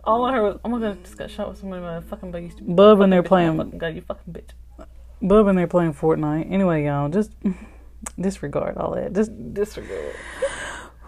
All 0.06 0.26
I 0.26 0.34
heard 0.34 0.44
was, 0.44 0.60
"Oh 0.64 0.70
my 0.70 0.80
god, 0.80 0.98
I 1.00 1.02
just 1.04 1.18
got 1.18 1.30
shot 1.30 1.50
with 1.50 1.58
somebody 1.60 1.82
by 1.82 1.96
a 1.96 2.02
fucking 2.02 2.32
bug." 2.32 2.50
Bub 2.62 3.02
and 3.02 3.12
they're 3.12 3.22
bitch. 3.22 3.26
Oh 3.26 3.28
playing, 3.30 3.58
fucking 3.58 3.78
god, 3.78 3.96
you 3.96 4.02
fucking 4.02 4.34
bitch. 4.34 4.88
Bub 5.22 5.48
and 5.48 5.58
they're 5.58 5.68
playing 5.68 5.94
Fortnite. 5.94 6.50
Anyway, 6.52 6.86
y'all, 6.86 7.10
just 7.10 7.32
disregard 8.20 8.78
all 8.78 8.94
that. 8.96 9.14
Just, 9.14 9.32
Disregard. 9.54 10.16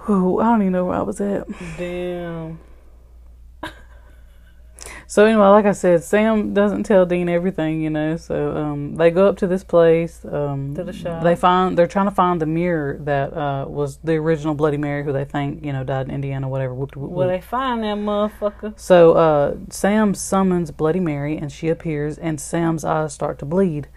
whew, 0.05 0.39
I 0.39 0.45
don't 0.45 0.61
even 0.63 0.73
know 0.73 0.85
where 0.85 0.97
I 0.97 1.01
was 1.01 1.21
at. 1.21 1.47
Damn. 1.77 2.59
So 5.09 5.25
anyway, 5.25 5.47
like 5.47 5.65
I 5.65 5.71
said, 5.71 6.03
Sam 6.03 6.53
doesn't 6.53 6.83
tell 6.83 7.05
Dean 7.05 7.29
everything, 7.29 7.81
you 7.81 7.89
know. 7.89 8.17
So 8.17 8.55
um, 8.55 8.95
they 8.95 9.09
go 9.09 9.27
up 9.29 9.37
to 9.37 9.47
this 9.47 9.63
place. 9.63 10.25
Um, 10.25 10.75
To 10.75 10.83
the 10.83 10.91
shop. 10.91 11.23
They 11.23 11.35
find 11.35 11.77
they're 11.77 11.87
trying 11.87 12.07
to 12.07 12.11
find 12.11 12.41
the 12.41 12.45
mirror 12.45 12.97
that 13.01 13.33
uh, 13.33 13.65
was 13.69 13.97
the 14.03 14.15
original 14.15 14.53
Bloody 14.53 14.75
Mary, 14.75 15.05
who 15.05 15.13
they 15.13 15.23
think 15.23 15.63
you 15.63 15.71
know 15.71 15.85
died 15.85 16.09
in 16.09 16.15
Indiana, 16.15 16.49
whatever. 16.49 16.73
Whoop, 16.73 16.97
whoop, 16.97 17.09
whoop. 17.09 17.27
they 17.29 17.39
find 17.39 17.83
that 17.83 17.97
motherfucker? 17.97 18.77
So 18.77 19.13
uh, 19.13 19.55
Sam 19.69 20.13
summons 20.13 20.71
Bloody 20.71 20.99
Mary, 20.99 21.37
and 21.37 21.51
she 21.53 21.69
appears, 21.69 22.17
and 22.17 22.39
Sam's 22.39 22.83
eyes 22.83 23.13
start 23.13 23.39
to 23.39 23.45
bleed. 23.45 23.87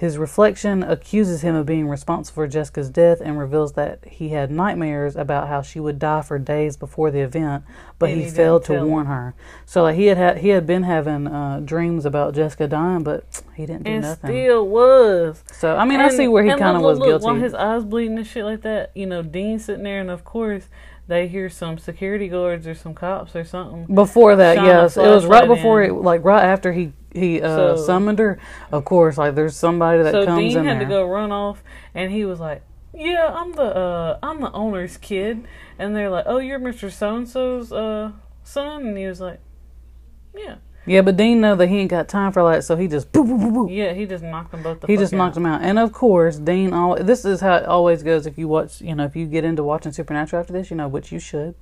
His 0.00 0.16
reflection 0.16 0.82
accuses 0.82 1.42
him 1.42 1.54
of 1.54 1.66
being 1.66 1.86
responsible 1.86 2.34
for 2.36 2.48
Jessica's 2.48 2.88
death 2.88 3.20
and 3.20 3.38
reveals 3.38 3.74
that 3.74 4.02
he 4.06 4.30
had 4.30 4.50
nightmares 4.50 5.14
about 5.14 5.48
how 5.48 5.60
she 5.60 5.78
would 5.78 5.98
die 5.98 6.22
for 6.22 6.38
days 6.38 6.78
before 6.78 7.10
the 7.10 7.20
event, 7.20 7.64
but 7.98 8.08
And 8.08 8.18
he, 8.18 8.24
he 8.24 8.30
failed 8.30 8.64
to 8.64 8.82
warn 8.82 9.04
her. 9.04 9.34
So 9.66 9.82
like 9.82 9.96
he 9.96 10.06
had, 10.06 10.16
had 10.16 10.38
he 10.38 10.48
had 10.48 10.66
been 10.66 10.84
having 10.84 11.26
uh, 11.26 11.60
dreams 11.62 12.06
about 12.06 12.34
Jessica 12.34 12.66
dying, 12.66 13.02
but 13.02 13.42
he 13.54 13.66
didn't 13.66 13.82
do 13.82 13.90
And 13.90 14.00
nothing. 14.00 14.30
still 14.30 14.66
was. 14.66 15.44
so 15.52 15.76
I 15.76 15.84
mean, 15.84 16.00
I 16.00 16.08
see 16.08 16.28
where 16.28 16.44
he 16.44 16.56
kind 16.56 16.78
of 16.78 16.82
was 16.82 16.98
look, 16.98 17.06
guilty. 17.06 17.26
While 17.26 17.34
his 17.34 17.52
eyes 17.52 17.84
bleeding 17.84 18.16
and 18.16 18.26
shit 18.26 18.46
like 18.46 18.62
that, 18.62 18.92
you 18.94 19.04
know, 19.04 19.20
Dean 19.20 19.58
sitting 19.58 19.84
there, 19.84 20.00
and 20.00 20.10
of 20.10 20.24
course, 20.24 20.64
they 21.10 21.26
hear 21.28 21.50
some 21.50 21.76
security 21.76 22.28
guards 22.28 22.66
or 22.66 22.74
some 22.74 22.94
cops 22.94 23.34
or 23.36 23.44
something. 23.44 23.92
Before 23.94 24.36
that, 24.36 24.56
yes, 24.56 24.96
it 24.96 25.02
was 25.02 25.26
right 25.26 25.46
before 25.46 25.82
in. 25.82 25.90
it, 25.90 25.94
like 25.94 26.24
right 26.24 26.44
after 26.44 26.72
he 26.72 26.92
he 27.12 27.42
uh, 27.42 27.76
So- 27.76 27.84
summoned 27.84 28.18
her. 28.20 28.38
Of 28.72 28.84
course, 28.84 29.18
like 29.18 29.34
there's 29.34 29.56
somebody 29.56 30.02
that 30.02 30.12
so 30.12 30.24
comes 30.24 30.38
Dean 30.54 30.58
in 30.58 30.64
had 30.64 30.76
there. 30.80 30.84
to 30.88 30.88
go 30.88 31.06
run 31.06 31.32
off, 31.32 31.62
and 31.94 32.12
he 32.12 32.24
was 32.24 32.38
like, 32.40 32.62
"Yeah, 32.94 33.28
I'm 33.34 33.52
the 33.52 33.62
uh, 33.76 34.18
I'm 34.22 34.40
the 34.40 34.52
owner's 34.52 34.96
kid," 34.96 35.44
and 35.78 35.94
they're 35.94 36.10
like, 36.10 36.24
"Oh, 36.26 36.38
you're 36.38 36.58
Mister 36.60 36.88
So 36.90 37.16
and 37.16 37.28
So's 37.28 37.72
uh 37.72 38.12
son," 38.44 38.86
and 38.86 38.96
he 38.96 39.06
was 39.06 39.20
like, 39.20 39.40
"Yeah, 40.34 40.56
Yeah, 40.86 41.02
but 41.02 41.16
Dean 41.16 41.40
know 41.40 41.54
that 41.56 41.68
he 41.68 41.78
ain't 41.78 41.90
got 41.90 42.08
time 42.08 42.32
for 42.32 42.50
that, 42.50 42.64
so 42.64 42.74
he 42.74 42.88
just 42.88 43.12
boo 43.12 43.22
boo 43.24 43.36
boo 43.36 43.50
boo. 43.50 43.68
yeah." 43.70 43.92
He 43.92 44.06
just 44.06 44.24
knocked 44.24 44.50
them 44.50 44.62
both. 44.62 44.80
The 44.80 44.86
He 44.86 44.96
just 44.96 45.12
knocked 45.12 45.34
them 45.34 45.44
out, 45.46 45.62
and 45.62 45.78
of 45.78 45.92
course, 45.92 46.36
Dean. 46.36 46.72
All 46.72 46.96
this 46.96 47.24
is 47.24 47.40
how 47.40 47.56
it 47.56 47.66
always 47.66 48.02
goes. 48.02 48.26
If 48.26 48.38
you 48.38 48.48
watch, 48.48 48.80
you 48.80 48.94
know, 48.94 49.04
if 49.04 49.14
you 49.14 49.26
get 49.26 49.44
into 49.44 49.62
watching 49.62 49.92
Supernatural 49.92 50.40
after 50.40 50.52
this, 50.52 50.70
you 50.70 50.76
know, 50.76 50.88
which 50.88 51.12
you 51.12 51.18
should. 51.18 51.54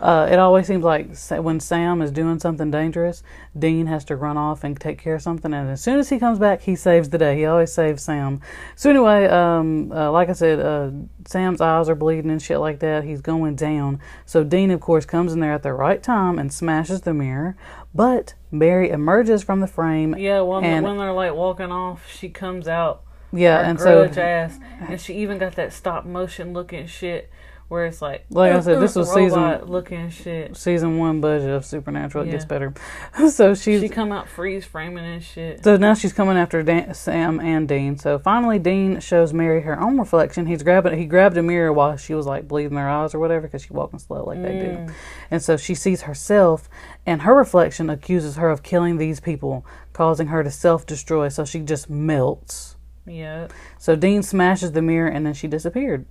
Uh, 0.00 0.28
it 0.30 0.38
always 0.38 0.66
seems 0.66 0.84
like 0.84 1.16
when 1.30 1.60
Sam 1.60 2.02
is 2.02 2.10
doing 2.10 2.40
something 2.40 2.70
dangerous, 2.70 3.22
Dean 3.56 3.86
has 3.86 4.04
to 4.06 4.16
run 4.16 4.36
off 4.36 4.64
and 4.64 4.78
take 4.78 4.98
care 4.98 5.14
of 5.14 5.22
something, 5.22 5.54
and 5.54 5.70
as 5.70 5.80
soon 5.80 5.98
as 5.98 6.08
he 6.08 6.18
comes 6.18 6.38
back, 6.38 6.62
he 6.62 6.74
saves 6.74 7.08
the 7.10 7.18
day. 7.18 7.36
He 7.36 7.44
always 7.44 7.72
saves 7.72 8.02
Sam. 8.02 8.40
So 8.74 8.90
anyway, 8.90 9.26
um, 9.26 9.92
uh, 9.92 10.10
like 10.10 10.28
I 10.28 10.32
said, 10.32 10.58
uh, 10.58 10.90
Sam's 11.26 11.60
eyes 11.60 11.88
are 11.88 11.94
bleeding 11.94 12.30
and 12.30 12.42
shit 12.42 12.58
like 12.58 12.80
that. 12.80 13.04
He's 13.04 13.20
going 13.20 13.54
down. 13.54 14.00
So 14.26 14.42
Dean, 14.42 14.70
of 14.70 14.80
course, 14.80 15.06
comes 15.06 15.32
in 15.32 15.40
there 15.40 15.52
at 15.52 15.62
the 15.62 15.72
right 15.72 16.02
time 16.02 16.38
and 16.38 16.52
smashes 16.52 17.02
the 17.02 17.14
mirror, 17.14 17.56
but 17.94 18.34
Mary 18.50 18.90
emerges 18.90 19.42
from 19.42 19.60
the 19.60 19.66
frame 19.66 20.14
Yeah, 20.18 20.40
when 20.40 20.64
And- 20.64 20.84
when 20.84 20.98
they're 20.98 21.12
like 21.12 21.34
walking 21.34 21.70
off, 21.70 22.10
she 22.10 22.28
comes 22.28 22.66
out 22.68 23.02
Yeah, 23.32 23.68
and 23.68 23.78
so 23.80 24.04
ass, 24.04 24.58
and 24.88 25.00
she 25.00 25.14
even 25.14 25.38
got 25.38 25.54
that 25.56 25.72
stop 25.72 26.04
motion 26.04 26.52
looking 26.52 26.86
shit 26.86 27.30
where 27.74 27.86
it's 27.86 28.00
like, 28.00 28.24
Like 28.30 28.52
I 28.52 28.60
said, 28.60 28.80
this 28.80 28.94
was 28.94 29.12
season- 29.12 29.64
looking 29.66 30.08
shit. 30.08 30.56
season 30.56 30.96
one 30.96 31.20
budget 31.20 31.50
of 31.50 31.64
Supernatural. 31.66 32.26
It 32.26 32.30
gets 32.30 32.44
better. 32.44 32.72
so 33.30 33.54
she's 33.54 33.80
She 33.82 33.88
come 33.88 34.12
out 34.12 34.28
freeze 34.28 34.64
framing 34.64 35.04
and 35.04 35.22
shit. 35.22 35.62
So 35.64 35.76
now 35.76 35.94
she's 35.94 36.12
coming 36.12 36.36
after 36.36 36.62
Dan, 36.62 36.94
Sam 36.94 37.40
and 37.40 37.68
Dean. 37.68 37.98
So 37.98 38.18
finally, 38.18 38.58
Dean 38.58 39.00
shows 39.00 39.32
Mary 39.34 39.60
her 39.62 39.78
own 39.80 39.98
reflection. 39.98 40.46
He's 40.46 40.62
grabbing. 40.62 40.96
He 40.98 41.04
grabbed 41.06 41.36
a 41.36 41.42
mirror 41.42 41.72
while 41.72 41.96
she 41.96 42.14
was 42.14 42.26
like 42.26 42.46
bleeding 42.48 42.78
her 42.78 42.88
eyes 42.88 43.14
or 43.14 43.18
whatever 43.18 43.42
because 43.48 43.62
she's 43.62 43.70
walking 43.72 43.98
slow 43.98 44.24
like 44.24 44.40
they 44.40 44.52
Mm. 44.54 44.86
do. 44.86 44.92
And 45.30 45.42
so 45.42 45.56
she 45.56 45.74
sees 45.74 46.02
herself, 46.02 46.68
and 47.04 47.22
her 47.22 47.34
reflection 47.34 47.90
accuses 47.90 48.36
her 48.36 48.48
of 48.50 48.62
killing 48.62 48.98
these 48.98 49.18
people, 49.20 49.66
causing 49.92 50.28
her 50.28 50.44
to 50.44 50.50
self-destroy. 50.50 51.28
So 51.28 51.44
she 51.44 51.58
just 51.60 51.90
melts. 51.90 52.76
Yeah. 53.06 53.48
So 53.78 53.96
Dean 53.96 54.22
smashes 54.22 54.72
the 54.72 54.80
mirror, 54.80 55.08
and 55.08 55.26
then 55.26 55.34
she 55.34 55.46
disappeared. 55.48 56.06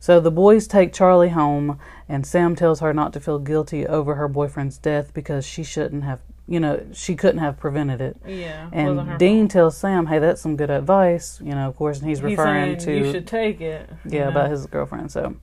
So 0.00 0.20
the 0.20 0.30
boys 0.30 0.66
take 0.66 0.92
Charlie 0.92 1.30
home, 1.30 1.78
and 2.08 2.24
Sam 2.24 2.54
tells 2.54 2.80
her 2.80 2.94
not 2.94 3.12
to 3.14 3.20
feel 3.20 3.38
guilty 3.38 3.86
over 3.86 4.14
her 4.14 4.28
boyfriend's 4.28 4.78
death 4.78 5.12
because 5.12 5.44
she 5.46 5.64
shouldn't 5.64 6.04
have. 6.04 6.20
You 6.46 6.60
know, 6.60 6.86
she 6.92 7.14
couldn't 7.14 7.40
have 7.40 7.58
prevented 7.58 8.00
it. 8.00 8.16
Yeah. 8.26 8.70
And 8.72 9.18
Dean 9.18 9.48
tells 9.48 9.76
Sam, 9.76 10.06
"Hey, 10.06 10.18
that's 10.18 10.40
some 10.40 10.56
good 10.56 10.70
advice." 10.70 11.40
You 11.42 11.50
know, 11.50 11.68
of 11.68 11.76
course, 11.76 11.98
and 11.98 12.08
he's. 12.08 12.20
He's 12.20 12.36
referring 12.36 12.78
to 12.78 12.96
you 12.96 13.12
should 13.12 13.26
take 13.26 13.60
it. 13.60 13.90
yeah 14.06 14.24
know? 14.24 14.28
about 14.30 14.50
his 14.50 14.66
girlfriend. 14.66 15.10
So 15.10 15.36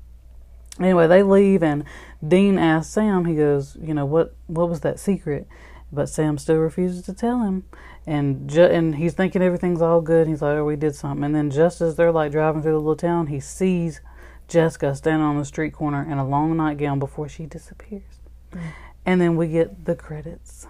anyway, 0.79 1.05
they 1.07 1.21
leave, 1.21 1.61
and 1.61 1.83
Dean 2.25 2.57
asks 2.57 2.93
Sam. 2.93 3.25
He 3.25 3.35
goes, 3.35 3.77
"You 3.79 3.93
know 3.93 4.05
what? 4.05 4.35
What 4.47 4.69
was 4.69 4.79
that 4.81 4.99
secret?" 4.99 5.47
But 5.91 6.09
Sam 6.09 6.37
still 6.39 6.57
refuses 6.57 7.03
to 7.03 7.13
tell 7.13 7.41
him, 7.43 7.65
and 8.07 8.49
ju- 8.49 8.63
and 8.63 8.95
he's 8.95 9.13
thinking 9.13 9.43
everything's 9.43 9.81
all 9.83 10.01
good. 10.01 10.27
He's 10.27 10.41
like, 10.41 10.57
"Oh, 10.57 10.65
we 10.65 10.75
did 10.75 10.95
something." 10.95 11.23
And 11.23 11.35
then 11.35 11.51
just 11.51 11.81
as 11.81 11.95
they're 11.95 12.11
like 12.11 12.31
driving 12.31 12.63
through 12.63 12.71
the 12.71 12.79
little 12.79 12.95
town, 12.95 13.27
he 13.27 13.39
sees 13.39 14.01
Jessica 14.47 14.95
standing 14.95 15.25
on 15.25 15.37
the 15.37 15.45
street 15.45 15.73
corner 15.73 16.03
in 16.09 16.17
a 16.17 16.27
long 16.27 16.55
nightgown 16.57 16.99
before 16.99 17.27
she 17.29 17.45
disappears. 17.45 18.21
Mm. 18.51 18.61
And 19.05 19.21
then 19.21 19.35
we 19.35 19.47
get 19.47 19.85
the 19.85 19.95
credits. 19.95 20.67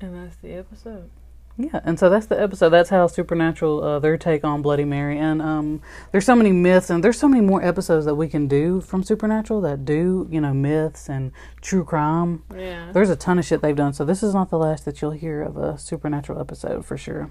And 0.00 0.14
that's 0.14 0.36
the 0.36 0.54
episode. 0.54 1.10
Yeah, 1.56 1.80
and 1.84 2.00
so 2.00 2.10
that's 2.10 2.26
the 2.26 2.40
episode. 2.40 2.70
That's 2.70 2.90
how 2.90 3.06
Supernatural 3.06 3.82
uh, 3.82 3.98
their 4.00 4.16
take 4.16 4.42
on 4.42 4.60
Bloody 4.60 4.84
Mary, 4.84 5.18
and 5.18 5.40
um, 5.40 5.82
there's 6.10 6.26
so 6.26 6.34
many 6.34 6.50
myths, 6.50 6.90
and 6.90 7.04
there's 7.04 7.16
so 7.16 7.28
many 7.28 7.42
more 7.42 7.62
episodes 7.64 8.06
that 8.06 8.16
we 8.16 8.28
can 8.28 8.48
do 8.48 8.80
from 8.80 9.04
Supernatural 9.04 9.60
that 9.60 9.84
do 9.84 10.26
you 10.32 10.40
know 10.40 10.52
myths 10.52 11.08
and 11.08 11.30
true 11.60 11.84
crime. 11.84 12.42
Yeah. 12.56 12.90
There's 12.92 13.08
a 13.08 13.14
ton 13.14 13.38
of 13.38 13.44
shit 13.44 13.62
they've 13.62 13.76
done. 13.76 13.92
So 13.92 14.04
this 14.04 14.24
is 14.24 14.34
not 14.34 14.50
the 14.50 14.58
last 14.58 14.84
that 14.84 15.00
you'll 15.00 15.12
hear 15.12 15.42
of 15.42 15.56
a 15.56 15.78
Supernatural 15.78 16.40
episode 16.40 16.84
for 16.84 16.96
sure. 16.96 17.30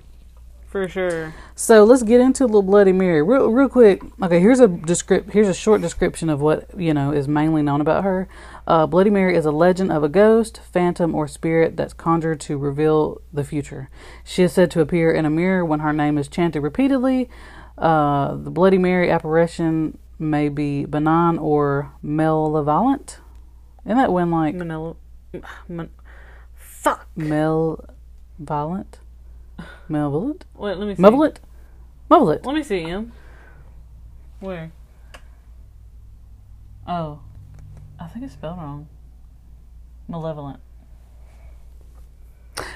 For 0.73 0.89
sure. 0.89 1.35
So 1.53 1.83
let's 1.83 2.01
get 2.01 2.19
into 2.19 2.47
the 2.47 2.59
Bloody 2.59 2.93
Mary 2.93 3.21
real 3.21 3.47
real 3.51 3.69
quick. 3.69 4.01
Okay, 4.23 4.39
here's 4.39 4.59
a 4.59 4.67
descrip- 4.67 5.31
here's 5.31 5.47
a 5.47 5.53
short 5.53 5.81
description 5.81 6.29
of 6.31 6.41
what 6.41 6.67
you 6.75 6.95
know 6.95 7.11
is 7.11 7.27
mainly 7.27 7.61
known 7.61 7.79
about 7.79 8.03
her. 8.03 8.27
Uh, 8.65 8.87
Bloody 8.87 9.11
Mary 9.11 9.37
is 9.37 9.45
a 9.45 9.51
legend 9.51 9.91
of 9.91 10.03
a 10.03 10.09
ghost, 10.09 10.59
phantom, 10.71 11.13
or 11.13 11.27
spirit 11.27 11.77
that's 11.77 11.93
conjured 11.93 12.39
to 12.39 12.57
reveal 12.57 13.21
the 13.31 13.43
future. 13.43 13.91
She 14.23 14.41
is 14.41 14.53
said 14.53 14.71
to 14.71 14.81
appear 14.81 15.11
in 15.11 15.25
a 15.25 15.29
mirror 15.29 15.63
when 15.63 15.81
her 15.81 15.93
name 15.93 16.17
is 16.17 16.27
chanted 16.27 16.61
repeatedly. 16.61 17.29
Uh, 17.77 18.33
the 18.33 18.49
Bloody 18.49 18.79
Mary 18.79 19.11
apparition 19.11 19.99
may 20.17 20.49
be 20.49 20.85
benign 20.85 21.37
or 21.37 21.91
malevolent. 22.01 23.19
Isn't 23.85 23.97
that 23.97 24.11
when 24.11 24.31
like 24.31 24.55
Manila. 24.55 24.95
Man, 25.69 25.91
fuck. 26.55 27.07
malevolent? 27.15 28.97
Malevolent? 29.87 30.45
Wait, 30.55 30.77
let 30.77 30.87
me 30.87 30.95
see. 30.95 31.01
Malevolent? 31.01 31.39
Malevolent. 32.09 32.45
Let 32.45 32.55
me 32.55 32.63
see 32.63 32.81
him. 32.81 33.11
Where? 34.39 34.71
Oh. 36.87 37.19
I 37.99 38.07
think 38.07 38.25
it's 38.25 38.33
spelled 38.33 38.57
wrong. 38.57 38.87
Malevolent. 40.07 40.59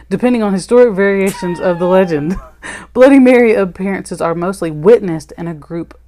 Depending 0.10 0.41
on 0.41 0.54
historic 0.54 0.95
variations 0.95 1.60
of 1.60 1.80
the 1.80 1.86
legend, 1.86 2.36
Bloody 2.93 3.19
Mary 3.19 3.54
appearances 3.54 4.21
are 4.21 4.34
mostly 4.34 4.71
witnessed 4.71 5.34
in 5.38 5.47
a 5.47 5.54
group 5.54 6.00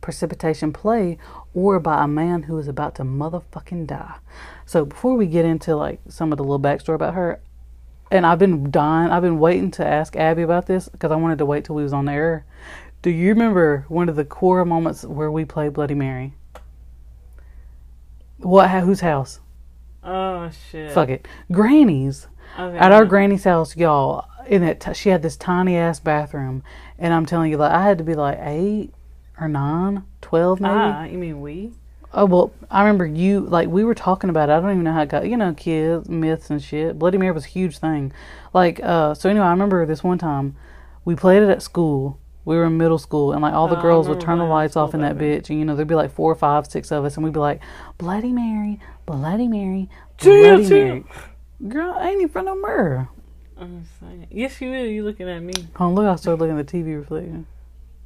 precipitation 0.00 0.72
play 0.72 1.18
or 1.54 1.80
by 1.80 2.04
a 2.04 2.06
man 2.08 2.44
who 2.44 2.58
is 2.58 2.68
about 2.68 2.94
to 2.94 3.02
motherfucking 3.02 3.86
die. 3.86 4.16
So 4.66 4.84
before 4.84 5.16
we 5.16 5.26
get 5.26 5.44
into 5.44 5.74
like 5.74 6.00
some 6.08 6.30
of 6.30 6.38
the 6.38 6.44
little 6.44 6.60
backstory 6.60 6.94
about 6.94 7.14
her, 7.14 7.40
and 8.14 8.24
I've 8.24 8.38
been 8.38 8.70
dying, 8.70 9.10
I've 9.10 9.22
been 9.22 9.40
waiting 9.40 9.72
to 9.72 9.84
ask 9.84 10.14
Abby 10.14 10.42
about 10.42 10.66
this 10.66 10.88
because 10.88 11.10
I 11.10 11.16
wanted 11.16 11.38
to 11.38 11.46
wait 11.46 11.64
till 11.64 11.74
we 11.74 11.82
was 11.82 11.92
on 11.92 12.04
the 12.04 12.12
air. 12.12 12.46
Do 13.02 13.10
you 13.10 13.30
remember 13.30 13.84
one 13.88 14.08
of 14.08 14.14
the 14.14 14.24
core 14.24 14.64
moments 14.64 15.04
where 15.04 15.30
we 15.32 15.44
played 15.44 15.72
Bloody 15.72 15.94
Mary? 15.94 16.32
What? 18.38 18.70
Whose 18.70 19.00
house? 19.00 19.40
Oh 20.02 20.48
shit. 20.70 20.92
Fuck 20.92 21.08
it, 21.08 21.26
Granny's 21.50 22.28
Okay. 22.58 22.78
at 22.78 22.92
our 22.92 23.04
granny's 23.04 23.44
house, 23.44 23.76
y'all. 23.76 24.26
In 24.46 24.62
it, 24.62 24.80
t- 24.80 24.94
she 24.94 25.08
had 25.08 25.22
this 25.22 25.36
tiny 25.36 25.76
ass 25.76 25.98
bathroom, 25.98 26.62
and 26.98 27.12
I'm 27.12 27.26
telling 27.26 27.50
you, 27.50 27.56
like 27.56 27.72
I 27.72 27.82
had 27.82 27.98
to 27.98 28.04
be 28.04 28.14
like 28.14 28.38
eight 28.40 28.92
or 29.40 29.48
nine, 29.48 30.04
twelve, 30.20 30.60
maybe. 30.60 30.74
Ah, 30.74 31.04
you 31.04 31.18
mean 31.18 31.40
we? 31.40 31.72
Oh 32.16 32.26
well, 32.26 32.52
I 32.70 32.82
remember 32.82 33.06
you 33.06 33.40
like 33.40 33.68
we 33.68 33.82
were 33.84 33.94
talking 33.94 34.30
about 34.30 34.48
it. 34.48 34.52
I 34.52 34.60
don't 34.60 34.70
even 34.70 34.84
know 34.84 34.92
how 34.92 35.02
it 35.02 35.08
got. 35.08 35.28
You 35.28 35.36
know, 35.36 35.52
kids 35.52 36.08
myths 36.08 36.48
and 36.48 36.62
shit. 36.62 36.98
Bloody 36.98 37.18
Mary 37.18 37.32
was 37.32 37.44
a 37.44 37.48
huge 37.48 37.78
thing. 37.78 38.12
Like, 38.52 38.80
uh, 38.82 39.14
so 39.14 39.28
anyway, 39.28 39.46
I 39.46 39.50
remember 39.50 39.84
this 39.84 40.04
one 40.04 40.18
time 40.18 40.54
we 41.04 41.16
played 41.16 41.42
it 41.42 41.48
at 41.50 41.62
school. 41.62 42.18
We 42.44 42.56
were 42.56 42.66
in 42.66 42.76
middle 42.76 42.98
school, 42.98 43.32
and 43.32 43.42
like 43.42 43.54
all 43.54 43.68
the 43.68 43.78
Oh, 43.78 43.82
girls 43.82 44.06
would 44.08 44.20
turn 44.20 44.38
the 44.38 44.44
lights 44.44 44.76
off 44.76 44.94
in 44.94 45.00
that 45.00 45.18
back 45.18 45.24
bitch, 45.26 45.50
and 45.50 45.58
you 45.58 45.64
know 45.64 45.74
there'd 45.74 45.88
be 45.88 45.94
like 45.94 46.12
four, 46.12 46.34
five, 46.34 46.66
six 46.66 46.92
of 46.92 47.04
us, 47.04 47.16
and 47.16 47.24
we'd 47.24 47.32
be 47.32 47.40
like, 47.40 47.60
Bloody 47.98 48.32
Mary, 48.32 48.80
Bloody 49.06 49.48
Mary, 49.48 49.88
Bloody. 50.18 50.68
Mary. 50.68 51.04
Girl, 51.68 51.94
I 51.98 52.10
ain't 52.10 52.22
in 52.22 52.28
front 52.28 52.48
of 52.48 52.58
mirror. 52.58 53.08
I'm 53.56 53.86
saying. 53.98 54.26
Yes, 54.30 54.60
you 54.60 54.70
will. 54.70 54.84
You 54.84 55.04
looking 55.04 55.28
at 55.28 55.42
me? 55.42 55.54
Oh, 55.80 55.90
look, 55.90 56.06
I 56.06 56.16
started 56.16 56.40
looking 56.40 56.58
at 56.58 56.66
the 56.66 56.82
TV 56.82 56.96
reflection. 56.98 57.46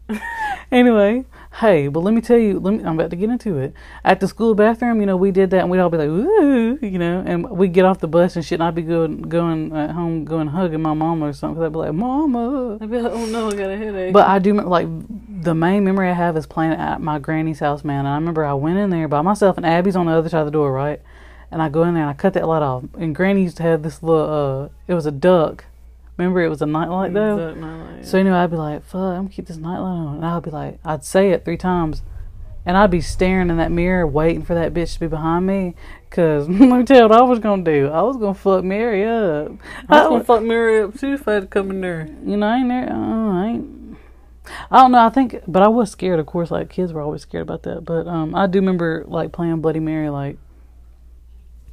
anyway, 0.70 1.24
hey, 1.60 1.88
but 1.88 2.00
let 2.00 2.14
me 2.14 2.20
tell 2.20 2.38
you, 2.38 2.58
let 2.60 2.74
me, 2.74 2.84
I'm 2.84 2.98
about 2.98 3.10
to 3.10 3.16
get 3.16 3.30
into 3.30 3.58
it. 3.58 3.72
At 4.04 4.20
the 4.20 4.28
school 4.28 4.54
bathroom, 4.54 5.00
you 5.00 5.06
know, 5.06 5.16
we 5.16 5.30
did 5.30 5.50
that 5.50 5.60
and 5.60 5.70
we'd 5.70 5.78
all 5.78 5.90
be 5.90 5.98
like, 5.98 6.08
ooh, 6.08 6.78
you 6.80 6.98
know, 6.98 7.22
and 7.26 7.48
we'd 7.50 7.72
get 7.72 7.84
off 7.84 7.98
the 7.98 8.08
bus 8.08 8.36
and 8.36 8.44
shit, 8.44 8.60
and 8.60 8.64
I'd 8.64 8.74
be 8.74 8.82
going, 8.82 9.22
going 9.22 9.74
at 9.74 9.90
home, 9.90 10.24
going 10.24 10.48
hugging 10.48 10.82
my 10.82 10.94
mama 10.94 11.26
or 11.26 11.32
something, 11.32 11.54
because 11.54 11.66
I'd 11.66 11.72
be 11.72 11.78
like, 11.78 11.92
Mama. 11.92 12.78
I'd 12.80 12.90
be 12.90 13.00
like, 13.00 13.12
oh 13.12 13.26
no, 13.26 13.48
I 13.48 13.52
got 13.52 13.70
a 13.70 13.76
headache. 13.76 14.12
But 14.12 14.26
I 14.28 14.38
do, 14.38 14.54
like, 14.54 14.86
the 15.42 15.54
main 15.54 15.84
memory 15.84 16.08
I 16.08 16.14
have 16.14 16.36
is 16.36 16.46
playing 16.46 16.72
at 16.72 17.00
my 17.00 17.18
granny's 17.18 17.60
house, 17.60 17.84
man. 17.84 18.00
And 18.00 18.08
I 18.08 18.14
remember 18.14 18.44
I 18.44 18.54
went 18.54 18.78
in 18.78 18.90
there 18.90 19.08
by 19.08 19.22
myself, 19.22 19.56
and 19.56 19.66
Abby's 19.66 19.96
on 19.96 20.06
the 20.06 20.12
other 20.12 20.28
side 20.28 20.40
of 20.40 20.46
the 20.46 20.52
door, 20.52 20.72
right? 20.72 21.00
And 21.50 21.62
I 21.62 21.70
go 21.70 21.82
in 21.84 21.94
there 21.94 22.02
and 22.02 22.10
I 22.10 22.12
cut 22.12 22.34
that 22.34 22.46
light 22.46 22.60
off. 22.62 22.84
And 22.98 23.14
Granny 23.14 23.42
used 23.42 23.56
to 23.56 23.62
have 23.62 23.82
this 23.82 24.02
little, 24.02 24.64
uh, 24.64 24.68
it 24.86 24.92
was 24.92 25.06
a 25.06 25.10
duck. 25.10 25.64
Remember, 26.18 26.42
it 26.42 26.48
was 26.48 26.60
a 26.60 26.66
nightlight 26.66 27.14
though. 27.14 27.54
Nightlight. 27.54 28.04
So 28.04 28.18
anyway, 28.18 28.36
I'd 28.36 28.50
be 28.50 28.56
like, 28.56 28.84
"Fuck, 28.84 29.00
I'm 29.00 29.16
gonna 29.16 29.28
keep 29.28 29.46
this 29.46 29.56
nightlight 29.56 29.92
on," 29.92 30.16
and 30.16 30.26
I'd 30.26 30.42
be 30.42 30.50
like, 30.50 30.80
I'd 30.84 31.04
say 31.04 31.30
it 31.30 31.44
three 31.44 31.56
times, 31.56 32.02
and 32.66 32.76
I'd 32.76 32.90
be 32.90 33.00
staring 33.00 33.50
in 33.50 33.56
that 33.58 33.70
mirror, 33.70 34.04
waiting 34.04 34.42
for 34.42 34.54
that 34.54 34.74
bitch 34.74 34.94
to 34.94 35.00
be 35.00 35.06
behind 35.06 35.46
me. 35.46 35.76
Cause 36.10 36.48
let 36.48 36.58
me 36.58 36.84
tell 36.84 36.96
you 36.96 37.08
what 37.08 37.12
I 37.12 37.22
was 37.22 37.38
gonna 37.38 37.62
do. 37.62 37.88
I 37.88 38.02
was 38.02 38.16
gonna 38.16 38.34
fuck 38.34 38.64
Mary 38.64 39.04
up. 39.04 39.52
I 39.88 40.02
was 40.02 40.08
gonna 40.08 40.24
fuck 40.24 40.42
Mary 40.42 40.82
up 40.82 40.98
too 40.98 41.14
if 41.14 41.28
I 41.28 41.34
had 41.34 41.42
to 41.42 41.46
come 41.46 41.70
in 41.70 41.80
there. 41.80 42.08
You 42.26 42.36
know, 42.36 42.46
I 42.48 42.56
ain't 42.56 42.68
there. 42.68 42.92
Uh, 42.92 43.32
I 43.32 43.46
ain't. 43.46 43.96
I 44.70 44.80
don't 44.80 44.92
know. 44.92 45.06
I 45.06 45.10
think, 45.10 45.40
but 45.46 45.62
I 45.62 45.68
was 45.68 45.90
scared. 45.90 46.18
Of 46.18 46.26
course, 46.26 46.50
like 46.50 46.68
kids 46.68 46.92
were 46.92 47.02
always 47.02 47.22
scared 47.22 47.42
about 47.42 47.62
that. 47.62 47.84
But 47.84 48.08
um, 48.08 48.34
I 48.34 48.48
do 48.48 48.58
remember 48.58 49.04
like 49.06 49.30
playing 49.30 49.60
Bloody 49.60 49.80
Mary 49.80 50.10
like 50.10 50.38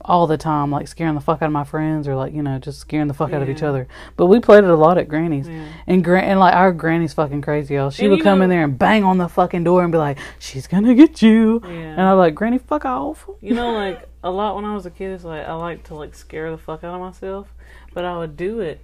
all 0.05 0.27
the 0.27 0.37
time, 0.37 0.71
like 0.71 0.87
scaring 0.87 1.15
the 1.15 1.21
fuck 1.21 1.41
out 1.41 1.47
of 1.47 1.51
my 1.51 1.63
friends, 1.63 2.07
or 2.07 2.15
like 2.15 2.33
you 2.33 2.41
know 2.41 2.57
just 2.59 2.79
scaring 2.79 3.07
the 3.07 3.13
fuck 3.13 3.33
out 3.33 3.41
of 3.41 3.49
each 3.49 3.63
other. 3.63 3.87
But 4.15 4.27
we 4.27 4.39
played 4.39 4.63
it 4.63 4.69
a 4.69 4.75
lot 4.75 4.97
at 4.97 5.07
Granny's. 5.07 5.47
Yeah. 5.47 5.65
And 5.87 6.03
gran- 6.03 6.23
and 6.23 6.39
like 6.39 6.53
our 6.55 6.71
granny's 6.71 7.13
fucking 7.13 7.41
crazy, 7.41 7.73
y'all. 7.75 7.89
She 7.89 8.03
And 8.03 8.11
would 8.11 8.21
come 8.23 8.39
know- 8.39 8.45
in 8.45 8.49
there 8.49 8.63
and 8.63 8.77
bang 8.77 9.03
on 9.03 9.17
the 9.17 9.27
fucking 9.27 9.63
door 9.63 9.83
and 9.83 9.91
be 9.91 9.97
like, 9.97 10.17
"She's 10.39 10.67
gonna 10.67 10.95
get 10.95 11.21
you," 11.21 11.61
Yeah. 11.63 11.69
and 11.69 12.01
I'm 12.01 12.17
like, 12.17 12.35
"Granny, 12.35 12.57
fuck 12.57 12.85
off." 12.85 13.29
You 13.41 13.53
know, 13.53 13.71
like 13.83 14.07
a 14.23 14.29
lot 14.31 14.55
when 14.55 14.65
I 14.65 14.73
was 14.73 14.85
a 14.85 14.91
kid, 14.91 15.11
it's 15.11 15.23
like 15.23 15.45
I 15.47 15.53
like 15.53 15.83
to 15.85 15.95
like 15.95 16.15
scare 16.15 16.49
the 16.51 16.57
fuck 16.57 16.83
out 16.83 16.95
of 16.95 17.01
myself, 17.01 17.47
but 17.93 18.05
I 18.05 18.17
would 18.17 18.37
do 18.37 18.59
it. 18.61 18.79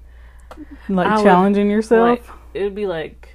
Like 0.90 1.08
I 1.08 1.16
would, 1.18 1.24
challenging 1.24 1.70
yourself. 1.70 2.10
Like 2.28 2.38
it 2.54 2.64
would 2.64 2.76
be 2.76 2.86
like 2.88 3.30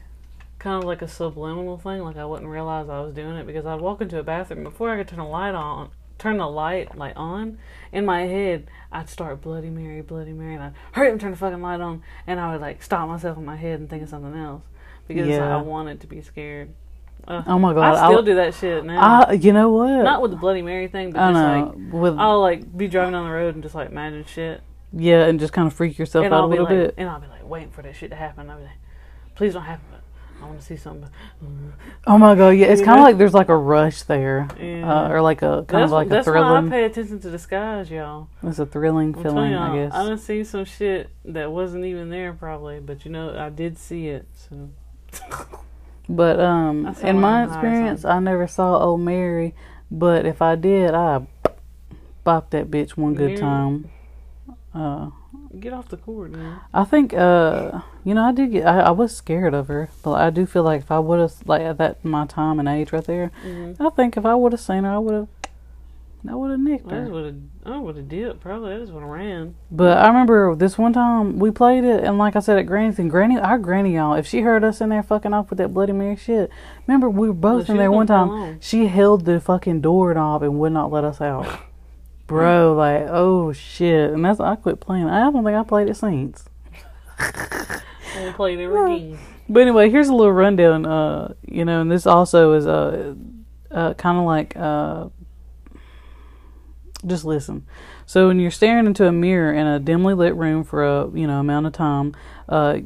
kind 0.58 0.76
of 0.82 0.84
like 0.84 1.00
a 1.02 1.08
subliminal 1.08 1.78
thing. 1.78 2.00
Like 2.02 2.16
I 2.16 2.24
wouldn't 2.26 2.48
realize 2.50 2.88
I 2.88 3.00
was 3.00 3.14
doing 3.14 3.36
it 3.36 3.46
because 3.46 3.64
I'd 3.66 3.80
walk 3.80 4.00
into 4.00 4.18
a 4.18 4.22
bathroom 4.22 4.64
before 4.64 4.90
I 4.90 4.96
could 4.96 5.08
turn 5.08 5.18
a 5.20 5.28
light 5.28 5.54
on. 5.54 5.90
Turn 6.18 6.38
the 6.38 6.46
light 6.48 6.96
like 6.96 7.12
on 7.16 7.58
in 7.92 8.06
my 8.06 8.22
head. 8.22 8.66
I'd 8.90 9.08
start 9.10 9.42
Bloody 9.42 9.68
Mary, 9.70 10.00
Bloody 10.00 10.32
Mary, 10.32 10.54
and 10.54 10.62
I'd 10.62 10.72
hurry 10.92 11.08
up 11.08 11.12
and 11.12 11.20
turn 11.20 11.30
the 11.32 11.36
fucking 11.36 11.60
light 11.60 11.80
on, 11.80 12.02
and 12.26 12.40
I 12.40 12.52
would 12.52 12.60
like 12.60 12.82
stop 12.82 13.06
myself 13.08 13.36
in 13.36 13.44
my 13.44 13.56
head 13.56 13.80
and 13.80 13.90
think 13.90 14.02
of 14.02 14.08
something 14.08 14.34
else 14.34 14.62
because 15.08 15.28
Yeah. 15.28 15.56
I 15.56 15.60
wanted 15.60 16.00
to 16.00 16.06
be 16.06 16.22
scared. 16.22 16.70
Uh, 17.28 17.42
oh 17.46 17.58
my 17.58 17.74
god, 17.74 17.94
I 17.96 18.06
still 18.08 18.20
I, 18.20 18.24
do 18.24 18.34
that 18.36 18.54
shit 18.54 18.84
now. 18.84 19.24
I, 19.28 19.32
you 19.32 19.52
know 19.52 19.70
what? 19.70 20.02
Not 20.02 20.22
with 20.22 20.30
the 20.30 20.36
Bloody 20.36 20.62
Mary 20.62 20.86
thing, 20.88 21.10
but 21.10 21.20
I 21.20 21.32
just 21.32 21.42
know 21.42 21.74
like 21.82 21.92
with 21.92 22.18
I'll 22.18 22.40
like 22.40 22.76
be 22.76 22.86
driving 22.88 23.12
down 23.12 23.24
the 23.24 23.32
road 23.32 23.54
and 23.54 23.62
just 23.62 23.74
like 23.74 23.90
imagine 23.90 24.24
shit, 24.24 24.62
yeah, 24.92 25.24
and 25.26 25.40
just 25.40 25.52
kind 25.52 25.66
of 25.66 25.74
freak 25.74 25.98
yourself 25.98 26.24
and 26.24 26.32
out 26.32 26.40
I'll 26.40 26.46
a 26.46 26.48
little 26.48 26.64
like, 26.66 26.74
bit. 26.74 26.94
and 26.96 27.08
I'll 27.08 27.20
be 27.20 27.26
like 27.26 27.46
waiting 27.46 27.70
for 27.70 27.82
that 27.82 27.96
shit 27.96 28.10
to 28.10 28.16
happen. 28.16 28.48
I'll 28.48 28.58
be 28.58 28.64
like, 28.64 28.78
please 29.34 29.54
don't 29.54 29.64
happen. 29.64 29.95
I 30.40 30.44
want 30.46 30.60
to 30.60 30.64
see 30.66 30.76
something. 30.76 31.08
Oh 32.06 32.18
my 32.18 32.34
god, 32.34 32.50
yeah, 32.50 32.66
it's 32.66 32.82
kind 32.82 32.98
of 32.98 33.04
like 33.04 33.16
there's 33.18 33.32
like 33.34 33.48
a 33.48 33.56
rush 33.56 34.02
there, 34.02 34.46
Yeah. 34.60 35.06
uh, 35.06 35.08
or 35.10 35.22
like 35.22 35.42
a 35.42 35.64
kind 35.66 35.82
that's 35.82 35.84
of 35.84 35.90
like 35.92 36.10
a 36.10 36.22
thrilling. 36.22 36.66
that's 36.66 36.70
why 36.72 36.76
I 36.78 36.80
pay 36.80 36.84
attention 36.84 37.20
to 37.20 37.30
the 37.30 37.38
skies, 37.38 37.90
y'all. 37.90 38.28
It's 38.42 38.58
a 38.58 38.66
thrilling 38.66 39.14
I'm 39.16 39.22
feeling, 39.22 39.54
I 39.54 39.74
guess. 39.76 39.94
I 39.94 40.04
done 40.06 40.18
seen 40.18 40.44
some 40.44 40.64
shit 40.66 41.10
that 41.24 41.50
wasn't 41.50 41.84
even 41.86 42.10
there 42.10 42.32
probably, 42.32 42.80
but 42.80 43.04
you 43.04 43.10
know 43.10 43.36
I 43.36 43.48
did 43.48 43.78
see 43.78 44.08
it. 44.08 44.26
So 44.34 44.70
But 46.08 46.38
um, 46.38 46.94
in 47.02 47.18
my 47.20 47.42
in 47.44 47.48
high 47.48 47.54
or 47.54 47.66
experience, 47.66 48.04
I 48.04 48.18
never 48.20 48.46
saw 48.46 48.78
Old 48.78 49.00
Mary. 49.00 49.54
But 49.90 50.26
if 50.26 50.42
I 50.42 50.54
did, 50.54 50.94
I 50.94 51.26
bopped 52.24 52.50
that 52.50 52.70
bitch 52.70 52.90
one 52.96 53.14
good 53.14 53.28
Mary? 53.28 53.36
time. 53.40 53.88
Uh, 54.74 55.10
get 55.58 55.72
off 55.72 55.88
the 55.88 55.96
court, 55.96 56.30
man. 56.32 56.60
I 56.74 56.84
think 56.84 57.12
uh, 57.14 57.80
you 58.04 58.14
know, 58.14 58.24
I 58.24 58.32
did 58.32 58.52
get. 58.52 58.66
I, 58.66 58.80
I 58.80 58.90
was 58.90 59.16
scared 59.16 59.54
of 59.54 59.68
her, 59.68 59.88
but 60.02 60.12
I 60.14 60.30
do 60.30 60.46
feel 60.46 60.62
like 60.62 60.82
if 60.82 60.90
I 60.90 60.98
would 60.98 61.18
have 61.20 61.32
like 61.46 61.62
at 61.62 61.78
that 61.78 62.04
my 62.04 62.26
time 62.26 62.58
and 62.58 62.68
age 62.68 62.92
right 62.92 63.04
there, 63.04 63.30
Mm-hmm. 63.44 63.82
I 63.84 63.90
think 63.90 64.16
if 64.16 64.24
I 64.26 64.34
would 64.34 64.52
have 64.52 64.60
seen 64.60 64.84
her, 64.84 64.90
I 64.90 64.98
would 64.98 65.14
have. 65.14 65.28
I 66.28 66.34
would 66.34 66.50
have 66.50 66.58
nicked 66.58 66.90
I 66.90 66.94
her. 66.96 67.04
would 67.08 67.24
have, 67.24 67.36
I 67.64 67.78
would 67.78 67.96
have 67.96 68.08
dipped. 68.08 68.40
Probably, 68.40 68.74
I 68.74 68.78
just 68.80 68.90
would 68.92 69.00
have 69.02 69.08
ran. 69.08 69.54
But 69.70 69.98
I 69.98 70.08
remember 70.08 70.56
this 70.56 70.76
one 70.76 70.92
time 70.92 71.38
we 71.38 71.52
played 71.52 71.84
it, 71.84 72.02
and 72.02 72.18
like 72.18 72.34
I 72.34 72.40
said 72.40 72.58
at 72.58 72.66
Granny's, 72.66 72.98
and 72.98 73.08
Granny, 73.08 73.38
our 73.38 73.58
Granny, 73.58 73.94
y'all, 73.94 74.14
if 74.14 74.26
she 74.26 74.40
heard 74.40 74.64
us 74.64 74.80
in 74.80 74.88
there 74.88 75.04
fucking 75.04 75.32
off 75.32 75.50
with 75.50 75.58
that 75.58 75.72
Bloody 75.72 75.92
Mary 75.92 76.16
shit, 76.16 76.50
remember 76.88 77.08
we 77.08 77.28
were 77.28 77.32
both 77.34 77.66
she 77.66 77.72
in 77.72 77.78
there 77.78 77.92
one 77.92 78.08
time. 78.08 78.58
She 78.60 78.88
held 78.88 79.24
the 79.24 79.38
fucking 79.40 79.82
doorknob 79.82 80.42
and 80.42 80.58
would 80.58 80.72
not 80.72 80.90
let 80.90 81.04
us 81.04 81.20
out. 81.20 81.46
Bro, 82.26 82.74
like, 82.74 83.06
oh 83.08 83.52
shit. 83.52 84.10
And 84.10 84.24
that's, 84.24 84.40
I 84.40 84.56
quit 84.56 84.80
playing. 84.80 85.08
I 85.08 85.20
don't 85.20 85.44
think 85.44 85.56
I 85.56 85.62
played 85.62 85.88
it 85.88 85.96
since. 85.96 86.44
We'll 88.16 88.32
play 88.32 88.54
it 88.54 88.60
every 88.60 88.98
game. 88.98 89.18
But 89.48 89.60
anyway, 89.60 89.90
here's 89.90 90.08
a 90.08 90.14
little 90.14 90.32
rundown. 90.32 90.86
Uh, 90.86 91.34
you 91.46 91.64
know, 91.64 91.80
and 91.80 91.90
this 91.90 92.06
also 92.06 92.54
is 92.54 92.66
uh, 92.66 93.14
uh 93.70 93.94
kind 93.94 94.18
of 94.18 94.24
like 94.24 94.56
uh, 94.56 95.08
just 97.06 97.24
listen. 97.24 97.66
So 98.06 98.28
when 98.28 98.40
you're 98.40 98.50
staring 98.50 98.86
into 98.86 99.06
a 99.06 99.12
mirror 99.12 99.52
in 99.52 99.66
a 99.66 99.78
dimly 99.78 100.14
lit 100.14 100.34
room 100.34 100.64
for 100.64 100.84
a 100.84 101.10
you 101.10 101.26
know 101.26 101.38
amount 101.40 101.66
of 101.66 101.72
time, 101.72 102.14
uh, 102.48 102.78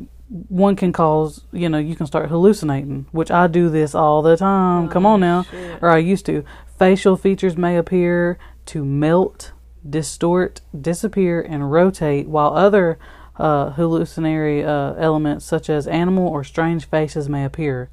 one 0.49 0.77
can 0.77 0.93
cause 0.93 1.45
you 1.53 1.69
know 1.69 1.79
you 1.79 1.97
can 1.97 2.07
start 2.07 2.29
hallucinating, 2.29 3.07
which 3.13 3.31
I 3.31 3.47
do 3.47 3.71
this 3.71 3.95
all 3.95 4.21
the 4.23 4.37
time. 4.37 4.89
Come 4.89 5.07
on 5.07 5.21
now, 5.21 5.41
Oh, 5.41 5.51
shit. 5.51 5.83
or 5.83 5.91
I 5.91 5.99
used 5.99 6.27
to. 6.27 6.45
Facial 6.79 7.17
features 7.17 7.57
may 7.57 7.77
appear 7.77 8.39
to 8.67 8.85
melt, 8.85 9.53
distort, 9.89 10.61
disappear, 10.79 11.41
and 11.41 11.73
rotate, 11.73 12.29
while 12.29 12.55
other 12.55 12.99
uh, 13.37 13.71
hallucinatory 13.71 14.65
uh, 14.65 14.95
elements 14.95 15.45
such 15.45 15.71
as 15.71 15.87
animal 15.87 16.29
or 16.29 16.45
strange 16.45 16.85
faces 16.87 17.29
may 17.29 17.45
appear. 17.45 17.91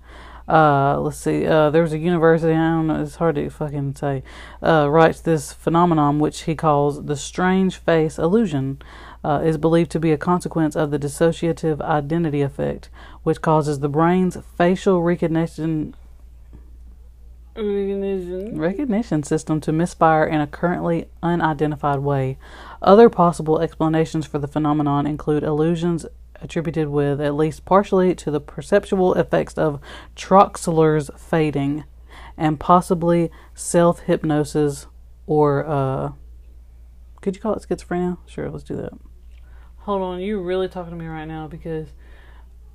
Uh, 0.47 0.97
let's 0.99 1.18
see. 1.18 1.45
Uh, 1.45 1.70
there 1.70 1.82
was 1.82 1.93
a 1.93 1.97
university. 1.97 2.53
I 2.53 2.70
don't 2.70 2.88
know. 2.88 3.01
It's 3.01 3.18
hard 3.18 3.36
to 3.36 3.49
fucking 3.49 3.95
say. 3.95 4.24
Uh, 4.63 4.88
writes 4.89 5.20
this 5.20 5.51
phenomenon, 5.51 6.20
which 6.20 6.43
he 6.43 6.55
calls 6.55 7.05
the 7.05 7.18
strange 7.18 7.78
face 7.78 8.18
illusion, 8.18 8.82
uh, 9.24 9.41
is 9.43 9.57
believed 9.57 9.91
to 9.91 9.99
be 9.99 10.11
a 10.11 10.18
consequence 10.18 10.76
of 10.76 10.91
the 10.91 10.99
dissociative 10.99 11.82
identity 11.82 12.41
effect, 12.41 12.89
which 13.24 13.41
causes 13.41 13.80
the 13.80 13.89
brain's 13.89 14.38
facial 14.57 15.01
recognition 15.01 15.93
Recognition. 17.58 18.60
recognition 18.60 19.24
system 19.24 19.60
to 19.62 19.72
misfire 19.72 20.26
in 20.26 20.39
a 20.39 20.47
currently 20.47 21.08
unidentified 21.24 21.99
way. 21.99 22.38
Other 22.82 23.10
possible 23.10 23.60
explanations 23.60 24.28
for 24.28 24.38
the 24.38 24.47
phenomenon 24.47 25.08
include 25.08 25.43
illusions 25.43 26.05
attributed 26.36 26.89
with 26.89 27.20
at 27.20 27.36
least 27.36 27.66
partially 27.66 28.14
to 28.14 28.30
the 28.30 28.39
perceptual 28.39 29.16
effects 29.16 29.55
of 29.55 29.82
Troxler's 30.16 31.10
fading 31.18 31.84
and 32.38 32.60
possibly 32.60 33.32
self 33.55 34.01
hypnosis 34.01 34.86
or 35.26 35.66
uh 35.66 36.12
could 37.22 37.36
you 37.36 37.41
call 37.41 37.55
it 37.55 37.66
schizophrenia? 37.68 38.18
Sure, 38.28 38.49
let's 38.49 38.64
do 38.64 38.76
that. 38.76 38.93
Hold 39.80 40.01
on, 40.01 40.20
you're 40.20 40.39
really 40.39 40.68
talking 40.68 40.91
to 40.91 40.97
me 40.97 41.08
right 41.08 41.26
now 41.26 41.47
because 41.47 41.88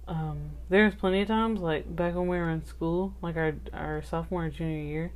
um, 0.09 0.51
there's 0.69 0.95
plenty 0.95 1.23
of 1.23 1.29
times, 1.29 1.61
like 1.61 1.95
back 1.95 2.15
when 2.15 2.29
we 2.29 2.37
were 2.39 2.51
in 2.51 2.65
school, 2.65 3.15
like 3.23 3.37
our 3.37 3.55
our 3.73 4.03
sophomore 4.03 4.45
and 4.45 4.53
junior 4.55 4.83
year. 4.83 5.13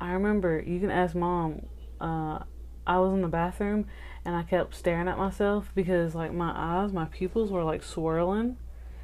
I 0.00 0.12
remember 0.12 0.60
you 0.60 0.80
can 0.80 0.90
ask 0.90 1.14
mom. 1.14 1.62
Uh, 2.00 2.40
I 2.86 2.98
was 2.98 3.12
in 3.12 3.22
the 3.22 3.28
bathroom 3.28 3.86
and 4.24 4.36
I 4.36 4.42
kept 4.42 4.74
staring 4.74 5.08
at 5.08 5.18
myself 5.18 5.70
because 5.74 6.14
like 6.14 6.32
my 6.32 6.52
eyes, 6.54 6.92
my 6.92 7.06
pupils 7.06 7.50
were 7.50 7.64
like 7.64 7.82
swirling 7.82 8.56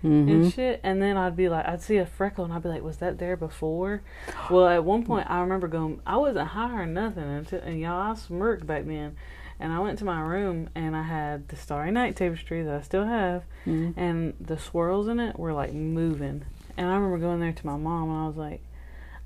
hmm 0.02 0.28
and 0.28 0.44
shit. 0.44 0.80
And 0.82 1.02
then 1.02 1.16
I'd 1.16 1.36
be 1.36 1.48
like, 1.48 1.66
I'd 1.66 1.82
see 1.82 1.96
a 1.96 2.06
freckle 2.06 2.44
and 2.44 2.52
I'd 2.52 2.62
be 2.62 2.68
like, 2.68 2.82
was 2.82 2.98
that 2.98 3.18
there 3.18 3.36
before? 3.36 4.02
Well, 4.48 4.66
at 4.66 4.84
one 4.84 5.04
point 5.04 5.30
I 5.30 5.40
remember 5.40 5.68
going, 5.68 6.00
I 6.06 6.16
wasn't 6.16 6.48
high 6.48 6.72
or 6.72 6.86
nothing 6.86 7.24
until, 7.24 7.60
and 7.60 7.80
y'all, 7.80 8.12
I 8.12 8.14
smirked 8.14 8.66
back 8.66 8.86
then. 8.86 9.16
And 9.62 9.72
I 9.72 9.78
went 9.78 9.98
to 10.00 10.04
my 10.04 10.20
room 10.20 10.68
and 10.74 10.96
I 10.96 11.02
had 11.04 11.46
the 11.48 11.54
Starry 11.56 11.92
Night 11.92 12.16
tapestry 12.16 12.62
that 12.64 12.74
I 12.74 12.80
still 12.82 13.06
have, 13.06 13.44
Mhm. 13.64 13.94
and 13.96 14.34
the 14.40 14.58
swirls 14.58 15.06
in 15.08 15.20
it 15.20 15.38
were 15.38 15.52
like 15.52 15.72
moving. 15.72 16.42
And 16.76 16.88
I 16.90 16.94
remember 16.96 17.18
going 17.18 17.38
there 17.40 17.52
to 17.52 17.66
my 17.66 17.76
mom 17.76 18.10
and 18.10 18.18
I 18.18 18.26
was 18.26 18.36
like, 18.36 18.62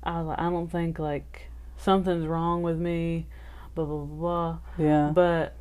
I 0.03 0.19
was 0.19 0.27
like, 0.27 0.39
I 0.39 0.49
don't 0.49 0.71
think 0.71 0.99
like 0.99 1.49
something's 1.75 2.27
wrong 2.27 2.61
with 2.61 2.77
me, 2.77 3.25
blah 3.73 3.85
blah 3.85 3.97
blah. 4.05 4.15
blah. 4.15 4.57
Yeah. 4.77 5.11
But 5.13 5.53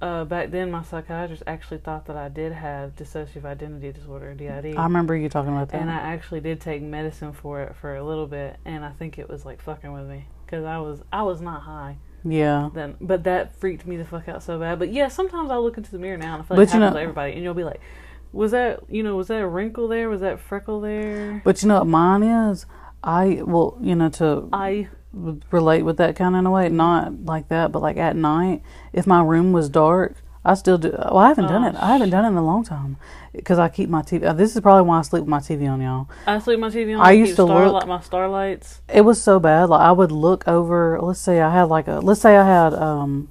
uh, 0.00 0.24
back 0.24 0.50
then, 0.50 0.70
my 0.70 0.82
psychiatrist 0.82 1.42
actually 1.46 1.78
thought 1.78 2.06
that 2.06 2.16
I 2.16 2.28
did 2.28 2.52
have 2.52 2.96
dissociative 2.96 3.44
identity 3.44 3.92
disorder, 3.92 4.32
DID. 4.32 4.76
I 4.76 4.84
remember 4.84 5.14
you 5.14 5.28
talking 5.28 5.52
about 5.52 5.68
that. 5.70 5.80
And 5.82 5.90
I 5.90 5.96
actually 5.98 6.40
did 6.40 6.58
take 6.60 6.80
medicine 6.82 7.32
for 7.32 7.60
it 7.62 7.74
for 7.76 7.96
a 7.96 8.02
little 8.02 8.26
bit, 8.26 8.56
and 8.64 8.82
I 8.84 8.90
think 8.92 9.18
it 9.18 9.28
was 9.28 9.44
like 9.44 9.60
fucking 9.60 9.92
with 9.92 10.06
me 10.06 10.26
because 10.46 10.64
I 10.64 10.78
was 10.78 11.02
I 11.12 11.22
was 11.24 11.40
not 11.42 11.62
high 11.62 11.96
yeah. 12.24 12.70
then, 12.74 12.96
but 13.00 13.24
that 13.24 13.54
freaked 13.56 13.86
me 13.86 13.96
the 13.96 14.04
fuck 14.04 14.28
out 14.28 14.42
so 14.42 14.58
bad. 14.58 14.78
But 14.78 14.92
yeah, 14.92 15.08
sometimes 15.08 15.50
I 15.50 15.56
look 15.56 15.76
into 15.76 15.90
the 15.90 15.98
mirror 15.98 16.16
now 16.16 16.34
and 16.34 16.42
I 16.42 16.44
feel 16.46 16.56
But 16.56 16.58
like 16.58 16.68
it 16.68 16.74
you 16.74 16.80
know- 16.80 16.92
to 16.92 17.00
everybody, 17.00 17.32
and 17.34 17.42
you'll 17.42 17.54
be 17.54 17.64
like, 17.64 17.80
"Was 18.32 18.50
that 18.52 18.80
you 18.88 19.02
know 19.02 19.16
was 19.16 19.28
that 19.28 19.40
a 19.40 19.48
wrinkle 19.48 19.88
there? 19.88 20.08
Was 20.08 20.20
that 20.20 20.40
freckle 20.40 20.80
there?" 20.80 21.40
But 21.44 21.62
you 21.62 21.68
know 21.68 21.78
what 21.78 21.86
mine 21.86 22.22
is? 22.22 22.66
I 23.02 23.42
well, 23.44 23.78
you 23.80 23.94
know, 23.94 24.08
to 24.10 24.48
I 24.52 24.88
relate 25.50 25.82
with 25.82 25.96
that 25.96 26.14
kind 26.16 26.34
of 26.34 26.40
in 26.40 26.46
a 26.46 26.50
way. 26.50 26.68
Not 26.68 27.24
like 27.24 27.48
that, 27.48 27.72
but 27.72 27.82
like 27.82 27.96
at 27.96 28.14
night, 28.16 28.62
if 28.92 29.06
my 29.06 29.22
room 29.22 29.52
was 29.52 29.68
dark, 29.68 30.14
I 30.44 30.54
still 30.54 30.78
do. 30.78 30.90
Well, 30.90 31.18
I 31.18 31.28
haven't 31.28 31.48
done 31.48 31.64
it. 31.64 31.74
I 31.78 31.92
haven't 31.92 32.08
done 32.10 32.24
it 32.24 32.28
in 32.28 32.34
a 32.36 32.44
long 32.44 32.64
time 32.64 32.96
because 33.34 33.58
I 33.58 33.68
keep 33.68 33.90
my 33.90 34.00
TV. 34.00 34.24
uh, 34.24 34.32
This 34.32 34.54
is 34.56 34.62
probably 34.62 34.88
why 34.88 34.98
I 34.98 35.02
sleep 35.02 35.20
with 35.22 35.28
my 35.28 35.38
TV 35.40 35.70
on, 35.70 35.80
y'all. 35.82 36.08
I 36.26 36.38
sleep 36.38 36.58
with 36.60 36.72
my 36.74 36.80
TV 36.80 36.94
on. 36.98 37.00
I 37.04 37.08
I 37.08 37.12
used 37.12 37.32
to 37.36 37.44
starlight, 37.44 37.72
look- 37.72 37.86
my 37.86 38.00
starlights. 38.00 38.80
It 38.88 39.02
was 39.02 39.22
so 39.22 39.38
bad. 39.38 39.68
Like 39.68 39.82
I 39.82 39.92
would 39.92 40.10
look 40.10 40.48
over. 40.48 40.98
Let's 41.00 41.20
say 41.20 41.40
I 41.42 41.50
had 41.52 41.64
like 41.64 41.88
a. 41.88 42.00
Let's 42.00 42.20
say 42.22 42.36
I 42.38 42.46
had 42.46 42.72
um 42.72 43.28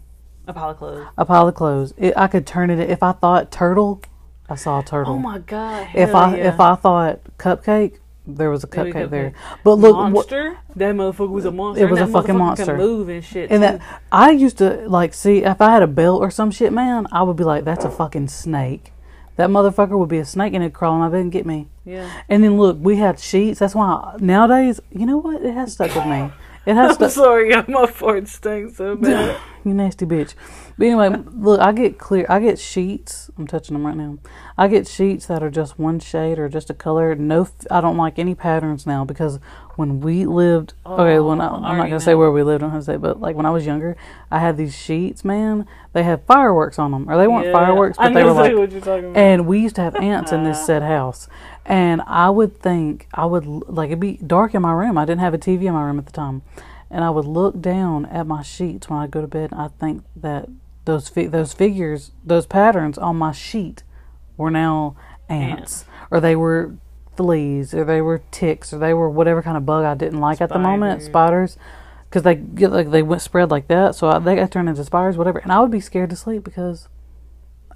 A 0.48 0.54
pile 0.54 0.70
of 0.70 0.78
clothes. 0.78 1.08
a 1.18 1.26
pile 1.26 1.48
of 1.48 1.56
clothes. 1.56 1.94
It, 1.98 2.14
I 2.16 2.28
could 2.28 2.46
turn 2.46 2.70
it. 2.70 2.80
If 2.90 3.02
I 3.02 3.14
thought 3.14 3.52
turtle, 3.52 4.02
I 4.48 4.54
saw 4.56 4.80
a 4.80 4.84
turtle. 4.84 5.14
Oh 5.14 5.18
my 5.20 5.40
god! 5.40 5.88
if 5.96 6.14
I 6.14 6.36
yeah. 6.38 6.50
if 6.54 6.60
I 6.60 6.76
thought 6.76 7.22
cupcake, 7.40 7.98
there 8.36 8.50
was 8.50 8.64
a 8.64 8.68
we 8.68 8.78
cupcake 8.78 9.10
there. 9.10 9.34
But 9.64 9.76
look, 9.76 9.96
monster, 9.96 10.58
that 10.76 10.96
motherfucker 10.96 11.30
was 11.30 11.46
a 11.46 11.52
monster. 11.52 11.86
It 11.86 11.90
was 11.90 12.00
a 12.00 12.08
fucking 12.08 12.38
monster. 12.38 12.78
Move 12.78 13.10
and 13.10 13.24
shit. 13.24 13.50
And 13.52 13.62
too. 13.62 13.78
that 13.78 14.02
I 14.12 14.32
used 14.32 14.58
to 14.60 14.88
like 14.90 15.14
see 15.14 15.44
if 15.44 15.62
I 15.62 15.72
had 15.72 15.84
a 15.84 15.88
belt 15.88 16.22
or 16.22 16.32
some 16.32 16.52
shit, 16.52 16.72
man, 16.74 17.08
I 17.12 17.24
would 17.24 17.36
be 17.38 17.44
like, 17.44 17.64
"That's 17.66 17.86
a 17.86 17.90
fucking 17.92 18.28
snake." 18.30 18.94
That 19.38 19.50
motherfucker 19.50 19.98
would 19.98 20.10
be 20.10 20.18
a 20.18 20.26
snake 20.26 20.54
and 20.54 20.62
it'd 20.64 20.74
crawl 20.74 20.96
in 20.96 21.00
my 21.00 21.08
bed 21.10 21.22
and 21.22 21.32
get 21.32 21.46
me. 21.46 21.70
yeah. 21.86 22.24
And 22.28 22.44
then 22.44 22.58
look, 22.58 22.78
we 22.80 22.98
had 22.98 23.20
sheets. 23.22 23.60
That's 23.60 23.74
why 23.74 24.16
nowadays, 24.20 24.82
you 24.92 25.06
know 25.06 25.18
what? 25.18 25.42
It 25.42 25.54
has 25.54 25.72
stuck 25.74 25.96
with 25.96 26.06
me. 26.08 26.30
It 26.66 26.76
has 26.76 26.90
I'm 26.90 26.96
stuck. 26.96 27.12
sorry, 27.12 27.56
my 27.70 27.86
fart 27.86 28.28
stinks 28.28 28.76
so 28.78 28.96
bad. 28.98 29.38
You 29.64 29.74
nasty 29.74 30.06
bitch. 30.06 30.34
But 30.78 30.88
anyway, 30.88 31.10
look, 31.34 31.60
I 31.60 31.72
get 31.72 31.98
clear. 31.98 32.26
I 32.30 32.40
get 32.40 32.60
sheets. 32.60 33.30
I'm 33.38 33.48
touching 33.48 33.74
them 33.74 33.86
right 33.86 33.96
now. 33.96 34.18
I 34.58 34.68
get 34.68 34.88
sheets 34.88 35.26
that 35.28 35.44
are 35.44 35.50
just 35.50 35.78
one 35.78 36.00
shade 36.00 36.40
or 36.40 36.50
just 36.50 36.70
a 36.70 36.74
color. 36.74 37.16
No, 37.16 37.48
I 37.70 37.82
don't 37.82 37.98
like 37.98 38.18
any 38.20 38.36
patterns 38.36 38.86
now 38.86 39.06
because 39.06 39.40
when 39.76 40.02
we 40.02 40.26
lived, 40.26 40.74
okay, 40.86 41.18
oh, 41.18 41.28
when 41.30 41.42
I, 41.42 41.50
Oh, 41.50 41.56
I'm 41.64 41.78
not 41.78 41.86
gonna 41.86 42.00
say 42.00 42.16
where 42.16 42.32
we 42.32 42.44
lived. 42.44 42.64
I'm 42.64 42.70
gonna 42.70 42.82
say, 42.82 42.98
but 42.98 43.20
like 43.20 43.36
when 43.36 43.46
I 43.46 43.50
was 43.50 43.66
younger, 43.66 43.96
I 44.30 44.40
had 44.40 44.58
these 44.58 44.76
sheets. 44.76 45.24
Man, 45.24 45.66
they 45.94 46.04
had 46.04 46.26
fireworks 46.26 46.78
on 46.80 46.92
them, 46.92 47.10
or 47.10 47.18
they 47.18 47.28
weren't 47.28 47.48
Yeah, 47.48 47.54
fireworks, 47.54 47.98
I 47.98 48.08
but 48.10 48.14
they 48.14 48.22
know 48.22 48.28
were 48.28 48.34
like 48.34 48.52
exactly 48.52 48.60
what 48.60 48.72
you're 48.72 48.82
talking 48.82 49.12
about. 49.12 49.18
and 49.18 49.48
we 49.48 49.60
used 49.60 49.76
to 49.76 49.82
have 49.82 49.96
ants 49.96 50.32
in 50.32 50.44
this 50.44 50.58
uh-huh. 50.58 50.66
said 50.66 50.84
house. 50.84 51.28
And 51.66 52.02
I 52.08 52.30
would 52.32 52.60
think, 52.60 53.08
I 53.14 53.26
would, 53.26 53.46
like, 53.46 53.88
it'd 53.90 54.00
be 54.00 54.14
dark 54.26 54.56
in 54.56 54.62
my 54.64 54.74
room. 54.74 54.98
I 54.98 55.06
didn't 55.06 55.22
have 55.22 55.36
a 55.36 55.38
TV 55.38 55.66
in 55.66 55.74
my 55.74 55.84
room 55.84 56.00
at 56.00 56.08
the 56.08 56.12
time. 56.12 56.42
And 56.92 57.04
I 57.04 57.10
would 57.10 57.26
look 57.26 57.62
down 57.62 58.06
at 58.08 58.26
my 58.26 58.42
sheets 58.42 58.90
when 58.90 59.00
I 59.00 59.08
go 59.08 59.22
to 59.22 59.28
bed, 59.28 59.52
and 59.52 59.62
I 59.62 59.68
think 59.68 60.04
that 60.16 60.50
those 60.86 61.08
fi- 61.08 61.28
those 61.28 61.54
figures, 61.54 62.12
those 62.26 62.46
patterns 62.46 62.98
on 62.98 63.16
my 63.16 63.32
sheet 63.32 63.84
were 64.38 64.50
now 64.50 64.96
ants. 65.28 65.86
Or 66.10 66.20
they 66.20 66.36
were 66.36 66.76
fleas, 67.16 67.74
or 67.74 67.86
they 67.86 68.02
were 68.02 68.24
ticks, 68.32 68.74
or 68.74 68.80
they 68.80 68.94
were 68.94 69.10
whatever 69.10 69.44
kind 69.44 69.58
of 69.58 69.66
bug 69.66 69.86
I 69.86 69.94
didn't 69.94 70.20
like 70.20 70.42
at 70.42 70.50
the 70.50 70.58
moment, 70.58 71.04
Spiders. 71.04 71.58
Because 72.10 72.24
they 72.24 72.34
get 72.34 72.72
like 72.72 72.90
they 72.90 73.04
went 73.04 73.22
spread 73.22 73.52
like 73.52 73.68
that, 73.68 73.94
so 73.94 74.10
I, 74.10 74.18
they 74.18 74.36
got 74.36 74.52
turned 74.52 74.68
into 74.68 74.84
spiders, 74.84 75.16
whatever. 75.16 75.38
And 75.38 75.52
I 75.52 75.60
would 75.60 75.70
be 75.70 75.80
scared 75.80 76.10
to 76.10 76.16
sleep 76.16 76.44
because 76.44 76.88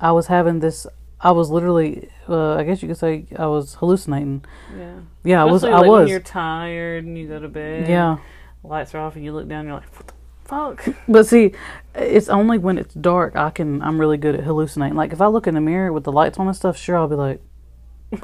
I 0.01 0.11
was 0.11 0.25
having 0.25 0.59
this 0.59 0.87
I 1.23 1.31
was 1.31 1.49
literally, 1.49 2.09
uh, 2.27 2.55
I 2.55 2.63
guess 2.63 2.81
you 2.81 2.89
could 2.89 2.97
say, 2.97 3.25
I 3.39 3.45
was 3.45 3.75
hallucinating. 3.75 4.43
Yeah. 4.77 4.95
Yeah, 5.23 5.41
I 5.41 5.45
was. 5.45 5.63
Especially, 5.63 5.73
I 5.73 5.77
like, 5.77 5.89
When 5.89 6.01
was. 6.01 6.09
you're 6.09 6.19
tired 6.19 7.05
and 7.05 7.17
you 7.17 7.29
go 7.29 7.39
to 7.39 7.47
bed. 7.47 7.87
Yeah, 7.87 8.17
Lights 8.63 8.95
are 8.95 8.99
off 8.99 9.15
and 9.15 9.25
you 9.25 9.33
look 9.33 9.47
down. 9.47 9.65
You're 9.65 9.75
like, 9.75 9.95
what 9.95 10.07
the 10.07 10.13
fuck? 10.45 10.95
but 11.07 11.25
see, 11.27 11.51
it's 11.95 12.29
only 12.29 12.57
when 12.57 12.77
it's 12.77 12.93
dark 12.93 13.35
I 13.35 13.49
can. 13.49 13.81
I'm 13.81 13.99
really 13.99 14.17
good 14.17 14.35
at 14.35 14.43
hallucinating. 14.43 14.95
Like 14.95 15.11
if 15.11 15.21
I 15.21 15.27
look 15.27 15.47
in 15.47 15.55
the 15.55 15.61
mirror 15.61 15.91
with 15.91 16.03
the 16.05 16.11
lights 16.11 16.37
on 16.37 16.47
and 16.47 16.55
stuff, 16.55 16.77
sure, 16.77 16.97
I'll 16.97 17.07
be 17.07 17.15
like, 17.15 17.41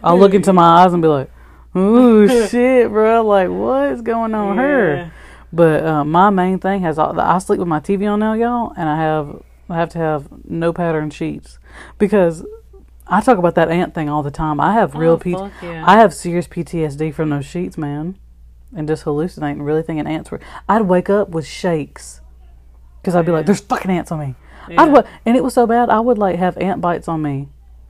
I'll 0.03 0.17
look 0.17 0.33
into 0.33 0.53
my 0.53 0.83
eyes 0.83 0.93
and 0.93 1.01
be 1.01 1.07
like, 1.07 1.29
"Ooh, 1.75 2.27
shit, 2.47 2.89
bro! 2.89 3.25
Like 3.25 3.49
what's 3.49 4.01
going 4.01 4.33
on 4.33 4.57
here?" 4.57 5.11
But 5.51 5.83
uh, 5.83 6.03
my 6.05 6.29
main 6.29 6.59
thing 6.59 6.81
has 6.81 6.99
all, 6.99 7.13
the 7.13 7.23
I 7.23 7.39
sleep 7.39 7.59
with 7.59 7.67
my 7.67 7.79
TV 7.79 8.07
on 8.09 8.19
now, 8.19 8.33
y'all, 8.33 8.71
and 8.77 8.87
I 8.87 8.97
have 8.97 9.41
I 9.69 9.75
have 9.77 9.89
to 9.89 9.97
have 9.97 10.27
no 10.45 10.71
pattern 10.73 11.09
sheets 11.09 11.57
because 11.97 12.45
I 13.07 13.21
talk 13.21 13.39
about 13.39 13.55
that 13.55 13.69
ant 13.69 13.95
thing 13.95 14.09
all 14.09 14.21
the 14.21 14.31
time. 14.31 14.59
I 14.59 14.73
have 14.73 14.93
real 14.93 15.13
Oh, 15.13 15.17
P- 15.17 15.31
yeah. 15.31 15.83
I 15.85 15.95
have 15.97 16.13
serious 16.13 16.47
PTSD 16.47 17.13
from 17.13 17.31
those 17.31 17.45
sheets, 17.45 17.77
man, 17.77 18.17
and 18.75 18.87
just 18.87 19.03
hallucinating, 19.03 19.61
really 19.61 19.81
thinking 19.83 20.07
ants 20.07 20.31
were. 20.31 20.39
I'd 20.67 20.83
wake 20.83 21.09
up 21.09 21.29
with 21.29 21.45
shakes 21.45 22.21
because 23.01 23.15
I'd 23.15 23.25
be 23.25 23.31
like, 23.31 23.45
"There's 23.45 23.61
fucking 23.61 23.89
ants 23.91 24.11
on 24.11 24.19
me." 24.19 24.35
Yeah. 24.69 24.83
I'd 24.83 24.91
wa- 24.91 25.03
and 25.25 25.35
it 25.35 25.43
was 25.43 25.53
so 25.53 25.65
bad. 25.65 25.89
I 25.89 25.99
would 25.99 26.17
like 26.17 26.37
have 26.37 26.57
ant 26.57 26.81
bites 26.81 27.07
on 27.07 27.21
me, 27.21 27.49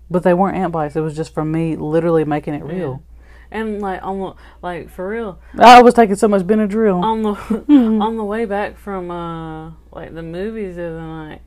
but 0.09 0.23
they 0.23 0.33
weren't 0.33 0.57
ant 0.57 0.71
bites. 0.71 0.95
It 0.95 1.01
was 1.01 1.15
just 1.15 1.33
from 1.33 1.51
me 1.51 1.75
literally 1.75 2.23
making 2.23 2.53
it 2.53 2.63
real. 2.63 3.03
And 3.51 3.81
like 3.81 4.03
on 4.03 4.19
the 4.19 4.33
like 4.61 4.89
for 4.91 5.09
real 5.09 5.39
I 5.57 5.81
was 5.81 5.95
taking 5.95 6.15
so 6.15 6.27
much 6.27 6.43
Benadryl. 6.43 7.01
on 7.01 7.23
the 7.23 7.29
on 8.03 8.15
the 8.15 8.23
way 8.23 8.45
back 8.45 8.77
from 8.77 9.09
uh 9.09 9.71
like 9.91 10.13
the 10.13 10.21
movies 10.21 10.75
the 10.75 10.85
other 10.85 11.01
night, 11.01 11.41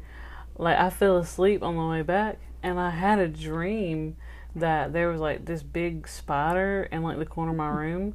like 0.59 0.77
I 0.77 0.91
fell 0.91 1.17
asleep 1.19 1.63
on 1.63 1.77
the 1.77 1.87
way 1.87 2.03
back 2.03 2.41
and 2.61 2.81
I 2.81 2.91
had 2.91 3.21
a 3.21 3.29
dream 3.29 4.17
that 4.57 4.93
there 4.93 5.09
was 5.11 5.21
like 5.21 5.45
this 5.45 5.63
big 5.63 6.09
spider 6.09 6.89
in 6.91 7.03
like 7.03 7.19
the 7.19 7.25
corner 7.27 7.53
of 7.53 7.57
my 7.57 7.69
room 7.69 8.15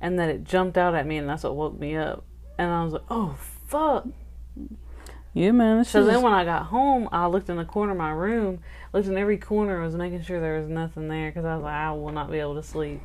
and 0.00 0.18
that 0.18 0.28
it 0.28 0.44
jumped 0.44 0.76
out 0.78 0.94
at 0.94 1.06
me 1.06 1.16
and 1.16 1.28
that's 1.28 1.42
what 1.44 1.56
woke 1.56 1.78
me 1.78 1.96
up. 1.96 2.24
And 2.58 2.70
I 2.70 2.84
was 2.84 2.92
like, 2.92 3.04
Oh 3.10 3.36
fuck 3.66 4.06
yeah, 5.36 5.50
man. 5.50 5.84
So 5.84 5.98
just, 6.00 6.08
then 6.10 6.22
when 6.22 6.32
I 6.32 6.46
got 6.46 6.64
home, 6.64 7.10
I 7.12 7.26
looked 7.26 7.50
in 7.50 7.56
the 7.56 7.66
corner 7.66 7.92
of 7.92 7.98
my 7.98 8.10
room, 8.10 8.60
looked 8.94 9.06
in 9.06 9.18
every 9.18 9.36
corner, 9.36 9.74
and 9.74 9.84
was 9.84 9.94
making 9.94 10.22
sure 10.22 10.40
there 10.40 10.58
was 10.58 10.66
nothing 10.66 11.08
there 11.08 11.28
because 11.28 11.44
I 11.44 11.56
was 11.56 11.62
like, 11.64 11.74
I 11.74 11.92
will 11.92 12.10
not 12.10 12.30
be 12.30 12.38
able 12.38 12.54
to 12.54 12.62
sleep 12.62 13.02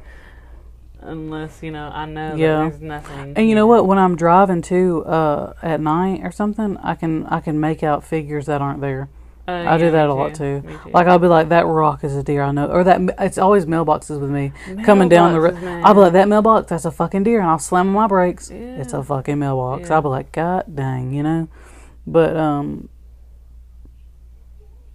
unless 1.01 1.61
you 1.61 1.71
know 1.71 1.89
I 1.93 2.05
know 2.05 2.37
Yeah. 2.37 2.63
that 2.63 2.69
there's 2.69 2.81
nothing. 2.81 3.33
And 3.35 3.49
you 3.49 3.55
know 3.55 3.67
what? 3.67 3.85
When 3.85 3.97
I'm 3.97 4.15
driving 4.15 4.61
too 4.61 5.03
uh, 5.03 5.53
at 5.61 5.81
night 5.81 6.21
or 6.23 6.31
something, 6.31 6.77
I 6.77 6.95
can 6.95 7.25
I 7.25 7.41
can 7.41 7.59
make 7.59 7.83
out 7.83 8.05
figures 8.05 8.45
that 8.45 8.61
aren't 8.61 8.79
there. 8.79 9.09
Uh, 9.47 9.51
I 9.51 9.77
do 9.77 9.85
yeah, 9.85 9.91
that 9.91 10.05
me 10.05 10.11
a 10.11 10.13
lot 10.13 10.35
too. 10.35 10.61
Too. 10.61 10.91
Like 10.93 11.07
I'll 11.07 11.19
be 11.19 11.27
like, 11.27 11.49
that 11.49 11.65
rock 11.65 12.03
is 12.03 12.15
a 12.15 12.23
deer 12.23 12.43
I 12.43 12.51
know, 12.51 12.67
or 12.67 12.83
that 12.83 13.01
it's 13.19 13.37
always 13.37 13.65
mailboxes 13.65 14.19
with 14.19 14.29
me 14.29 14.53
coming 14.83 15.09
down 15.09 15.33
the 15.33 15.41
road. 15.41 15.55
I'll 15.83 15.93
be 15.93 15.99
like, 15.99 16.13
that 16.13 16.27
mailbox, 16.27 16.69
that's 16.69 16.85
a 16.85 16.91
fucking 16.91 17.23
deer, 17.23 17.39
and 17.39 17.49
I'll 17.49 17.59
slam 17.59 17.87
my 17.87 18.07
brakes. 18.07 18.49
It's 18.51 18.93
a 18.93 19.03
fucking 19.03 19.39
mailbox. 19.39 19.89
Yeah. 19.89 19.95
I'll 19.95 20.01
be 20.01 20.09
like, 20.09 20.31
God 20.31 20.75
dang, 20.75 21.11
you 21.11 21.23
know. 21.23 21.49
But 22.05 22.37
um, 22.37 22.89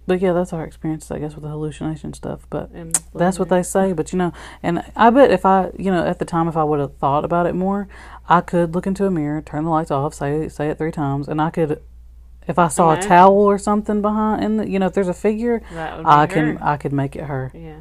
but 0.07 0.21
yeah, 0.21 0.31
that's 0.31 0.53
our 0.53 0.63
experience, 0.63 1.11
I 1.11 1.19
guess, 1.19 1.35
with 1.35 1.43
the 1.43 1.49
hallucination 1.49 2.13
stuff. 2.13 2.47
But 2.49 2.71
that's 3.13 3.37
what 3.37 3.49
they 3.49 3.61
say. 3.61 3.91
But 3.91 4.13
you 4.13 4.17
know, 4.17 4.31
and 4.63 4.83
I 4.95 5.09
bet 5.09 5.29
if 5.31 5.45
I, 5.45 5.71
you 5.77 5.91
know, 5.91 6.05
at 6.05 6.19
the 6.19 6.25
time, 6.25 6.47
if 6.47 6.55
I 6.55 6.63
would 6.63 6.79
have 6.79 6.95
thought 6.95 7.25
about 7.25 7.45
it 7.45 7.53
more, 7.53 7.89
I 8.29 8.39
could 8.39 8.73
look 8.73 8.87
into 8.87 9.05
a 9.05 9.11
mirror, 9.11 9.41
turn 9.41 9.65
the 9.65 9.69
lights 9.69 9.91
off, 9.91 10.13
say 10.13 10.47
say 10.47 10.69
it 10.69 10.77
three 10.77 10.91
times, 10.91 11.27
and 11.27 11.41
I 11.41 11.49
could. 11.49 11.81
If 12.47 12.57
I 12.57 12.67
saw 12.69 12.91
Imagine. 12.91 13.05
a 13.05 13.09
towel 13.09 13.37
or 13.37 13.57
something 13.57 14.01
behind, 14.01 14.43
in 14.43 14.57
the, 14.57 14.69
you 14.69 14.79
know, 14.79 14.87
if 14.87 14.93
there's 14.93 15.07
a 15.07 15.13
figure, 15.13 15.61
I 15.75 16.27
can 16.27 16.57
her. 16.57 16.63
I 16.63 16.77
could 16.77 16.93
make 16.93 17.15
it 17.15 17.25
her. 17.25 17.51
Yeah. 17.53 17.77